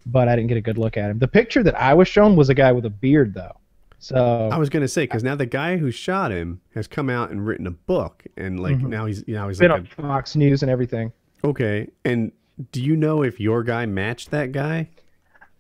but 0.07 0.29
I 0.29 0.35
didn't 0.37 0.49
get 0.49 0.57
a 0.57 0.61
good 0.63 0.79
look 0.79 0.97
at 0.97 1.11
him. 1.11 1.19
The 1.19 1.29
picture 1.29 1.63
that 1.63 1.81
I 1.81 1.95
was 1.95 2.09
shown 2.09 2.35
was 2.37 2.49
a 2.49 2.55
guy 2.55 2.73
with 2.73 2.85
a 2.87 2.91
beard, 2.91 3.35
though. 3.35 3.57
So 4.01 4.49
I 4.53 4.59
was 4.59 4.69
gonna 4.69 4.89
say 4.89 5.05
because 5.05 5.23
now 5.23 5.37
the 5.37 5.47
guy 5.47 5.77
who 5.77 5.93
shot 5.93 6.33
him 6.33 6.61
has 6.75 6.89
come 6.89 7.09
out 7.09 7.31
and 7.31 7.47
written 7.47 7.69
a 7.69 7.71
book, 7.71 8.25
and 8.37 8.59
like 8.59 8.79
now 8.81 9.07
he's 9.07 9.23
you 9.29 9.35
know 9.35 9.47
he's 9.47 9.61
been 9.61 9.71
like 9.71 9.81
on 9.81 9.87
Fox 9.87 10.35
News 10.35 10.63
and 10.63 10.71
everything. 10.71 11.13
okay. 11.45 11.89
And 12.05 12.33
do 12.73 12.83
you 12.83 12.97
know 12.97 13.23
if 13.23 13.39
your 13.39 13.63
guy 13.63 13.87
matched 13.87 14.33
that 14.33 14.51
guy? 14.51 14.89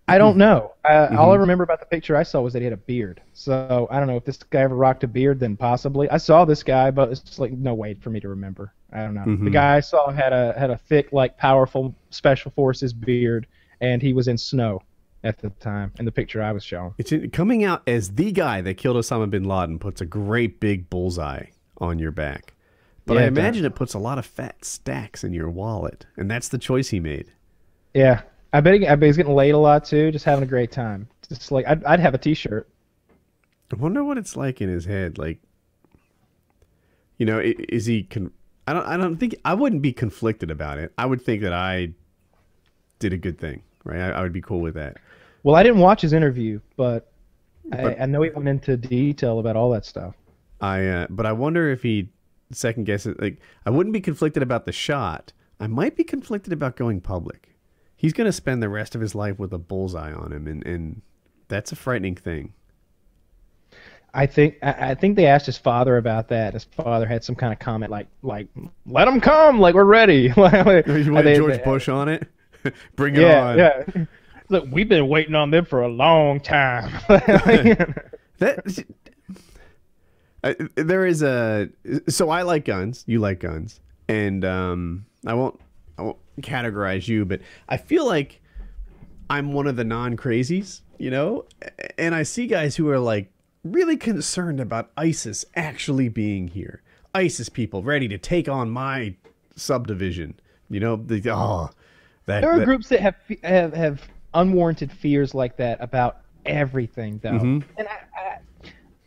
I 0.08 0.18
don't 0.18 0.36
know. 0.36 0.72
Uh, 0.84 0.88
Mm-hmm. 1.06 1.18
All 1.18 1.30
I 1.30 1.36
remember 1.36 1.62
about 1.62 1.78
the 1.78 1.86
picture 1.86 2.16
I 2.16 2.24
saw 2.24 2.40
was 2.40 2.52
that 2.54 2.58
he 2.58 2.64
had 2.64 2.72
a 2.72 2.76
beard. 2.76 3.22
So 3.32 3.86
I 3.90 3.98
don't 4.00 4.08
know 4.08 4.16
if 4.16 4.24
this 4.24 4.38
guy 4.38 4.60
ever 4.62 4.74
rocked 4.74 5.04
a 5.04 5.08
beard. 5.08 5.38
Then 5.38 5.56
possibly 5.56 6.10
I 6.10 6.16
saw 6.16 6.44
this 6.44 6.64
guy, 6.64 6.90
but 6.90 7.10
it's 7.12 7.20
just 7.20 7.38
like 7.38 7.52
no 7.52 7.74
way 7.74 7.94
for 7.94 8.10
me 8.10 8.18
to 8.20 8.28
remember. 8.28 8.72
I 8.92 9.00
don't 9.00 9.14
know. 9.14 9.22
Mm-hmm. 9.22 9.44
The 9.44 9.50
guy 9.50 9.76
I 9.76 9.80
saw 9.80 10.10
had 10.10 10.32
a 10.32 10.54
had 10.58 10.70
a 10.70 10.76
thick, 10.76 11.12
like 11.12 11.36
powerful 11.36 11.94
special 12.10 12.50
forces 12.50 12.92
beard, 12.92 13.46
and 13.80 14.02
he 14.02 14.12
was 14.12 14.28
in 14.28 14.36
snow 14.36 14.82
at 15.24 15.38
the 15.38 15.50
time 15.50 15.92
in 15.98 16.04
the 16.04 16.12
picture 16.12 16.42
I 16.42 16.52
was 16.52 16.64
shown. 16.64 16.94
It's 16.98 17.12
in, 17.12 17.30
coming 17.30 17.64
out 17.64 17.82
as 17.86 18.14
the 18.14 18.32
guy 18.32 18.60
that 18.60 18.74
killed 18.74 18.96
Osama 18.96 19.30
bin 19.30 19.44
Laden 19.44 19.78
puts 19.78 20.00
a 20.00 20.06
great 20.06 20.60
big 20.60 20.90
bullseye 20.90 21.46
on 21.78 21.98
your 21.98 22.10
back. 22.10 22.54
But 23.06 23.14
Yeah, 23.14 23.20
I 23.20 23.24
imagine 23.24 23.64
it 23.64 23.74
puts 23.74 23.94
a 23.94 23.98
lot 23.98 24.18
of 24.18 24.26
fat 24.26 24.64
stacks 24.64 25.24
in 25.24 25.32
your 25.32 25.50
wallet, 25.50 26.06
and 26.16 26.30
that's 26.30 26.48
the 26.48 26.58
choice 26.58 26.88
he 26.88 27.00
made. 27.00 27.32
Yeah, 27.94 28.22
I 28.52 28.60
bet 28.60 28.74
he, 28.74 28.86
I 28.86 28.94
bet 28.94 29.06
he's 29.06 29.16
getting 29.16 29.34
laid 29.34 29.52
a 29.52 29.58
lot 29.58 29.84
too, 29.84 30.12
just 30.12 30.24
having 30.24 30.44
a 30.44 30.46
great 30.46 30.70
time. 30.70 31.08
Just 31.28 31.50
like 31.50 31.66
I'd, 31.66 31.82
I'd 31.84 32.00
have 32.00 32.14
a 32.14 32.18
T-shirt. 32.18 32.68
I 33.72 33.76
wonder 33.76 34.04
what 34.04 34.18
it's 34.18 34.36
like 34.36 34.60
in 34.60 34.68
his 34.68 34.84
head. 34.84 35.18
Like, 35.18 35.40
you 37.16 37.24
know, 37.24 37.40
is 37.42 37.86
he? 37.86 38.02
Con- 38.02 38.32
I 38.66 38.72
don't. 38.72 38.86
I 38.86 38.96
don't 38.96 39.16
think 39.16 39.34
I 39.44 39.54
wouldn't 39.54 39.82
be 39.82 39.92
conflicted 39.92 40.50
about 40.50 40.78
it. 40.78 40.92
I 40.96 41.06
would 41.06 41.20
think 41.22 41.42
that 41.42 41.52
I 41.52 41.90
did 42.98 43.12
a 43.12 43.18
good 43.18 43.38
thing, 43.38 43.62
right? 43.84 44.00
I, 44.00 44.10
I 44.10 44.22
would 44.22 44.32
be 44.32 44.40
cool 44.40 44.60
with 44.60 44.74
that. 44.74 44.98
Well, 45.42 45.56
I 45.56 45.62
didn't 45.62 45.80
watch 45.80 46.02
his 46.02 46.12
interview, 46.12 46.60
but, 46.76 47.10
But- 47.64 47.98
I, 47.98 48.02
I 48.02 48.06
know 48.06 48.22
he 48.22 48.30
went 48.30 48.48
into 48.48 48.76
detail 48.76 49.40
about 49.40 49.56
all 49.56 49.70
that 49.72 49.84
stuff. 49.84 50.14
I. 50.60 50.86
Uh, 50.86 51.06
but 51.10 51.26
I 51.26 51.32
wonder 51.32 51.70
if 51.70 51.82
he 51.82 52.08
second 52.52 52.84
guesses. 52.84 53.16
It. 53.16 53.20
Like, 53.20 53.40
I 53.66 53.70
wouldn't 53.70 53.92
be 53.92 54.00
conflicted 54.00 54.42
about 54.42 54.64
the 54.66 54.72
shot. 54.72 55.32
I 55.58 55.66
might 55.66 55.96
be 55.96 56.04
conflicted 56.04 56.52
about 56.52 56.76
going 56.76 57.00
public. 57.00 57.48
He's 57.96 58.12
going 58.12 58.26
to 58.26 58.32
spend 58.32 58.62
the 58.62 58.68
rest 58.68 58.94
of 58.94 59.00
his 59.00 59.14
life 59.14 59.38
with 59.38 59.52
a 59.52 59.58
bullseye 59.58 60.12
on 60.12 60.32
him, 60.32 60.46
and 60.46 60.64
and 60.66 61.02
that's 61.48 61.72
a 61.72 61.76
frightening 61.76 62.14
thing. 62.14 62.52
I 64.14 64.26
think 64.26 64.58
I, 64.62 64.90
I 64.90 64.94
think 64.94 65.16
they 65.16 65.26
asked 65.26 65.46
his 65.46 65.56
father 65.58 65.96
about 65.96 66.28
that. 66.28 66.52
His 66.54 66.64
father 66.64 67.06
had 67.06 67.24
some 67.24 67.34
kind 67.34 67.52
of 67.52 67.58
comment 67.58 67.90
like 67.90 68.08
like 68.22 68.46
let 68.86 69.08
him 69.08 69.20
come, 69.20 69.58
like 69.58 69.74
we're 69.74 69.84
ready. 69.84 70.22
You 70.36 71.12
want 71.12 71.24
They- 71.24 71.36
George 71.36 71.56
they- 71.58 71.64
Bush 71.64 71.88
on 71.88 72.08
it? 72.08 72.28
Bring 72.96 73.16
it 73.16 73.22
Yeah, 73.22 73.46
on. 73.48 73.58
yeah. 73.58 74.04
Look, 74.48 74.66
we've 74.70 74.88
been 74.88 75.08
waiting 75.08 75.34
on 75.34 75.50
them 75.50 75.64
for 75.64 75.82
a 75.82 75.88
long 75.88 76.40
time. 76.40 76.92
That 78.38 78.84
there 80.74 81.06
is 81.06 81.22
a 81.22 81.68
so 82.08 82.30
I 82.30 82.42
like 82.42 82.64
guns. 82.64 83.04
You 83.06 83.20
like 83.20 83.38
guns, 83.40 83.78
and 84.08 84.44
um, 84.44 85.06
I 85.24 85.34
won't 85.34 85.60
I 85.98 86.02
won't 86.02 86.18
categorize 86.40 87.06
you, 87.06 87.24
but 87.24 87.40
I 87.68 87.76
feel 87.76 88.04
like 88.06 88.40
I'm 89.30 89.52
one 89.52 89.68
of 89.68 89.76
the 89.76 89.84
non 89.84 90.16
crazies, 90.16 90.80
you 90.98 91.10
know, 91.10 91.44
and 91.96 92.14
I 92.14 92.24
see 92.24 92.48
guys 92.48 92.74
who 92.74 92.88
are 92.90 92.98
like 92.98 93.30
really 93.64 93.96
concerned 93.96 94.60
about 94.60 94.90
ISIS 94.96 95.44
actually 95.54 96.08
being 96.08 96.48
here. 96.48 96.82
ISIS 97.14 97.48
people 97.48 97.82
ready 97.82 98.08
to 98.08 98.18
take 98.18 98.48
on 98.48 98.70
my 98.70 99.14
subdivision. 99.56 100.34
You 100.70 100.80
know, 100.80 100.96
the 100.96 101.22
oh 101.30 101.70
that, 102.26 102.40
there 102.40 102.50
are 102.50 102.58
that- 102.58 102.64
groups 102.64 102.88
that 102.88 103.00
have 103.00 103.16
have 103.42 103.74
have 103.74 104.02
unwarranted 104.34 104.90
fears 104.90 105.34
like 105.34 105.56
that 105.58 105.78
about 105.80 106.18
everything, 106.46 107.20
though. 107.22 107.32
Mhm. 107.32 107.62
And 107.76 107.88
I, 107.88 107.98
I, 108.16 108.38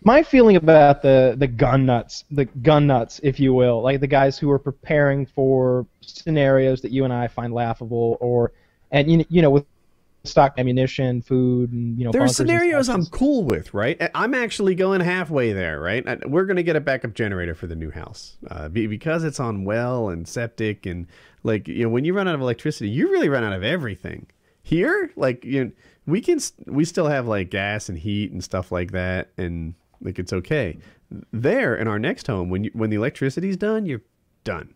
my 0.03 0.21
feeling 0.21 0.55
about 0.55 1.01
the 1.01 1.35
the 1.37 1.47
gun 1.47 1.85
nuts, 1.87 2.23
the 2.29 2.45
gun 2.45 2.85
nuts, 2.87 3.19
if 3.23 3.39
you 3.39 3.53
will, 3.53 3.81
like 3.81 3.99
the 3.99 4.07
guys 4.07 4.37
who 4.37 4.51
are 4.51 4.59
preparing 4.59 5.25
for 5.25 5.87
scenarios 6.01 6.81
that 6.81 6.91
you 6.91 7.03
and 7.03 7.11
I 7.13 7.27
find 7.27 7.51
laughable, 7.53 8.17
or 8.21 8.51
and 8.91 9.09
you 9.11 9.25
you 9.29 9.41
know 9.41 9.49
with 9.49 9.65
stock 10.27 10.53
ammunition, 10.57 11.21
food, 11.21 11.71
and 11.71 11.97
you 11.97 12.05
know 12.05 12.11
There 12.11 12.23
are 12.23 12.27
scenarios. 12.27 12.89
I'm 12.89 13.05
cool 13.07 13.43
with, 13.43 13.73
right? 13.73 13.99
I'm 14.13 14.33
actually 14.33 14.75
going 14.75 15.01
halfway 15.01 15.53
there, 15.53 15.79
right? 15.79 16.03
We're 16.29 16.45
going 16.45 16.57
to 16.57 16.63
get 16.63 16.75
a 16.75 16.81
backup 16.81 17.13
generator 17.13 17.55
for 17.55 17.67
the 17.67 17.75
new 17.75 17.91
house 17.91 18.37
uh, 18.49 18.69
because 18.69 19.23
it's 19.23 19.39
on 19.39 19.65
well 19.65 20.09
and 20.09 20.27
septic 20.27 20.85
and 20.85 21.07
like 21.43 21.67
you 21.67 21.83
know 21.83 21.89
when 21.89 22.03
you 22.03 22.13
run 22.13 22.27
out 22.27 22.35
of 22.35 22.41
electricity, 22.41 22.89
you 22.89 23.11
really 23.11 23.29
run 23.29 23.43
out 23.43 23.53
of 23.53 23.63
everything. 23.63 24.27
Here, 24.63 25.11
like 25.15 25.45
you, 25.45 25.65
know, 25.65 25.71
we 26.07 26.21
can 26.21 26.39
we 26.65 26.85
still 26.85 27.07
have 27.07 27.27
like 27.27 27.51
gas 27.51 27.87
and 27.87 27.97
heat 27.97 28.31
and 28.31 28.43
stuff 28.43 28.71
like 28.71 28.91
that, 28.91 29.29
and 29.37 29.75
like 30.01 30.17
it's 30.17 30.33
okay. 30.33 30.79
There 31.31 31.75
in 31.75 31.87
our 31.87 31.99
next 31.99 32.27
home, 32.27 32.49
when 32.49 32.63
you, 32.65 32.71
when 32.73 32.89
the 32.89 32.95
electricity's 32.95 33.57
done, 33.57 33.85
you're 33.85 34.01
done. 34.43 34.73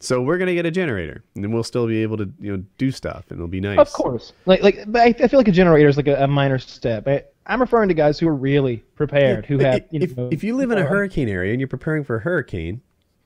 So 0.00 0.20
we're 0.22 0.38
gonna 0.38 0.54
get 0.54 0.66
a 0.66 0.70
generator, 0.70 1.24
and 1.34 1.42
then 1.44 1.52
we'll 1.52 1.62
still 1.64 1.86
be 1.86 2.02
able 2.02 2.16
to 2.18 2.30
you 2.40 2.56
know 2.56 2.62
do 2.78 2.90
stuff, 2.90 3.24
and 3.30 3.38
it'll 3.38 3.48
be 3.48 3.60
nice. 3.60 3.78
Of 3.78 3.92
course, 3.92 4.32
like 4.46 4.62
like, 4.62 4.84
but 4.86 5.00
I, 5.02 5.14
I 5.24 5.28
feel 5.28 5.38
like 5.40 5.48
a 5.48 5.52
generator 5.52 5.88
is 5.88 5.96
like 5.96 6.08
a, 6.08 6.24
a 6.24 6.26
minor 6.26 6.58
step. 6.58 7.08
I, 7.08 7.24
I'm 7.46 7.60
referring 7.60 7.88
to 7.88 7.94
guys 7.94 8.18
who 8.18 8.28
are 8.28 8.34
really 8.34 8.78
prepared, 8.96 9.46
who 9.46 9.58
have 9.58 9.84
you 9.90 10.00
if, 10.02 10.16
know. 10.16 10.28
if 10.32 10.42
you 10.44 10.56
live 10.56 10.70
in 10.70 10.78
a 10.78 10.84
hurricane 10.84 11.28
area 11.28 11.52
and 11.52 11.60
you're 11.60 11.68
preparing 11.68 12.04
for 12.04 12.16
a 12.16 12.20
hurricane, 12.20 12.80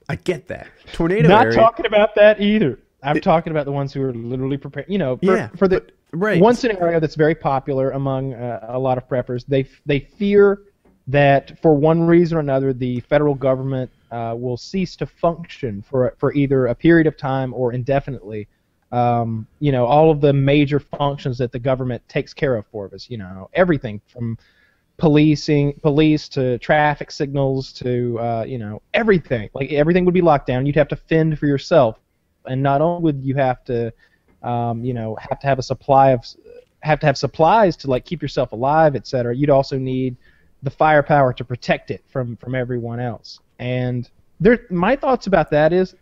I 0.07 0.15
get 0.15 0.47
that. 0.47 0.67
Tornado 0.93 1.27
Not 1.27 1.45
area. 1.47 1.57
talking 1.57 1.85
about 1.85 2.15
that 2.15 2.41
either. 2.41 2.79
I'm 3.01 3.21
talking 3.21 3.51
about 3.51 3.65
the 3.65 3.71
ones 3.71 3.93
who 3.93 4.01
are 4.03 4.13
literally 4.13 4.57
prepared. 4.57 4.87
You 4.89 4.97
know, 4.97 5.17
for, 5.17 5.35
Yeah, 5.35 5.47
for 5.57 5.67
the 5.67 5.81
but- 5.81 5.91
right. 6.11 6.41
one 6.41 6.55
scenario 6.55 6.99
that's 6.99 7.15
very 7.15 7.35
popular 7.35 7.91
among 7.91 8.33
uh, 8.33 8.65
a 8.69 8.79
lot 8.79 8.97
of 8.97 9.07
preppers. 9.07 9.45
They 9.47 9.67
they 9.85 9.99
fear 10.01 10.63
that 11.07 11.59
for 11.61 11.73
one 11.73 12.01
reason 12.01 12.37
or 12.37 12.41
another, 12.41 12.73
the 12.73 12.99
federal 13.01 13.35
government 13.35 13.89
uh, 14.11 14.35
will 14.37 14.57
cease 14.57 14.95
to 14.97 15.05
function 15.05 15.81
for 15.81 16.15
for 16.17 16.33
either 16.33 16.67
a 16.67 16.75
period 16.75 17.07
of 17.07 17.17
time 17.17 17.53
or 17.53 17.73
indefinitely. 17.73 18.47
Um, 18.91 19.45
you 19.59 19.71
know, 19.71 19.85
all 19.85 20.09
of 20.09 20.19
the 20.19 20.33
major 20.33 20.79
functions 20.79 21.37
that 21.37 21.51
the 21.51 21.59
government 21.59 22.01
takes 22.09 22.33
care 22.33 22.55
of 22.55 22.65
for 22.71 22.89
us. 22.93 23.09
You 23.09 23.17
know, 23.19 23.49
everything 23.53 24.01
from 24.07 24.37
policing, 24.97 25.73
police 25.81 26.27
to 26.29 26.57
traffic 26.59 27.11
signals 27.11 27.71
to 27.73 28.19
uh, 28.19 28.43
you 28.47 28.57
know 28.57 28.81
everything. 28.93 29.49
Like 29.53 29.71
everything 29.71 30.05
would 30.05 30.13
be 30.13 30.21
locked 30.21 30.47
down. 30.47 30.65
You'd 30.65 30.75
have 30.75 30.87
to 30.89 30.95
fend 30.95 31.39
for 31.39 31.47
yourself, 31.47 31.99
and 32.45 32.61
not 32.61 32.81
only 32.81 33.03
would 33.03 33.23
you 33.23 33.35
have 33.35 33.63
to, 33.65 33.93
um, 34.43 34.83
you 34.83 34.93
know, 34.93 35.17
have 35.19 35.39
to 35.39 35.47
have 35.47 35.59
a 35.59 35.63
supply 35.63 36.11
of, 36.11 36.25
have 36.81 36.99
to 36.99 37.05
have 37.05 37.17
supplies 37.17 37.77
to 37.77 37.87
like 37.87 38.05
keep 38.05 38.21
yourself 38.21 38.51
alive, 38.51 38.95
et 38.95 39.07
cetera. 39.07 39.35
You'd 39.35 39.49
also 39.49 39.77
need 39.77 40.17
the 40.63 40.69
firepower 40.69 41.31
to 41.33 41.45
protect 41.45 41.91
it 41.91 42.03
from 42.09 42.35
from 42.37 42.55
everyone 42.55 42.99
else. 42.99 43.39
And 43.59 44.09
there, 44.39 44.65
my 44.69 44.95
thoughts 44.95 45.27
about 45.27 45.51
that 45.51 45.73
is, 45.73 45.95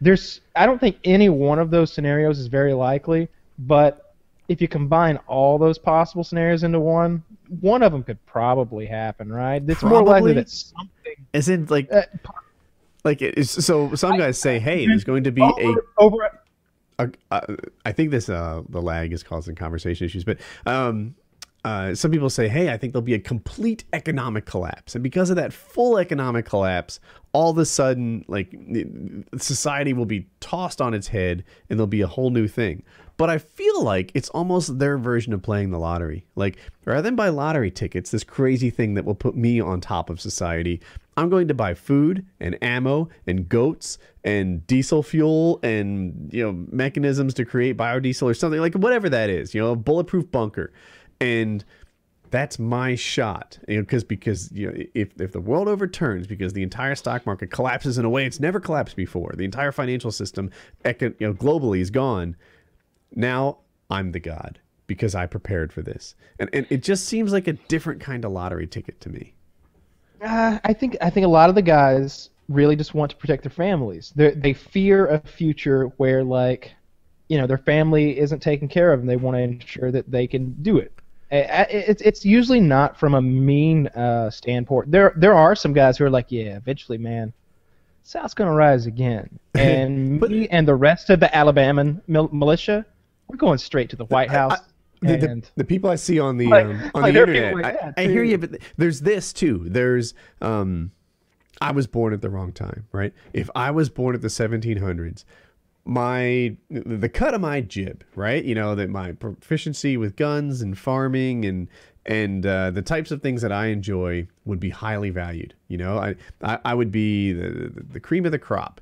there's 0.00 0.40
I 0.56 0.66
don't 0.66 0.80
think 0.80 0.98
any 1.04 1.28
one 1.28 1.58
of 1.58 1.70
those 1.70 1.92
scenarios 1.92 2.38
is 2.38 2.48
very 2.48 2.74
likely, 2.74 3.28
but 3.60 4.14
if 4.48 4.60
you 4.60 4.68
combine 4.68 5.16
all 5.28 5.58
those 5.58 5.78
possible 5.78 6.24
scenarios 6.24 6.64
into 6.64 6.80
one, 6.80 7.22
one 7.60 7.82
of 7.82 7.92
them 7.92 8.02
could 8.02 8.24
probably 8.26 8.84
happen, 8.84 9.32
right? 9.32 9.62
It's 9.66 9.82
more 9.82 10.02
likely 10.02 10.34
that 10.34 10.50
something 10.50 11.16
in, 11.32 11.66
like, 11.66 11.90
uh, 11.92 12.02
like 13.04 13.22
it 13.22 13.38
is, 13.38 13.50
so. 13.50 13.94
Some 13.94 14.18
guys 14.18 14.38
say, 14.38 14.58
"Hey, 14.58 14.86
there's 14.86 15.04
going 15.04 15.24
to 15.24 15.32
be 15.32 15.42
a." 15.42 15.46
over, 15.46 15.86
over 15.98 16.22
a 16.24 17.10
uh, 17.30 17.40
I 17.84 17.92
think 17.92 18.10
this 18.10 18.28
uh, 18.28 18.62
the 18.68 18.80
lag 18.80 19.12
is 19.12 19.22
causing 19.22 19.54
conversation 19.54 20.04
issues, 20.04 20.24
but 20.24 20.38
um, 20.66 21.14
uh, 21.64 21.94
some 21.94 22.10
people 22.10 22.30
say, 22.30 22.48
"Hey, 22.48 22.70
I 22.70 22.76
think 22.76 22.92
there'll 22.92 23.02
be 23.02 23.14
a 23.14 23.20
complete 23.20 23.84
economic 23.92 24.46
collapse," 24.46 24.94
and 24.94 25.02
because 25.02 25.30
of 25.30 25.36
that 25.36 25.52
full 25.52 25.98
economic 25.98 26.44
collapse, 26.44 26.98
all 27.32 27.50
of 27.50 27.58
a 27.58 27.64
sudden, 27.64 28.24
like 28.28 28.54
society 29.38 29.92
will 29.92 30.06
be 30.06 30.26
tossed 30.40 30.80
on 30.80 30.92
its 30.92 31.08
head, 31.08 31.44
and 31.70 31.78
there'll 31.78 31.86
be 31.86 32.00
a 32.00 32.06
whole 32.06 32.30
new 32.30 32.48
thing. 32.48 32.82
But 33.16 33.30
I 33.30 33.38
feel 33.38 33.82
like 33.82 34.10
it's 34.14 34.30
almost 34.30 34.78
their 34.78 34.98
version 34.98 35.32
of 35.32 35.42
playing 35.42 35.70
the 35.70 35.78
lottery. 35.78 36.26
Like 36.34 36.56
rather 36.84 37.02
than 37.02 37.14
buy 37.14 37.28
lottery 37.28 37.70
tickets, 37.70 38.10
this 38.10 38.24
crazy 38.24 38.70
thing 38.70 38.94
that 38.94 39.04
will 39.04 39.14
put 39.14 39.36
me 39.36 39.60
on 39.60 39.80
top 39.80 40.10
of 40.10 40.20
society, 40.20 40.80
I'm 41.16 41.28
going 41.28 41.48
to 41.48 41.54
buy 41.54 41.74
food 41.74 42.24
and 42.40 42.56
ammo 42.62 43.08
and 43.26 43.48
goats 43.48 43.98
and 44.24 44.66
diesel 44.66 45.02
fuel 45.02 45.60
and 45.62 46.30
you 46.32 46.42
know 46.42 46.66
mechanisms 46.70 47.34
to 47.34 47.44
create 47.44 47.76
biodiesel 47.76 48.22
or 48.22 48.34
something 48.34 48.60
like 48.60 48.74
whatever 48.74 49.08
that 49.10 49.28
is. 49.28 49.54
You 49.54 49.60
know, 49.60 49.72
a 49.72 49.76
bulletproof 49.76 50.30
bunker, 50.30 50.72
and 51.22 51.64
that's 52.32 52.58
my 52.58 52.94
shot. 52.94 53.58
You 53.68 53.76
know, 53.76 53.82
because 53.82 54.02
because 54.02 54.50
you 54.50 54.66
know 54.66 54.84
if 54.94 55.20
if 55.20 55.32
the 55.32 55.40
world 55.40 55.68
overturns 55.68 56.26
because 56.26 56.52
the 56.54 56.62
entire 56.62 56.94
stock 56.94 57.24
market 57.26 57.50
collapses 57.50 57.98
in 57.98 58.04
a 58.04 58.10
way 58.10 58.26
it's 58.26 58.40
never 58.40 58.58
collapsed 58.58 58.96
before, 58.96 59.32
the 59.36 59.44
entire 59.44 59.70
financial 59.70 60.10
system, 60.10 60.50
you 60.84 61.14
know, 61.20 61.34
globally 61.34 61.80
is 61.80 61.90
gone. 61.90 62.34
Now 63.14 63.58
I'm 63.90 64.12
the 64.12 64.20
god 64.20 64.58
because 64.86 65.14
I 65.14 65.26
prepared 65.26 65.72
for 65.72 65.82
this, 65.82 66.16
and 66.40 66.50
and 66.52 66.66
it 66.70 66.82
just 66.82 67.06
seems 67.06 67.32
like 67.32 67.46
a 67.46 67.52
different 67.52 68.00
kind 68.00 68.24
of 68.24 68.32
lottery 68.32 68.66
ticket 68.66 69.00
to 69.02 69.10
me. 69.10 69.34
Uh, 70.22 70.58
I 70.64 70.72
think 70.72 70.96
I 71.00 71.10
think 71.10 71.26
a 71.26 71.30
lot 71.30 71.48
of 71.50 71.54
the 71.54 71.62
guys 71.62 72.30
really 72.48 72.76
just 72.76 72.94
want 72.94 73.10
to 73.10 73.16
protect 73.16 73.42
their 73.42 73.50
families. 73.50 74.12
They 74.16 74.30
they 74.30 74.54
fear 74.54 75.06
a 75.06 75.20
future 75.20 75.84
where 75.98 76.24
like, 76.24 76.72
you 77.28 77.36
know, 77.36 77.46
their 77.46 77.58
family 77.58 78.18
isn't 78.18 78.40
taken 78.40 78.68
care 78.68 78.92
of, 78.92 79.00
and 79.00 79.08
they 79.08 79.16
want 79.16 79.36
to 79.36 79.42
ensure 79.42 79.90
that 79.90 80.10
they 80.10 80.26
can 80.26 80.54
do 80.62 80.78
it. 80.78 80.92
It's 81.34 82.02
it's 82.02 82.24
usually 82.24 82.60
not 82.60 82.98
from 82.98 83.14
a 83.14 83.22
mean 83.22 83.86
uh, 83.88 84.30
standpoint. 84.30 84.90
There 84.90 85.12
there 85.16 85.34
are 85.34 85.54
some 85.56 85.72
guys 85.72 85.96
who 85.96 86.04
are 86.04 86.10
like, 86.10 86.26
yeah, 86.30 86.56
eventually, 86.56 86.98
man, 86.98 87.32
South's 88.02 88.34
gonna 88.34 88.52
rise 88.52 88.86
again, 88.86 89.38
and 89.54 90.20
But- 90.20 90.30
me 90.30 90.46
and 90.48 90.68
the 90.68 90.74
rest 90.74 91.08
of 91.10 91.20
the 91.20 91.34
Alabama 91.34 91.96
mil- 92.06 92.28
militia, 92.32 92.84
we're 93.28 93.36
going 93.38 93.58
straight 93.58 93.88
to 93.90 93.96
the 93.96 94.04
White 94.06 94.30
House. 94.30 94.58
the, 95.00 95.16
the- 95.16 95.30
and 95.30 95.50
the 95.56 95.64
people 95.64 95.88
I 95.90 95.96
see 95.96 96.20
on 96.20 96.36
the 96.36 96.48
Like- 96.48 96.66
um, 96.66 96.90
on 96.94 97.02
like 97.02 97.14
the 97.14 97.20
internet, 97.20 97.54
like 97.54 97.64
I, 97.66 97.92
I 97.96 98.06
hear 98.08 98.22
you, 98.22 98.36
but 98.38 98.50
there's 98.76 99.00
this 99.00 99.32
too. 99.32 99.64
There's 99.66 100.12
um, 100.42 100.90
I 101.62 101.72
was 101.72 101.86
born 101.86 102.12
at 102.12 102.20
the 102.20 102.28
wrong 102.30 102.52
time, 102.52 102.86
right? 102.92 103.12
If 103.32 103.48
I 103.54 103.70
was 103.70 103.88
born 103.88 104.14
at 104.14 104.20
the 104.20 104.28
1700s, 104.28 105.24
my 105.84 106.56
the 106.70 107.08
cut 107.08 107.34
of 107.34 107.40
my 107.40 107.60
jib, 107.60 108.04
right? 108.14 108.44
You 108.44 108.54
know 108.54 108.74
that 108.74 108.88
my 108.88 109.12
proficiency 109.12 109.96
with 109.96 110.16
guns 110.16 110.62
and 110.62 110.78
farming 110.78 111.44
and 111.44 111.68
and 112.06 112.44
uh, 112.44 112.70
the 112.70 112.82
types 112.82 113.10
of 113.10 113.22
things 113.22 113.42
that 113.42 113.52
I 113.52 113.66
enjoy 113.66 114.26
would 114.44 114.60
be 114.60 114.70
highly 114.70 115.10
valued. 115.10 115.54
You 115.68 115.78
know, 115.78 115.98
I 115.98 116.14
I, 116.42 116.58
I 116.64 116.74
would 116.74 116.92
be 116.92 117.32
the, 117.32 117.72
the 117.90 118.00
cream 118.00 118.24
of 118.26 118.32
the 118.32 118.38
crop 118.38 118.80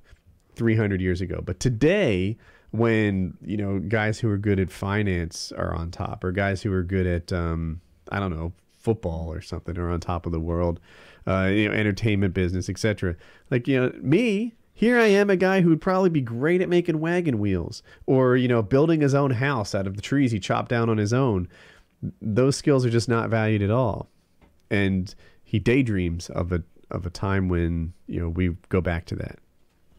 300 0.56 1.00
years 1.00 1.20
ago. 1.20 1.40
But 1.44 1.60
today, 1.60 2.36
when 2.70 3.36
you 3.42 3.56
know 3.56 3.78
guys 3.78 4.18
who 4.20 4.28
are 4.30 4.38
good 4.38 4.60
at 4.60 4.70
finance 4.70 5.52
are 5.52 5.74
on 5.74 5.90
top, 5.90 6.22
or 6.22 6.32
guys 6.32 6.62
who 6.62 6.72
are 6.72 6.82
good 6.82 7.06
at 7.06 7.32
um, 7.32 7.80
I 8.10 8.20
don't 8.20 8.30
know 8.30 8.52
football 8.78 9.30
or 9.30 9.40
something 9.40 9.78
are 9.78 9.90
on 9.90 10.00
top 10.00 10.24
of 10.24 10.32
the 10.32 10.40
world, 10.40 10.80
uh, 11.26 11.50
you 11.52 11.68
know, 11.68 11.74
entertainment 11.74 12.34
business, 12.34 12.68
etc. 12.68 13.16
Like 13.50 13.66
you 13.66 13.80
know 13.80 13.92
me. 14.02 14.54
Here 14.80 14.98
I 14.98 15.08
am, 15.08 15.28
a 15.28 15.36
guy 15.36 15.60
who 15.60 15.68
would 15.68 15.82
probably 15.82 16.08
be 16.08 16.22
great 16.22 16.62
at 16.62 16.68
making 16.70 17.00
wagon 17.00 17.38
wheels, 17.38 17.82
or 18.06 18.34
you 18.34 18.48
know, 18.48 18.62
building 18.62 19.02
his 19.02 19.14
own 19.14 19.32
house 19.32 19.74
out 19.74 19.86
of 19.86 19.94
the 19.94 20.00
trees 20.00 20.32
he 20.32 20.40
chopped 20.40 20.70
down 20.70 20.88
on 20.88 20.96
his 20.96 21.12
own. 21.12 21.48
Those 22.22 22.56
skills 22.56 22.86
are 22.86 22.90
just 22.90 23.06
not 23.06 23.28
valued 23.28 23.60
at 23.60 23.70
all, 23.70 24.08
and 24.70 25.14
he 25.44 25.58
daydreams 25.58 26.30
of 26.30 26.50
a 26.50 26.62
of 26.90 27.04
a 27.04 27.10
time 27.10 27.50
when 27.50 27.92
you 28.06 28.20
know 28.20 28.30
we 28.30 28.56
go 28.70 28.80
back 28.80 29.04
to 29.08 29.16
that. 29.16 29.38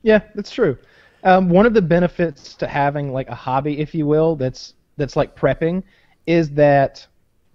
Yeah, 0.02 0.24
that's 0.34 0.50
true. 0.50 0.76
Um, 1.24 1.48
one 1.50 1.68
of 1.68 1.76
the 1.76 1.82
benefits 1.84 2.56
to 2.56 2.66
having 2.66 3.14
like 3.14 3.30
a 3.30 3.36
hobby, 3.36 3.82
if 3.82 3.94
you 3.94 4.08
will, 4.08 4.36
that's 4.36 4.74
that's 4.98 5.16
like 5.16 5.36
prepping, 5.36 5.84
is 6.26 6.50
that 6.54 7.06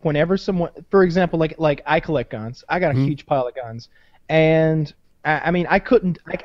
whenever 0.02 0.36
someone, 0.36 0.70
for 0.92 1.02
example, 1.02 1.40
like 1.40 1.56
like 1.58 1.82
I 1.86 1.98
collect 1.98 2.30
guns, 2.30 2.62
I 2.68 2.78
got 2.78 2.94
a 2.94 2.98
huge 3.00 3.26
pile 3.26 3.48
of 3.48 3.54
guns, 3.56 3.88
and 4.28 4.94
I, 5.24 5.40
I 5.46 5.50
mean 5.50 5.66
I 5.68 5.80
couldn't 5.80 6.20
like 6.28 6.44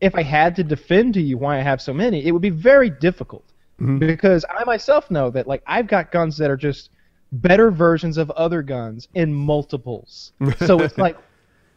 if 0.00 0.14
I 0.14 0.22
had 0.22 0.56
to 0.56 0.64
defend 0.64 1.14
to 1.14 1.22
you 1.22 1.38
why 1.38 1.58
I 1.58 1.62
have 1.62 1.80
so 1.80 1.92
many, 1.92 2.24
it 2.26 2.32
would 2.32 2.42
be 2.42 2.50
very 2.50 2.90
difficult. 2.90 3.44
Mm-hmm. 3.80 3.98
Because 3.98 4.44
I 4.50 4.64
myself 4.64 5.10
know 5.10 5.30
that 5.30 5.46
like 5.46 5.62
I've 5.66 5.86
got 5.86 6.12
guns 6.12 6.36
that 6.38 6.50
are 6.50 6.56
just 6.56 6.90
better 7.32 7.70
versions 7.70 8.18
of 8.18 8.30
other 8.32 8.62
guns 8.62 9.08
in 9.14 9.32
multiples. 9.32 10.32
so 10.58 10.80
it's 10.80 10.98
like 10.98 11.16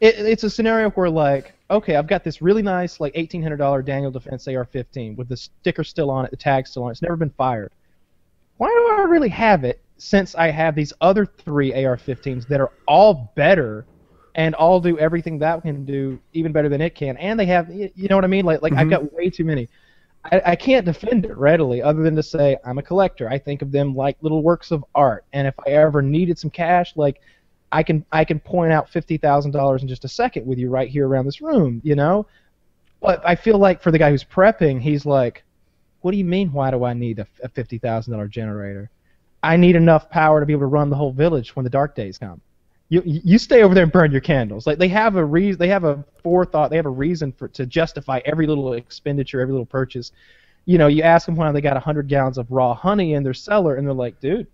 it, 0.04 0.16
it's 0.20 0.44
a 0.44 0.50
scenario 0.50 0.90
where 0.92 1.10
like 1.10 1.54
okay 1.72 1.96
i've 1.96 2.08
got 2.08 2.24
this 2.24 2.42
really 2.42 2.62
nice 2.62 3.00
like 3.00 3.14
$1800 3.14 3.86
daniel 3.86 4.12
defense 4.12 4.48
ar-15 4.48 5.16
with 5.16 5.30
the 5.30 5.38
sticker 5.38 5.84
still 5.84 6.12
on 6.12 6.26
it 6.26 6.32
the 6.32 6.38
tag 6.38 6.68
still 6.68 6.84
on 6.84 6.90
it 6.90 6.92
it's 6.92 7.02
never 7.02 7.16
been 7.16 7.32
fired. 7.32 7.72
Why 8.58 8.68
do 8.68 9.02
i 9.02 9.06
really 9.06 9.30
have 9.30 9.64
it 9.64 9.82
since 9.98 10.36
i 10.36 10.52
have 10.52 10.76
these 10.76 10.92
other 11.00 11.26
three 11.26 11.74
ar-15s 11.86 12.48
that 12.48 12.60
are 12.60 12.72
all 12.88 13.32
better 13.36 13.86
and 14.36 14.56
all 14.56 14.80
do 14.80 14.98
everything 14.98 15.40
that 15.40 15.62
can 15.62 15.86
do 15.86 16.20
even 16.34 16.52
better 16.52 16.70
than 16.70 16.82
it 16.82 16.96
can 16.96 17.18
and 17.18 17.40
they 17.40 17.46
have 17.46 17.70
you 17.72 18.08
know 18.10 18.16
what 18.16 18.24
i 18.24 18.28
mean 18.28 18.46
like 18.46 18.62
like 18.62 18.74
i've 18.74 18.88
mm-hmm. 18.88 18.90
got 18.90 19.14
way 19.14 19.30
too 19.30 19.44
many 19.44 19.70
I, 20.26 20.42
I 20.48 20.56
can't 20.56 20.86
defend 20.86 21.26
it 21.26 21.36
readily 21.38 21.82
other 21.82 22.02
than 22.02 22.16
to 22.16 22.24
say 22.24 22.58
i'm 22.66 22.78
a 22.78 22.84
collector 22.84 23.30
i 23.30 23.38
think 23.38 23.62
of 23.62 23.72
them 23.72 23.96
like 23.96 24.18
little 24.22 24.42
works 24.42 24.72
of 24.72 24.84
art 24.96 25.26
and 25.34 25.48
if 25.48 25.54
i 25.66 25.72
ever 25.72 26.02
needed 26.02 26.40
some 26.40 26.50
cash 26.50 26.94
like 26.96 27.22
I 27.74 27.82
can 27.82 28.06
I 28.12 28.24
can 28.24 28.40
point 28.40 28.72
out 28.72 28.88
fifty 28.88 29.18
thousand 29.18 29.52
dollars 29.52 29.82
in 29.82 29.88
just 29.88 30.06
a 30.06 30.08
second 30.08 30.46
with 30.46 30.60
you 30.60 30.70
right 30.70 30.88
here 30.88 31.08
around 31.08 31.26
this 31.26 31.42
room, 31.42 31.82
you 31.84 31.96
know. 31.96 32.28
But 33.02 33.22
I 33.26 33.36
feel 33.36 33.58
like 33.58 33.82
for 33.82 33.92
the 33.92 33.98
guy 33.98 34.12
who's 34.12 34.24
prepping, 34.24 34.80
he's 34.80 35.06
like, 35.06 35.44
"What 36.02 36.12
do 36.12 36.18
you 36.18 36.24
mean? 36.24 36.54
Why 36.54 36.70
do 36.70 36.84
I 36.84 36.94
need 36.94 37.18
a, 37.20 37.28
a 37.42 37.50
fifty 37.50 37.80
thousand 37.80 38.14
dollar 38.14 38.28
generator? 38.28 38.92
I 39.42 39.58
need 39.58 39.76
enough 39.76 40.10
power 40.10 40.40
to 40.40 40.46
be 40.46 40.54
able 40.54 40.62
to 40.62 40.68
run 40.68 40.92
the 40.92 40.96
whole 40.96 41.12
village 41.12 41.56
when 41.56 41.64
the 41.64 41.70
dark 41.70 41.96
days 41.96 42.20
come." 42.20 42.40
You 42.94 43.02
you 43.06 43.40
stay 43.40 43.64
over 43.64 43.74
there 43.74 43.86
and 43.86 43.92
burn 43.92 44.12
your 44.12 44.22
candles. 44.22 44.68
Like 44.68 44.78
they 44.78 44.88
have 44.90 45.16
a 45.16 45.26
reason, 45.26 45.58
they 45.58 45.68
have 45.68 45.84
a 45.84 46.06
forethought, 46.22 46.70
they 46.70 46.76
have 46.76 46.86
a 46.86 46.92
reason 46.92 47.32
for 47.32 47.48
to 47.48 47.66
justify 47.66 48.20
every 48.24 48.46
little 48.46 48.74
expenditure, 48.74 49.42
every 49.42 49.52
little 49.52 49.66
purchase. 49.66 50.12
You 50.66 50.78
know, 50.78 50.86
you 50.86 51.02
ask 51.02 51.26
them 51.26 51.36
why 51.36 51.52
they 51.52 51.60
got 51.60 51.76
hundred 51.82 52.08
gallons 52.08 52.38
of 52.38 52.52
raw 52.52 52.76
honey 52.76 53.16
in 53.16 53.24
their 53.24 53.34
cellar, 53.34 53.78
and 53.78 53.88
they're 53.88 53.96
like, 53.96 54.20
"Dude, 54.20 54.46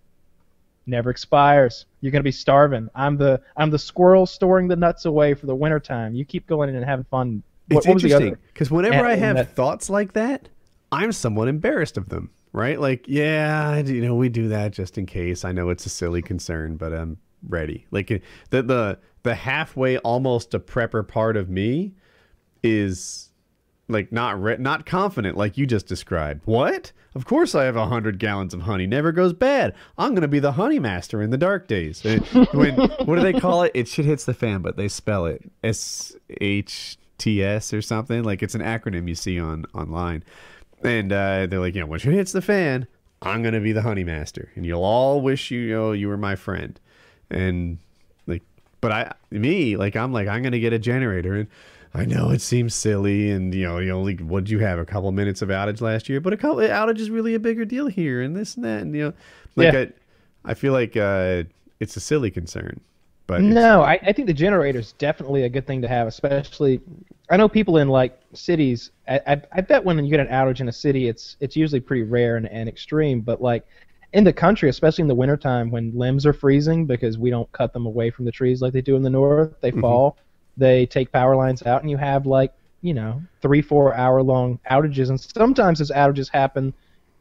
never 0.87 1.09
expires. 1.09 1.85
You're 1.99 2.13
gonna 2.13 2.23
be 2.23 2.31
starving. 2.31 2.89
I'm 2.95 3.17
the 3.17 3.41
I'm 3.57 3.71
the 3.71 3.79
squirrel 3.79 4.25
storing 4.25 4.69
the 4.69 4.77
nuts 4.77 5.03
away 5.03 5.33
for 5.33 5.45
the 5.45 5.55
wintertime. 5.55 6.15
You 6.15 6.23
keep 6.23 6.47
going 6.47 6.69
in 6.69 6.77
and 6.77 6.85
having 6.85 7.03
fun. 7.11 7.43
What, 7.67 7.79
It's 7.79 7.87
what 7.87 8.03
interesting 8.03 8.37
because 8.53 8.71
whenever 8.71 9.05
I 9.05 9.15
have 9.15 9.35
that- 9.35 9.53
thoughts 9.53 9.89
like 9.89 10.13
that, 10.13 10.47
I'm 10.93 11.11
somewhat 11.11 11.49
embarrassed 11.49 11.97
of 11.97 12.07
them. 12.07 12.29
Right? 12.53 12.79
Like, 12.79 13.03
yeah, 13.07 13.79
you 13.79 14.01
know, 14.01 14.15
we 14.15 14.29
do 14.29 14.47
that 14.47 14.71
just 14.71 14.97
in 14.97 15.05
case. 15.05 15.43
I 15.43 15.51
know 15.51 15.69
it's 15.69 15.85
a 15.85 15.89
silly 15.89 16.21
concern, 16.21 16.77
but 16.77 16.93
I'm 16.93 17.17
ready. 17.47 17.85
Like 17.91 18.07
the 18.07 18.61
the 18.61 18.99
the 19.23 19.35
halfway, 19.35 19.97
almost 19.99 20.53
a 20.53 20.59
prepper 20.59 21.07
part 21.07 21.37
of 21.37 21.49
me 21.49 21.93
is 22.63 23.29
like 23.87 24.11
not 24.11 24.41
re- 24.41 24.57
not 24.57 24.85
confident, 24.85 25.37
like 25.37 25.57
you 25.57 25.65
just 25.65 25.87
described. 25.87 26.41
What? 26.45 26.91
Of 27.15 27.25
course, 27.25 27.55
I 27.55 27.63
have 27.63 27.75
a 27.75 27.87
hundred 27.87 28.19
gallons 28.19 28.53
of 28.53 28.61
honey. 28.61 28.85
Never 28.85 29.11
goes 29.11 29.33
bad. 29.33 29.73
I'm 29.97 30.13
gonna 30.13 30.27
be 30.27 30.39
the 30.39 30.51
honey 30.51 30.79
master 30.79 31.21
in 31.21 31.31
the 31.31 31.37
dark 31.37 31.67
days. 31.67 32.05
Uh, 32.05 32.19
when 32.53 32.75
what 32.75 33.15
do 33.15 33.21
they 33.21 33.33
call 33.33 33.63
it? 33.63 33.71
It 33.73 33.87
shit 33.87 34.05
hits 34.05 34.25
the 34.25 34.33
fan, 34.33 34.61
but 34.61 34.77
they 34.77 34.87
spell 34.87 35.25
it 35.25 35.41
S 35.63 36.15
H 36.39 36.97
T 37.17 37.43
S 37.43 37.73
or 37.73 37.81
something. 37.81 38.23
Like 38.23 38.43
it's 38.43 38.53
an 38.55 38.61
acronym 38.61 39.09
you 39.09 39.15
see 39.15 39.39
on 39.39 39.65
online, 39.73 40.23
and 40.83 41.11
uh, 41.11 41.47
they're 41.47 41.59
like, 41.59 41.73
you 41.73 41.81
know, 41.81 41.87
when 41.87 41.99
shit 41.99 42.13
hits 42.13 42.31
the 42.31 42.43
fan, 42.43 42.87
I'm 43.23 43.41
gonna 43.41 43.59
be 43.59 43.71
the 43.71 43.81
honey 43.81 44.03
master, 44.03 44.51
and 44.55 44.63
you'll 44.65 44.83
all 44.83 45.19
wish 45.19 45.49
you, 45.49 45.59
you 45.59 45.73
know 45.73 45.91
you 45.93 46.07
were 46.07 46.17
my 46.17 46.35
friend, 46.35 46.79
and 47.29 47.77
like, 48.27 48.43
but 48.81 48.91
I 48.91 49.13
me 49.31 49.77
like 49.77 49.95
I'm 49.95 50.11
like 50.13 50.27
I'm 50.27 50.43
gonna 50.43 50.59
get 50.59 50.73
a 50.73 50.79
generator 50.79 51.35
and. 51.35 51.47
I 51.91 52.05
know 52.05 52.29
it 52.29 52.41
seems 52.41 52.75
silly, 52.75 53.31
and 53.31 53.51
you 53.53 53.65
know, 53.65 53.79
you 53.79 53.91
only 53.91 54.13
what 54.15 54.43
did 54.43 54.51
you 54.51 54.59
have 54.59 54.77
a 54.77 54.85
couple 54.85 55.11
minutes 55.11 55.41
of 55.41 55.49
outage 55.49 55.81
last 55.81 56.07
year, 56.07 56.21
but 56.21 56.33
a 56.33 56.37
couple 56.37 56.57
outage 56.57 56.99
is 56.99 57.09
really 57.09 57.33
a 57.33 57.39
bigger 57.39 57.65
deal 57.65 57.87
here, 57.87 58.21
and 58.21 58.35
this 58.35 58.55
and 58.55 58.63
that, 58.63 58.81
and 58.83 58.95
you 58.95 59.05
know, 59.05 59.13
like 59.55 59.73
Yeah. 59.73 59.73
I, 59.73 59.91
I 60.45 60.53
feel 60.53 60.71
like 60.71 60.95
uh, 60.95 61.45
it's 61.79 61.97
a 61.97 61.99
silly 61.99 62.29
concern, 62.29 62.79
but 63.25 63.45
No, 63.45 63.81
I, 63.83 63.93
I 64.03 64.11
think 64.13 64.27
the 64.27 64.33
generator 64.33 64.79
is 64.79 64.91
definitely 64.93 65.43
a 65.43 65.49
good 65.49 65.65
thing 65.65 65.81
to 65.81 65.87
have, 65.87 66.07
especially. 66.07 66.81
I 67.29 67.37
know 67.37 67.47
people 67.47 67.77
in 67.77 67.87
like 67.87 68.19
cities. 68.33 68.91
I, 69.07 69.21
I, 69.27 69.41
I 69.53 69.61
bet 69.61 69.83
when 69.83 70.03
you 70.03 70.09
get 70.11 70.19
an 70.19 70.27
outage 70.27 70.59
in 70.61 70.67
a 70.67 70.73
city, 70.73 71.07
it's 71.07 71.37
it's 71.39 71.55
usually 71.55 71.79
pretty 71.79 72.03
rare 72.03 72.35
and, 72.37 72.47
and 72.47 72.67
extreme. 72.67 73.21
But 73.21 73.41
like 73.41 73.65
in 74.13 74.23
the 74.23 74.33
country, 74.33 74.69
especially 74.69 75.03
in 75.03 75.07
the 75.07 75.15
wintertime 75.15 75.69
when 75.69 75.97
limbs 75.97 76.25
are 76.25 76.33
freezing 76.33 76.85
because 76.85 77.17
we 77.17 77.29
don't 77.29 77.51
cut 77.51 77.73
them 77.73 77.85
away 77.85 78.09
from 78.09 78.25
the 78.25 78.31
trees 78.31 78.61
like 78.61 78.73
they 78.73 78.81
do 78.81 78.95
in 78.95 79.03
the 79.03 79.09
north, 79.09 79.53
they 79.61 79.71
mm-hmm. 79.71 79.81
fall. 79.81 80.17
They 80.57 80.85
take 80.85 81.11
power 81.11 81.35
lines 81.35 81.63
out, 81.65 81.81
and 81.81 81.89
you 81.89 81.97
have 81.97 82.25
like 82.25 82.53
you 82.81 82.93
know 82.93 83.21
three 83.41 83.61
four 83.61 83.93
hour 83.93 84.21
long 84.21 84.59
outages, 84.69 85.09
and 85.09 85.19
sometimes 85.19 85.79
those 85.79 85.91
outages 85.91 86.29
happen 86.29 86.73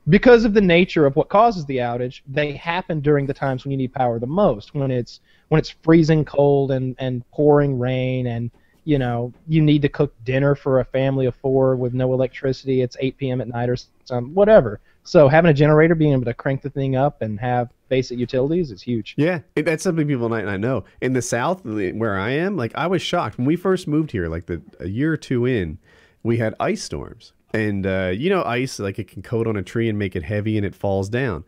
because 0.08 0.44
of 0.44 0.54
the 0.54 0.60
nature 0.60 1.06
of 1.06 1.16
what 1.16 1.28
causes 1.28 1.66
the 1.66 1.78
outage, 1.78 2.22
they 2.26 2.52
happen 2.52 3.00
during 3.00 3.26
the 3.26 3.34
times 3.34 3.64
when 3.64 3.72
you 3.72 3.76
need 3.76 3.92
power 3.92 4.18
the 4.18 4.26
most. 4.26 4.74
When 4.74 4.90
it's 4.90 5.20
when 5.48 5.58
it's 5.58 5.74
freezing 5.82 6.24
cold 6.24 6.70
and 6.70 6.96
and 6.98 7.28
pouring 7.30 7.78
rain, 7.78 8.26
and 8.26 8.50
you 8.84 8.98
know 8.98 9.32
you 9.46 9.60
need 9.60 9.82
to 9.82 9.88
cook 9.88 10.14
dinner 10.24 10.54
for 10.54 10.80
a 10.80 10.84
family 10.84 11.26
of 11.26 11.34
four 11.36 11.76
with 11.76 11.92
no 11.92 12.12
electricity. 12.12 12.80
It's 12.80 12.96
8 12.98 13.18
p.m. 13.18 13.40
at 13.40 13.48
night 13.48 13.68
or 13.68 13.76
some 14.04 14.34
whatever. 14.34 14.80
So 15.08 15.26
having 15.26 15.50
a 15.50 15.54
generator, 15.54 15.94
being 15.94 16.12
able 16.12 16.26
to 16.26 16.34
crank 16.34 16.60
the 16.60 16.68
thing 16.68 16.94
up 16.94 17.22
and 17.22 17.40
have 17.40 17.70
basic 17.88 18.18
utilities 18.18 18.70
is 18.70 18.82
huge. 18.82 19.14
Yeah, 19.16 19.40
that's 19.54 19.82
something 19.82 20.06
people 20.06 20.28
might 20.28 20.44
not 20.44 20.60
know. 20.60 20.84
In 21.00 21.14
the 21.14 21.22
South, 21.22 21.64
where 21.64 22.18
I 22.18 22.32
am, 22.32 22.58
like 22.58 22.72
I 22.74 22.86
was 22.88 23.00
shocked 23.00 23.38
when 23.38 23.46
we 23.46 23.56
first 23.56 23.88
moved 23.88 24.10
here. 24.10 24.28
Like 24.28 24.44
the 24.44 24.60
a 24.80 24.86
year 24.86 25.10
or 25.10 25.16
two 25.16 25.46
in, 25.46 25.78
we 26.22 26.36
had 26.36 26.54
ice 26.60 26.82
storms, 26.82 27.32
and 27.54 27.86
uh, 27.86 28.12
you 28.14 28.28
know, 28.28 28.42
ice 28.44 28.78
like 28.78 28.98
it 28.98 29.08
can 29.08 29.22
coat 29.22 29.46
on 29.46 29.56
a 29.56 29.62
tree 29.62 29.88
and 29.88 29.98
make 29.98 30.14
it 30.14 30.24
heavy, 30.24 30.58
and 30.58 30.66
it 30.66 30.74
falls 30.74 31.08
down. 31.08 31.44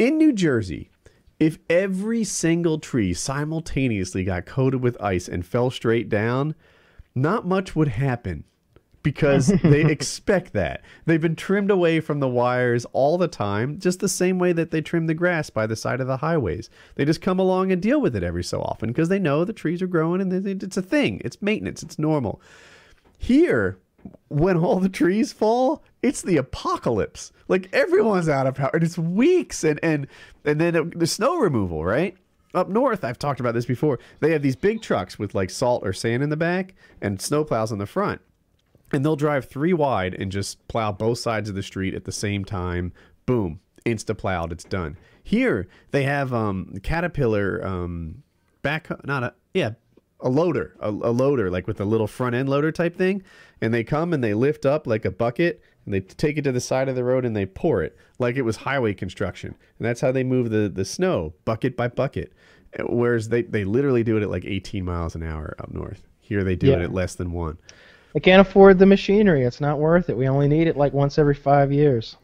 In 0.00 0.18
New 0.18 0.32
Jersey, 0.32 0.90
if 1.38 1.60
every 1.70 2.24
single 2.24 2.80
tree 2.80 3.14
simultaneously 3.14 4.24
got 4.24 4.46
coated 4.46 4.82
with 4.82 5.00
ice 5.00 5.28
and 5.28 5.46
fell 5.46 5.70
straight 5.70 6.08
down, 6.08 6.56
not 7.14 7.46
much 7.46 7.76
would 7.76 7.88
happen 7.88 8.42
because 9.06 9.46
they 9.62 9.82
expect 9.90 10.52
that. 10.54 10.82
They've 11.04 11.20
been 11.20 11.36
trimmed 11.36 11.70
away 11.70 12.00
from 12.00 12.18
the 12.18 12.28
wires 12.28 12.84
all 12.92 13.16
the 13.16 13.28
time, 13.28 13.78
just 13.78 14.00
the 14.00 14.08
same 14.08 14.40
way 14.40 14.52
that 14.52 14.72
they 14.72 14.80
trim 14.80 15.06
the 15.06 15.14
grass 15.14 15.48
by 15.48 15.68
the 15.68 15.76
side 15.76 16.00
of 16.00 16.08
the 16.08 16.16
highways. 16.16 16.68
They 16.96 17.04
just 17.04 17.20
come 17.20 17.38
along 17.38 17.70
and 17.70 17.80
deal 17.80 18.00
with 18.00 18.16
it 18.16 18.24
every 18.24 18.42
so 18.42 18.60
often 18.62 18.88
because 18.88 19.08
they 19.08 19.20
know 19.20 19.44
the 19.44 19.52
trees 19.52 19.80
are 19.80 19.86
growing 19.86 20.20
and 20.20 20.32
they- 20.32 20.50
it's 20.66 20.76
a 20.76 20.82
thing. 20.82 21.22
It's 21.24 21.40
maintenance. 21.40 21.84
It's 21.84 22.00
normal. 22.00 22.40
Here, 23.16 23.78
when 24.28 24.56
all 24.56 24.80
the 24.80 24.88
trees 24.88 25.32
fall, 25.32 25.84
it's 26.02 26.22
the 26.22 26.36
apocalypse. 26.36 27.30
Like 27.46 27.68
everyone's 27.72 28.28
out 28.28 28.46
of 28.48 28.56
power. 28.56 28.70
And 28.74 28.82
it's 28.82 28.98
weeks 28.98 29.62
and 29.64 29.78
and 29.82 30.06
and 30.44 30.60
then 30.60 30.92
the 30.96 31.06
snow 31.06 31.38
removal, 31.38 31.84
right? 31.84 32.16
Up 32.54 32.68
north, 32.68 33.04
I've 33.04 33.18
talked 33.18 33.38
about 33.40 33.54
this 33.54 33.66
before. 33.66 33.98
They 34.20 34.32
have 34.32 34.42
these 34.42 34.56
big 34.56 34.80
trucks 34.82 35.18
with 35.18 35.34
like 35.34 35.50
salt 35.50 35.86
or 35.86 35.92
sand 35.92 36.22
in 36.22 36.30
the 36.30 36.36
back 36.36 36.74
and 37.00 37.20
snow 37.20 37.44
plows 37.44 37.70
on 37.70 37.78
the 37.78 37.86
front. 37.86 38.20
And 38.92 39.04
they'll 39.04 39.16
drive 39.16 39.46
three 39.46 39.72
wide 39.72 40.14
and 40.14 40.30
just 40.30 40.66
plow 40.68 40.92
both 40.92 41.18
sides 41.18 41.48
of 41.48 41.54
the 41.54 41.62
street 41.62 41.94
at 41.94 42.04
the 42.04 42.12
same 42.12 42.44
time. 42.44 42.92
Boom, 43.26 43.60
insta 43.84 44.16
plowed. 44.16 44.52
It's 44.52 44.64
done. 44.64 44.96
Here 45.22 45.66
they 45.90 46.04
have 46.04 46.32
um, 46.32 46.74
Caterpillar 46.82 47.66
um, 47.66 48.22
back, 48.62 48.88
not 49.04 49.24
a 49.24 49.34
yeah, 49.54 49.72
a 50.20 50.28
loader, 50.28 50.76
a, 50.80 50.88
a 50.88 51.12
loader 51.12 51.50
like 51.50 51.66
with 51.66 51.80
a 51.80 51.84
little 51.84 52.06
front 52.06 52.34
end 52.34 52.48
loader 52.48 52.70
type 52.70 52.96
thing, 52.96 53.22
and 53.60 53.74
they 53.74 53.84
come 53.84 54.12
and 54.12 54.22
they 54.22 54.34
lift 54.34 54.64
up 54.64 54.86
like 54.86 55.04
a 55.04 55.10
bucket 55.10 55.62
and 55.84 55.94
they 55.94 56.00
take 56.00 56.36
it 56.36 56.42
to 56.42 56.52
the 56.52 56.60
side 56.60 56.88
of 56.88 56.96
the 56.96 57.04
road 57.04 57.24
and 57.24 57.34
they 57.34 57.46
pour 57.46 57.82
it 57.82 57.96
like 58.18 58.36
it 58.36 58.42
was 58.42 58.56
highway 58.56 58.94
construction, 58.94 59.54
and 59.78 59.86
that's 59.86 60.00
how 60.00 60.12
they 60.12 60.24
move 60.24 60.50
the 60.50 60.68
the 60.68 60.84
snow 60.84 61.34
bucket 61.44 61.76
by 61.76 61.88
bucket. 61.88 62.32
Whereas 62.88 63.28
they 63.28 63.42
they 63.42 63.64
literally 63.64 64.04
do 64.04 64.16
it 64.16 64.22
at 64.22 64.30
like 64.30 64.44
18 64.44 64.84
miles 64.84 65.14
an 65.14 65.22
hour 65.22 65.54
up 65.58 65.72
north. 65.72 66.06
Here 66.20 66.44
they 66.44 66.56
do 66.56 66.72
it 66.72 66.80
at 66.80 66.92
less 66.92 67.14
than 67.14 67.32
one. 67.32 67.58
They 68.16 68.20
can't 68.20 68.40
afford 68.40 68.78
the 68.78 68.86
machinery. 68.86 69.42
It's 69.42 69.60
not 69.60 69.78
worth 69.78 70.08
it. 70.08 70.16
We 70.16 70.26
only 70.26 70.48
need 70.48 70.68
it 70.68 70.76
like 70.78 70.94
once 70.94 71.18
every 71.18 71.34
five 71.34 71.70
years. 71.70 72.16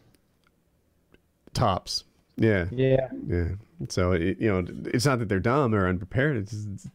Tops. 1.53 2.05
Yeah. 2.39 2.65
Yeah. 2.73 3.09
Yeah. 3.27 3.49
So 3.91 4.13
it, 4.13 4.39
you 4.41 4.49
know, 4.51 4.65
it's 4.87 5.05
not 5.05 5.19
that 5.19 5.29
they're 5.29 5.39
dumb 5.39 5.75
or 5.75 5.87
unprepared. 5.87 6.39
It's, 6.39 6.55
it's 6.73 6.89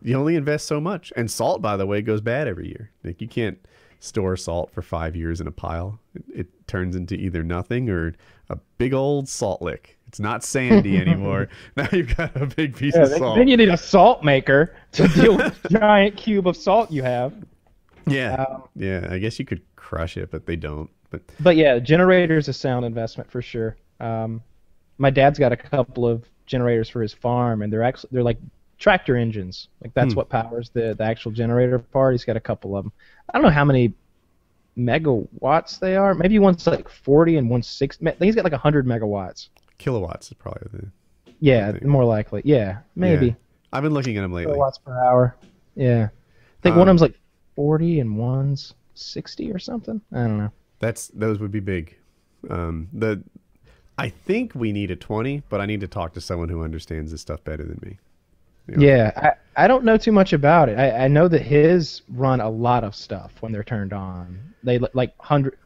you 0.00 0.16
only 0.16 0.34
invest 0.34 0.66
so 0.66 0.80
much. 0.80 1.12
And 1.14 1.30
salt, 1.30 1.60
by 1.60 1.76
the 1.76 1.84
way, 1.86 2.00
goes 2.00 2.22
bad 2.22 2.48
every 2.48 2.68
year. 2.68 2.90
Like 3.04 3.20
you 3.20 3.28
can't 3.28 3.58
store 4.00 4.34
salt 4.34 4.70
for 4.72 4.80
five 4.80 5.14
years 5.14 5.42
in 5.42 5.46
a 5.46 5.52
pile. 5.52 6.00
It, 6.14 6.24
it 6.34 6.66
turns 6.66 6.96
into 6.96 7.16
either 7.16 7.42
nothing 7.42 7.90
or 7.90 8.14
a 8.48 8.56
big 8.78 8.94
old 8.94 9.28
salt 9.28 9.60
lick. 9.60 9.98
It's 10.06 10.20
not 10.20 10.42
sandy 10.42 10.96
anymore. 11.02 11.48
now 11.76 11.86
you've 11.92 12.16
got 12.16 12.34
a 12.34 12.46
big 12.46 12.74
piece 12.74 12.96
Yeah, 12.96 13.02
of 13.02 13.08
salt. 13.10 13.36
then 13.36 13.46
you 13.48 13.58
need 13.58 13.68
a 13.68 13.76
salt 13.76 14.24
maker 14.24 14.74
to 14.92 15.06
deal 15.08 15.36
with 15.36 15.60
the 15.64 15.68
giant 15.78 16.16
cube 16.16 16.48
of 16.48 16.56
salt 16.56 16.90
you 16.90 17.02
have. 17.02 17.34
Yeah. 18.12 18.34
Um, 18.44 18.62
yeah. 18.76 19.06
I 19.10 19.18
guess 19.18 19.38
you 19.38 19.44
could 19.44 19.62
crush 19.76 20.16
it, 20.16 20.30
but 20.30 20.46
they 20.46 20.56
don't. 20.56 20.90
But 21.10 21.22
But 21.40 21.56
yeah, 21.56 21.78
generators 21.78 22.48
a 22.48 22.52
sound 22.52 22.84
investment 22.84 23.30
for 23.30 23.40
sure. 23.42 23.76
Um, 24.00 24.42
my 24.98 25.10
dad's 25.10 25.38
got 25.38 25.52
a 25.52 25.56
couple 25.56 26.06
of 26.06 26.24
generators 26.46 26.88
for 26.88 27.00
his 27.02 27.12
farm, 27.12 27.62
and 27.62 27.72
they're 27.72 27.82
actually 27.82 28.10
they're 28.12 28.22
like 28.22 28.38
tractor 28.78 29.16
engines. 29.16 29.68
Like 29.82 29.94
that's 29.94 30.14
what 30.14 30.28
powers 30.28 30.70
the 30.70 30.94
the 30.96 31.04
actual 31.04 31.30
generator 31.32 31.78
part. 31.78 32.14
He's 32.14 32.24
got 32.24 32.36
a 32.36 32.40
couple 32.40 32.76
of 32.76 32.84
them. 32.84 32.92
I 33.28 33.38
don't 33.38 33.42
know 33.44 33.50
how 33.50 33.64
many 33.64 33.94
megawatts 34.76 35.78
they 35.78 35.96
are. 35.96 36.14
Maybe 36.14 36.38
one's 36.38 36.66
like 36.66 36.88
40 36.88 37.36
and 37.36 37.50
one's 37.50 37.66
60. 37.66 38.06
I 38.06 38.10
think 38.12 38.24
he's 38.24 38.34
got 38.34 38.44
like 38.44 38.52
100 38.52 38.86
megawatts. 38.86 39.48
kilowatts 39.78 40.28
is 40.28 40.34
probably 40.34 40.68
the. 40.72 40.86
Yeah, 41.40 41.72
more 41.82 42.04
likely. 42.04 42.42
Yeah, 42.44 42.78
maybe 42.96 43.26
Yeah. 43.26 43.32
I've 43.72 43.82
been 43.82 43.92
looking 43.94 44.16
at 44.16 44.22
them 44.22 44.32
lately. 44.32 44.52
kilowatts 44.52 44.78
per 44.78 44.92
hour. 44.92 45.36
Yeah, 45.76 46.08
I 46.10 46.62
think 46.62 46.74
one 46.76 46.88
Um, 46.88 46.96
of 46.96 47.00
them's 47.00 47.02
like 47.02 47.14
40 47.58 47.98
and 47.98 48.16
one's 48.16 48.74
60 48.94 49.50
or 49.50 49.58
something. 49.58 50.00
I 50.12 50.18
don't 50.18 50.38
know. 50.38 50.52
That's 50.78 51.08
those 51.08 51.40
would 51.40 51.50
be 51.50 51.58
big. 51.58 51.96
Um, 52.48 52.86
the 52.92 53.20
I 53.98 54.10
think 54.10 54.54
we 54.54 54.70
need 54.70 54.92
a 54.92 54.96
twenty, 54.96 55.42
but 55.48 55.60
I 55.60 55.66
need 55.66 55.80
to 55.80 55.88
talk 55.88 56.12
to 56.12 56.20
someone 56.20 56.48
who 56.48 56.62
understands 56.62 57.10
this 57.10 57.20
stuff 57.20 57.42
better 57.42 57.64
than 57.64 57.80
me. 57.82 57.98
You 58.68 58.76
know? 58.76 58.86
Yeah, 58.86 59.10
I, 59.56 59.64
I 59.64 59.66
don't 59.66 59.82
know 59.82 59.96
too 59.96 60.12
much 60.12 60.32
about 60.32 60.68
it. 60.68 60.78
I, 60.78 61.06
I 61.06 61.08
know 61.08 61.26
that 61.26 61.42
his 61.42 62.02
run 62.10 62.40
a 62.40 62.48
lot 62.48 62.84
of 62.84 62.94
stuff 62.94 63.32
when 63.40 63.50
they're 63.50 63.64
turned 63.64 63.92
on. 63.92 64.54
They 64.62 64.78
li- 64.78 64.90
like 64.92 65.18
hundred, 65.18 65.58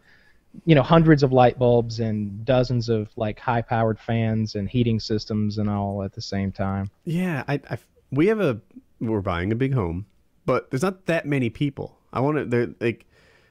you 0.65 0.75
know, 0.75 0.83
hundreds 0.83 1.23
of 1.23 1.31
light 1.31 1.59
bulbs 1.59 2.01
and 2.01 2.43
dozens 2.47 2.89
of 2.89 3.11
like 3.17 3.39
high-powered 3.39 4.01
fans 4.01 4.55
and 4.55 4.67
heating 4.67 4.99
systems 4.99 5.59
and 5.59 5.69
all 5.69 6.03
at 6.03 6.15
the 6.15 6.23
same 6.23 6.53
time. 6.53 6.91
Yeah, 7.05 7.45
I, 7.47 7.61
I 7.69 7.77
we 8.11 8.29
have 8.29 8.41
a 8.41 8.63
we're 8.99 9.21
buying 9.21 9.53
a 9.53 9.57
big 9.57 9.75
home, 9.75 10.07
but 10.47 10.71
there's 10.71 10.83
not 10.83 11.07
that 11.07 11.27
many 11.27 11.51
people. 11.51 11.99
I 12.13 12.21
want 12.21 12.51
to 12.51 12.75
like 12.81 13.07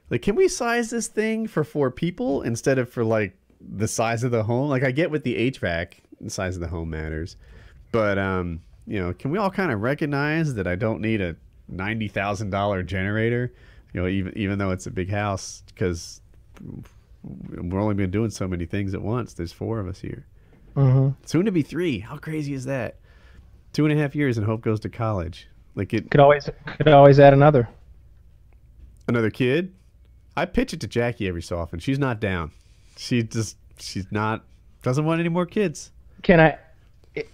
like 0.10 0.22
can 0.22 0.36
we 0.36 0.48
size 0.48 0.90
this 0.90 1.08
thing 1.08 1.48
for 1.48 1.64
four 1.64 1.92
people 1.92 2.42
instead 2.42 2.78
of 2.78 2.90
for 2.90 3.04
like 3.04 3.36
the 3.60 3.88
size 3.88 4.24
of 4.24 4.32
the 4.32 4.44
home? 4.44 4.70
Like 4.70 4.84
I 4.84 4.92
get 4.92 5.12
with 5.12 5.24
the 5.24 5.52
HVAC, 5.52 5.94
the 6.20 6.30
size 6.30 6.56
of 6.56 6.62
the 6.62 6.68
home 6.68 6.90
matters, 6.90 7.38
but 7.92 8.18
um, 8.18 8.62
you 8.88 9.00
know, 9.00 9.14
can 9.14 9.32
we 9.32 9.38
all 9.38 9.52
kind 9.52 9.72
of 9.72 9.82
recognize 9.82 10.54
that 10.56 10.68
I 10.68 10.76
don't 10.76 11.02
need 11.02 11.22
a 11.22 11.36
ninety 11.68 12.08
thousand 12.08 12.50
dollar 12.50 12.84
generator? 12.84 13.54
You 13.94 14.02
know, 14.02 14.08
even 14.08 14.38
even 14.38 14.60
though 14.60 14.72
it's 14.72 14.88
a 14.88 14.92
big 14.92 15.10
house, 15.10 15.64
because 15.68 16.22
we're 17.24 17.80
only 17.80 17.96
been 17.96 18.12
doing 18.12 18.30
so 18.30 18.48
many 18.48 18.66
things 18.66 18.94
at 18.94 19.02
once. 19.02 19.34
There's 19.34 19.52
four 19.52 19.80
of 19.80 19.88
us 19.88 20.00
here. 20.00 20.26
Mm-hmm. 20.76 21.10
Soon 21.26 21.46
to 21.46 21.52
be 21.52 21.62
three. 21.62 22.00
How 22.00 22.18
crazy 22.18 22.54
is 22.54 22.66
that? 22.66 22.98
Two 23.74 23.86
and 23.86 23.98
a 23.98 24.02
half 24.02 24.16
years 24.16 24.38
and 24.38 24.46
Hope 24.46 24.62
goes 24.62 24.80
to 24.82 24.90
college. 24.90 25.48
Like 25.76 25.94
it, 25.94 26.12
Could 26.12 26.20
always 26.20 26.50
could 26.78 26.88
always 26.90 27.20
add 27.20 27.34
another. 27.34 27.68
another 29.08 29.30
kid. 29.30 29.74
I 30.36 30.46
pitch 30.46 30.74
it 30.74 30.80
to 30.82 30.88
Jackie 30.88 31.28
every 31.28 31.42
so 31.42 31.58
often. 31.58 31.80
She's 31.80 32.00
not 32.00 32.20
down. 32.20 32.52
She 32.98 33.24
just 33.24 33.58
she's 33.80 34.06
not 34.12 34.44
doesn't 34.84 35.06
want 35.06 35.20
any 35.20 35.30
more 35.30 35.46
kids. 35.46 35.92
Can 36.24 36.40
I? 36.40 36.58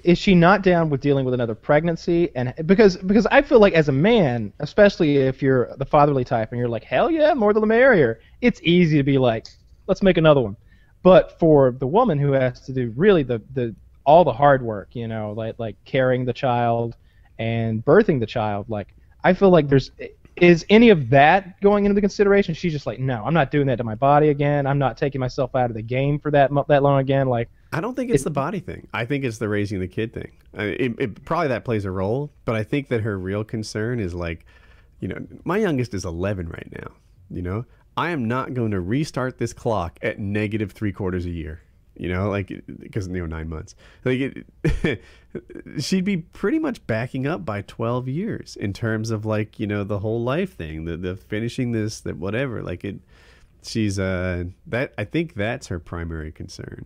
Is 0.03 0.17
she 0.17 0.33
not 0.33 0.63
down 0.63 0.89
with 0.89 1.01
dealing 1.01 1.23
with 1.23 1.35
another 1.35 1.53
pregnancy? 1.53 2.31
And 2.35 2.53
because 2.65 2.97
because 2.97 3.27
I 3.27 3.41
feel 3.43 3.59
like 3.59 3.73
as 3.73 3.89
a 3.89 3.91
man, 3.91 4.51
especially 4.59 5.17
if 5.17 5.41
you're 5.41 5.75
the 5.77 5.85
fatherly 5.85 6.23
type 6.23 6.51
and 6.51 6.59
you're 6.59 6.69
like 6.69 6.83
hell 6.83 7.11
yeah, 7.11 7.33
more 7.33 7.53
the 7.53 7.65
merrier. 7.65 8.19
It's 8.41 8.59
easy 8.63 8.97
to 8.97 9.03
be 9.03 9.17
like, 9.17 9.47
let's 9.87 10.01
make 10.01 10.17
another 10.17 10.41
one. 10.41 10.57
But 11.03 11.37
for 11.39 11.71
the 11.71 11.87
woman 11.87 12.17
who 12.17 12.31
has 12.31 12.59
to 12.61 12.73
do 12.73 12.91
really 12.95 13.23
the 13.23 13.41
the 13.53 13.75
all 14.03 14.23
the 14.23 14.33
hard 14.33 14.63
work, 14.63 14.89
you 14.93 15.07
know, 15.07 15.33
like 15.33 15.55
like 15.59 15.75
carrying 15.85 16.25
the 16.25 16.33
child 16.33 16.95
and 17.39 17.83
birthing 17.83 18.19
the 18.19 18.25
child, 18.25 18.69
like 18.69 18.93
I 19.23 19.33
feel 19.33 19.49
like 19.49 19.67
there's 19.67 19.91
is 20.37 20.65
any 20.69 20.89
of 20.89 21.09
that 21.09 21.59
going 21.61 21.85
into 21.85 21.95
the 21.95 22.01
consideration? 22.01 22.53
She's 22.53 22.71
just 22.71 22.85
like, 22.85 22.99
no, 22.99 23.23
I'm 23.25 23.33
not 23.33 23.49
doing 23.49 23.67
that 23.67 23.77
to 23.77 23.83
my 23.83 23.95
body 23.95 24.29
again. 24.29 24.67
I'm 24.67 24.77
not 24.77 24.95
taking 24.97 25.19
myself 25.19 25.55
out 25.55 25.69
of 25.69 25.75
the 25.75 25.81
game 25.81 26.19
for 26.19 26.31
that 26.31 26.51
that 26.67 26.83
long 26.83 26.99
again. 26.99 27.27
Like, 27.27 27.49
I 27.73 27.81
don't 27.81 27.95
think 27.95 28.11
it's 28.11 28.23
the 28.23 28.29
body 28.29 28.59
thing. 28.59 28.87
I 28.93 29.05
think 29.05 29.23
it's 29.23 29.39
the 29.39 29.49
raising 29.49 29.79
the 29.79 29.87
kid 29.87 30.13
thing. 30.13 30.31
I 30.55 30.63
it, 30.63 30.95
it, 30.99 31.25
probably 31.25 31.47
that 31.49 31.65
plays 31.65 31.85
a 31.85 31.91
role, 31.91 32.31
but 32.45 32.55
I 32.55 32.63
think 32.63 32.89
that 32.89 33.01
her 33.01 33.17
real 33.17 33.43
concern 33.43 33.99
is 33.99 34.13
like, 34.13 34.45
you 34.99 35.07
know, 35.07 35.17
my 35.43 35.57
youngest 35.57 35.93
is 35.93 36.05
11 36.05 36.49
right 36.49 36.69
now. 36.71 36.91
You 37.29 37.41
know, 37.41 37.65
I 37.97 38.11
am 38.11 38.25
not 38.25 38.53
going 38.53 38.71
to 38.71 38.79
restart 38.79 39.39
this 39.39 39.53
clock 39.53 39.97
at 40.01 40.19
negative 40.19 40.71
three 40.71 40.91
quarters 40.91 41.25
a 41.25 41.31
year. 41.31 41.61
You 41.99 42.09
know, 42.09 42.29
like 42.29 42.51
because 42.79 43.07
you 43.07 43.19
know 43.19 43.25
nine 43.25 43.49
months. 43.49 43.75
Like 44.05 44.19
it, 44.63 45.01
she'd 45.79 46.05
be 46.05 46.17
pretty 46.17 46.59
much 46.59 46.85
backing 46.87 47.25
up 47.27 47.43
by 47.45 47.63
12 47.63 48.07
years 48.07 48.55
in 48.55 48.71
terms 48.73 49.09
of 49.11 49.25
like 49.25 49.59
you 49.59 49.67
know 49.67 49.83
the 49.83 49.99
whole 49.99 50.23
life 50.23 50.55
thing, 50.55 50.85
the 50.85 50.95
the 50.97 51.15
finishing 51.15 51.71
this, 51.71 51.99
that 52.01 52.17
whatever. 52.17 52.61
Like 52.61 52.83
it, 52.85 52.99
she's 53.63 53.97
uh 53.99 54.45
that 54.67 54.93
I 54.97 55.03
think 55.05 55.33
that's 55.33 55.67
her 55.67 55.79
primary 55.79 56.31
concern. 56.31 56.85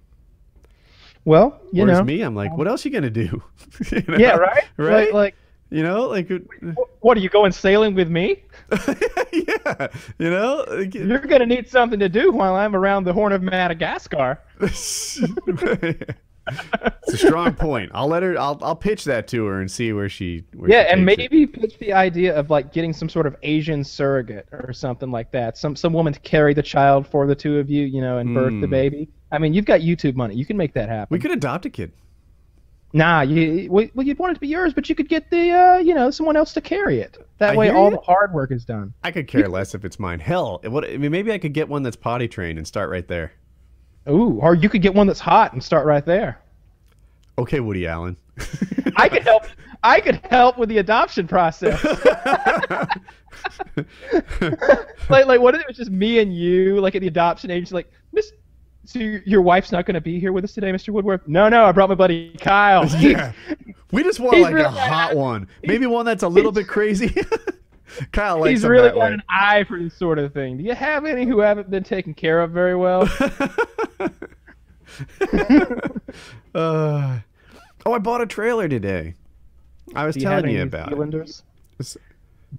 well, 1.25 1.59
you 1.71 1.83
Whereas 1.83 1.99
know, 1.99 2.05
me, 2.05 2.21
I'm 2.21 2.35
like, 2.35 2.55
what 2.57 2.67
else 2.67 2.85
you 2.85 2.91
gonna 2.91 3.09
do? 3.09 3.43
You 3.91 4.03
know? 4.07 4.17
yeah, 4.17 4.35
right, 4.35 4.63
right. 4.77 5.05
Like, 5.05 5.13
like, 5.13 5.35
you 5.71 5.83
know, 5.83 6.07
like, 6.09 6.29
wh- 6.29 7.03
what 7.03 7.17
are 7.17 7.21
you 7.21 7.29
going 7.29 7.51
sailing 7.51 7.95
with 7.95 8.09
me? 8.09 8.43
yeah, 9.31 9.87
you 10.19 10.29
know, 10.29 10.65
like, 10.69 10.93
You're 10.93 11.19
gonna 11.19 11.45
need 11.45 11.69
something 11.69 11.99
to 11.99 12.09
do 12.09 12.31
while 12.31 12.55
I'm 12.55 12.75
around 12.75 13.05
the 13.05 13.13
Horn 13.13 13.31
of 13.31 13.41
Madagascar. 13.41 14.39
it's 14.59 15.21
a 17.13 17.17
strong 17.17 17.53
point. 17.53 17.91
I'll 17.93 18.07
let 18.07 18.23
her. 18.23 18.37
I'll 18.39 18.57
I'll 18.61 18.75
pitch 18.75 19.03
that 19.05 19.27
to 19.29 19.45
her 19.45 19.61
and 19.61 19.69
see 19.69 19.93
where 19.93 20.09
she. 20.09 20.43
Where 20.55 20.69
Yeah, 20.69 20.83
she 20.85 20.89
and 20.93 21.07
takes 21.07 21.23
it. 21.23 21.31
maybe 21.31 21.47
pitch 21.47 21.77
the 21.79 21.93
idea 21.93 22.35
of 22.35 22.49
like 22.49 22.73
getting 22.73 22.93
some 22.93 23.09
sort 23.09 23.27
of 23.27 23.35
Asian 23.43 23.83
surrogate 23.83 24.47
or 24.51 24.73
something 24.73 25.11
like 25.11 25.31
that. 25.31 25.57
Some 25.57 25.75
some 25.75 25.93
woman 25.93 26.13
to 26.13 26.19
carry 26.21 26.53
the 26.53 26.63
child 26.63 27.07
for 27.07 27.27
the 27.27 27.35
two 27.35 27.59
of 27.59 27.69
you, 27.69 27.85
you 27.85 28.01
know, 28.01 28.17
and 28.17 28.33
birth 28.33 28.51
the 28.59 28.67
Hmm. 28.67 28.71
baby. 28.71 29.09
I 29.31 29.37
mean, 29.37 29.53
you've 29.53 29.65
got 29.65 29.81
YouTube 29.81 30.15
money. 30.15 30.35
You 30.35 30.45
can 30.45 30.57
make 30.57 30.73
that 30.73 30.89
happen. 30.89 31.07
we 31.09 31.19
could 31.19 31.31
adopt 31.31 31.65
a 31.65 31.69
kid. 31.69 31.91
Nah, 32.93 33.21
you 33.21 33.71
well 33.71 33.87
well, 33.93 34.05
you'd 34.05 34.19
want 34.19 34.31
it 34.31 34.33
to 34.35 34.39
be 34.41 34.47
yours, 34.47 34.73
but 34.73 34.89
you 34.89 34.95
could 34.95 35.07
get 35.07 35.29
the 35.29 35.51
uh, 35.51 35.77
you 35.77 35.93
know 35.93 36.11
someone 36.11 36.35
else 36.35 36.53
to 36.53 36.61
carry 36.61 36.99
it. 36.99 37.17
That 37.37 37.53
I 37.53 37.55
way, 37.55 37.69
all 37.69 37.89
ya. 37.89 37.97
the 37.97 38.01
hard 38.01 38.33
work 38.33 38.51
is 38.51 38.65
done. 38.65 38.93
I 39.03 39.11
could 39.11 39.27
care 39.27 39.47
less 39.47 39.73
if 39.73 39.85
it's 39.85 39.99
mine. 39.99 40.19
Hell, 40.19 40.61
what, 40.65 40.85
I 40.85 40.97
mean, 40.97 41.11
maybe 41.11 41.31
I 41.31 41.37
could 41.37 41.53
get 41.53 41.69
one 41.69 41.83
that's 41.83 41.95
potty 41.95 42.27
trained 42.27 42.57
and 42.57 42.67
start 42.67 42.89
right 42.89 43.07
there. 43.07 43.31
Ooh, 44.09 44.39
or 44.41 44.55
you 44.55 44.67
could 44.67 44.81
get 44.81 44.93
one 44.93 45.07
that's 45.07 45.19
hot 45.19 45.53
and 45.53 45.63
start 45.63 45.85
right 45.85 46.05
there. 46.05 46.41
Okay, 47.37 47.59
Woody 47.59 47.87
Allen. 47.87 48.17
I 48.97 49.07
could 49.07 49.23
help. 49.23 49.45
I 49.83 49.99
could 49.99 50.21
help 50.29 50.57
with 50.57 50.69
the 50.69 50.77
adoption 50.77 51.27
process. 51.27 51.83
like, 55.09 55.25
like, 55.25 55.39
what 55.39 55.55
if 55.55 55.61
it 55.61 55.67
was 55.67 55.77
just 55.77 55.91
me 55.91 56.19
and 56.19 56.35
you, 56.35 56.79
like 56.79 56.95
at 56.95 57.01
the 57.01 57.07
adoption 57.07 57.51
agency, 57.51 57.73
like, 57.73 57.91
Miss, 58.11 58.31
so 58.85 58.99
your, 58.99 59.41
wife's 59.41 59.71
not 59.71 59.85
going 59.85 59.95
to 59.95 60.01
be 60.01 60.19
here 60.19 60.31
with 60.33 60.43
us 60.43 60.53
today, 60.53 60.71
Mr. 60.71 60.89
Woodworth? 60.89 61.27
No, 61.27 61.49
no, 61.49 61.65
I 61.65 61.71
brought 61.71 61.89
my 61.89 61.95
buddy 61.95 62.35
Kyle. 62.39 62.85
yeah. 62.99 63.33
We 63.91 64.03
just 64.03 64.21
want 64.21 64.37
He's 64.37 64.45
like 64.45 64.53
really 64.53 64.67
a 64.67 64.69
hot 64.69 65.17
one. 65.17 65.49
Maybe 65.65 65.85
one 65.85 66.05
that's 66.05 66.23
a 66.23 66.27
little 66.29 66.53
bit 66.53 66.65
crazy. 66.69 67.13
Kyle 68.13 68.39
likes 68.39 68.51
He's 68.51 68.63
really 68.63 68.87
got 68.87 68.97
way. 68.97 69.13
an 69.15 69.23
eye 69.27 69.65
for 69.65 69.77
this 69.77 69.93
sort 69.95 70.17
of 70.17 70.33
thing. 70.33 70.55
Do 70.55 70.63
you 70.63 70.73
have 70.73 71.03
any 71.03 71.25
who 71.25 71.41
haven't 71.41 71.69
been 71.69 71.83
taken 71.83 72.13
care 72.13 72.39
of 72.39 72.51
very 72.51 72.73
well? 72.73 73.09
Uh, 76.53 77.19
oh, 77.85 77.93
I 77.93 77.97
bought 77.99 78.21
a 78.21 78.25
trailer 78.25 78.67
today. 78.67 79.13
I 79.95 80.05
was 80.05 80.15
telling 80.15 80.51
you 80.51 80.63
about 80.63 80.91
it. 80.91 81.41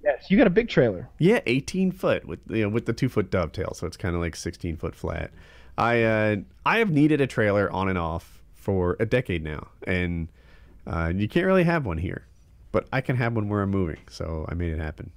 Yes, 0.01 0.29
you 0.29 0.37
got 0.37 0.47
a 0.47 0.51
big 0.51 0.69
trailer. 0.69 1.09
Yeah, 1.19 1.41
18 1.45 1.91
foot 1.91 2.25
with 2.25 2.39
you 2.49 2.63
know, 2.63 2.69
with 2.69 2.85
the 2.85 2.93
two 2.93 3.09
foot 3.09 3.29
dovetail, 3.29 3.73
so 3.73 3.85
it's 3.85 3.97
kind 3.97 4.15
of 4.15 4.21
like 4.21 4.35
16 4.35 4.77
foot 4.77 4.95
flat. 4.95 5.31
I 5.77 6.03
uh, 6.03 6.35
I 6.65 6.79
have 6.79 6.91
needed 6.91 7.21
a 7.21 7.27
trailer 7.27 7.71
on 7.71 7.89
and 7.89 7.97
off 7.97 8.41
for 8.53 8.95
a 8.99 9.05
decade 9.05 9.43
now, 9.43 9.67
and 9.85 10.29
uh, 10.87 11.11
you 11.15 11.27
can't 11.27 11.45
really 11.45 11.63
have 11.63 11.85
one 11.85 11.97
here, 11.97 12.25
but 12.71 12.87
I 12.91 13.01
can 13.01 13.15
have 13.17 13.35
one 13.35 13.49
where 13.49 13.61
I'm 13.61 13.71
moving, 13.71 13.99
so 14.09 14.45
I 14.49 14.53
made 14.53 14.71
it 14.71 14.79
happen. 14.79 15.11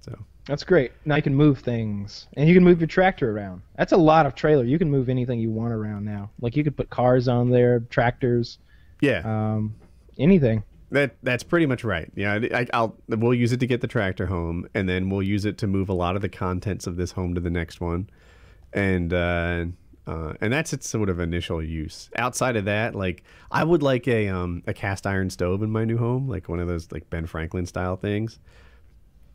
So 0.00 0.16
That's 0.46 0.64
great. 0.64 0.92
Now 1.04 1.16
you 1.16 1.22
can 1.22 1.34
move 1.34 1.60
things, 1.60 2.26
and 2.36 2.48
you 2.48 2.54
can 2.54 2.64
move 2.64 2.80
your 2.80 2.86
tractor 2.86 3.30
around. 3.30 3.62
That's 3.76 3.92
a 3.92 3.96
lot 3.96 4.26
of 4.26 4.34
trailer. 4.34 4.64
You 4.64 4.78
can 4.78 4.90
move 4.90 5.08
anything 5.08 5.40
you 5.40 5.50
want 5.50 5.72
around 5.72 6.04
now. 6.04 6.30
Like 6.40 6.56
you 6.56 6.64
could 6.64 6.76
put 6.76 6.90
cars 6.90 7.28
on 7.28 7.50
there, 7.50 7.80
tractors, 7.90 8.58
yeah, 9.00 9.22
um, 9.24 9.74
anything. 10.18 10.62
That 10.90 11.16
that's 11.22 11.42
pretty 11.42 11.66
much 11.66 11.84
right. 11.84 12.10
Yeah, 12.14 12.34
I, 12.34 12.60
I- 12.60 12.66
I'll 12.72 12.96
we'll 13.08 13.34
use 13.34 13.52
it 13.52 13.60
to 13.60 13.66
get 13.66 13.80
the 13.80 13.86
tractor 13.88 14.26
home, 14.26 14.68
and 14.74 14.88
then 14.88 15.10
we'll 15.10 15.22
use 15.22 15.44
it 15.44 15.58
to 15.58 15.66
move 15.66 15.88
a 15.88 15.92
lot 15.94 16.16
of 16.16 16.22
the 16.22 16.28
contents 16.28 16.86
of 16.86 16.96
this 16.96 17.12
home 17.12 17.34
to 17.34 17.40
the 17.40 17.50
next 17.50 17.80
one, 17.80 18.08
and 18.72 19.12
uh, 19.12 19.66
uh, 20.06 20.34
and 20.40 20.52
that's 20.52 20.72
its 20.72 20.88
sort 20.88 21.08
of 21.08 21.18
initial 21.18 21.62
use. 21.62 22.08
Outside 22.16 22.54
of 22.56 22.64
that, 22.66 22.94
like 22.94 23.24
I 23.50 23.64
would 23.64 23.82
like 23.82 24.06
a 24.06 24.28
um 24.28 24.62
a 24.66 24.72
cast 24.74 25.06
iron 25.06 25.30
stove 25.30 25.62
in 25.62 25.70
my 25.70 25.84
new 25.84 25.98
home, 25.98 26.28
like 26.28 26.48
one 26.48 26.60
of 26.60 26.68
those 26.68 26.92
like 26.92 27.10
Ben 27.10 27.26
Franklin 27.26 27.66
style 27.66 27.96
things. 27.96 28.38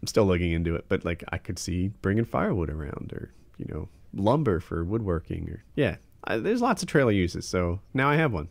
I'm 0.02 0.08
still 0.08 0.26
looking 0.26 0.52
into 0.52 0.76
it, 0.76 0.86
but 0.88 1.06
like 1.06 1.24
I 1.32 1.38
could 1.38 1.60
see 1.60 1.90
bringing 2.02 2.26
firewood 2.26 2.70
around, 2.70 3.12
or 3.14 3.32
you 3.58 3.66
know 3.70 3.90
lumber 4.14 4.60
for 4.60 4.84
woodworking, 4.84 5.50
or 5.50 5.64
yeah, 5.76 5.98
I, 6.24 6.38
there's 6.38 6.62
lots 6.62 6.82
of 6.82 6.88
trailer 6.88 7.12
uses. 7.12 7.46
So 7.48 7.82
now 7.94 8.10
I 8.10 8.16
have 8.16 8.32
one. 8.32 8.48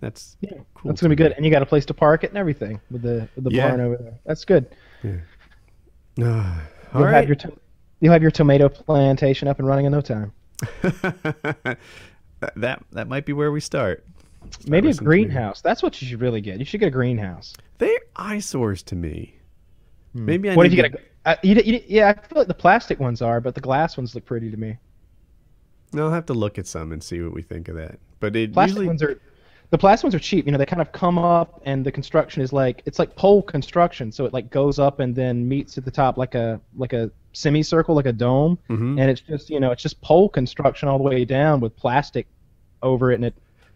That's 0.00 0.36
Yeah, 0.40 0.52
cool. 0.74 0.90
that's 0.90 1.00
gonna 1.00 1.10
be 1.10 1.16
good. 1.16 1.32
And 1.32 1.44
you 1.44 1.50
got 1.50 1.62
a 1.62 1.66
place 1.66 1.84
to 1.86 1.94
park 1.94 2.24
it 2.24 2.30
and 2.30 2.38
everything 2.38 2.80
with 2.90 3.02
the 3.02 3.28
with 3.34 3.44
the 3.44 3.50
Yeah. 3.50 3.68
barn 3.68 3.80
over 3.80 3.96
there. 3.96 4.14
That's 4.24 4.44
good. 4.44 4.66
All 5.04 5.14
You'll 6.94 7.04
right. 7.04 7.14
have 7.14 7.26
your 7.28 7.36
to- 7.36 7.52
you'll 8.00 8.12
have 8.12 8.22
your 8.22 8.30
tomato 8.30 8.68
plantation 8.68 9.46
up 9.48 9.58
and 9.58 9.68
running 9.68 9.86
in 9.86 9.92
no 9.92 10.00
time. 10.00 10.32
that, 12.56 12.82
that 12.92 13.08
might 13.08 13.24
be 13.26 13.32
where 13.32 13.52
we 13.52 13.60
start. 13.60 14.04
Maybe 14.66 14.88
a 14.90 14.94
greenhouse. 14.94 15.60
That's 15.60 15.82
what 15.82 16.00
you 16.00 16.08
should 16.08 16.20
really 16.20 16.40
get. 16.40 16.58
You 16.58 16.64
should 16.64 16.80
get 16.80 16.86
a 16.86 16.90
greenhouse. 16.90 17.54
They're 17.78 17.98
eyesores 18.16 18.82
to 18.84 18.96
me. 18.96 19.36
Maybe 20.14 20.48
I 20.48 20.52
Hmm. 20.52 20.56
what 20.56 20.66
if 20.66 20.72
need 20.72 20.76
you 20.78 20.82
to- 20.84 20.88
get 20.88 21.00
a? 21.00 21.04
Uh, 21.28 21.36
you, 21.42 21.54
you, 21.56 21.80
yeah, 21.86 22.08
I 22.08 22.14
feel 22.26 22.38
like 22.38 22.48
the 22.48 22.54
plastic 22.54 22.98
ones 22.98 23.20
are, 23.20 23.40
but 23.42 23.54
the 23.54 23.60
glass 23.60 23.98
ones 23.98 24.14
look 24.14 24.24
pretty 24.24 24.50
to 24.50 24.56
me. 24.56 24.78
I'll 25.94 26.10
have 26.10 26.24
to 26.26 26.34
look 26.34 26.58
at 26.58 26.66
some 26.66 26.92
and 26.92 27.02
see 27.02 27.20
what 27.20 27.34
we 27.34 27.42
think 27.42 27.68
of 27.68 27.76
that. 27.76 27.98
But 28.20 28.34
it 28.36 28.54
Plastic 28.54 28.70
usually 28.76 28.86
ones 28.86 29.02
are 29.02 29.20
the 29.70 29.78
plastic 29.78 30.04
ones 30.04 30.14
are 30.14 30.18
cheap. 30.18 30.46
You 30.46 30.52
know, 30.52 30.58
they 30.58 30.66
kind 30.66 30.82
of 30.82 30.90
come 30.92 31.16
up, 31.18 31.60
and 31.64 31.84
the 31.86 31.92
construction 31.92 32.42
is 32.42 32.52
like 32.52 32.82
it's 32.86 32.98
like 32.98 33.14
pole 33.16 33.42
construction, 33.42 34.10
so 34.12 34.24
it 34.24 34.32
like 34.32 34.50
goes 34.50 34.78
up 34.78 35.00
and 35.00 35.14
then 35.14 35.48
meets 35.48 35.78
at 35.78 35.84
the 35.84 35.90
top 35.90 36.16
like 36.18 36.34
a 36.34 36.60
like 36.76 36.92
a 36.92 37.10
semicircle, 37.32 37.94
like 37.94 38.06
a 38.06 38.12
dome, 38.12 38.58
Mhm. 38.68 39.00
and 39.00 39.10
it's 39.10 39.20
just 39.20 39.48
you 39.50 39.60
know 39.60 39.70
it's 39.70 39.82
just 39.82 40.00
pole 40.00 40.28
construction 40.28 40.88
all 40.88 40.98
the 40.98 41.04
way 41.04 41.24
down 41.24 41.60
with 41.60 41.76
plastic 41.76 42.26
over 42.82 43.12
it, 43.12 43.16
and 43.16 43.24
it 43.26 43.34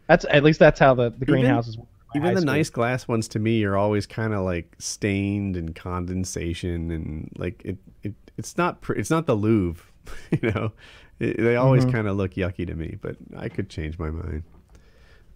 that's 0.09 0.25
at 0.31 0.43
least 0.43 0.59
that's 0.59 0.81
how 0.81 0.95
the 0.95 1.11
the 1.11 1.25
greenhouses 1.27 1.79
work. 1.79 1.87
even 2.17 2.35
the 2.35 2.41
school. 2.41 2.47
nice 2.55 2.71
glass 2.71 3.09
ones 3.09 3.27
to 3.29 3.39
me 3.39 3.65
are 3.65 3.77
always 3.77 4.07
kind 4.07 4.33
of 4.35 4.45
like 4.45 4.75
stained 4.79 5.57
and 5.57 5.75
condensation 5.75 6.91
and 6.91 7.31
like 7.39 7.61
it, 7.65 7.77
it 8.03 8.15
it's 8.37 8.57
not 8.57 8.81
pr- 8.81 8.95
it's 8.95 9.11
not 9.11 9.27
the 9.27 9.37
Louvre, 9.37 9.85
you 10.33 10.51
know. 10.51 10.73
It, 11.21 11.37
they 11.39 11.55
always 11.55 11.85
Mhm. 11.87 11.93
kind 11.93 12.09
of 12.09 12.17
look 12.17 12.35
yucky 12.35 12.67
to 12.67 12.75
me, 12.75 12.99
but 13.01 13.17
I 13.37 13.49
could 13.49 13.69
change 13.71 13.99
my 14.01 14.11
mind. 14.11 14.43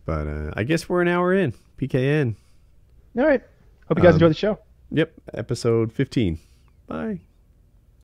But 0.08 0.26
uh, 0.26 0.50
I 0.56 0.62
guess 0.62 0.88
we're 0.88 1.02
an 1.02 1.08
hour 1.08 1.34
in. 1.34 1.52
PKN. 1.78 2.34
All 3.18 3.26
right. 3.26 3.42
Hope 3.88 3.98
you 3.98 4.02
guys 4.02 4.14
Um, 4.14 4.14
enjoy 4.14 4.28
the 4.28 4.34
show. 4.34 4.58
Yep, 4.90 5.12
episode 5.34 5.92
15. 5.92 6.38
Bye. 6.86 7.20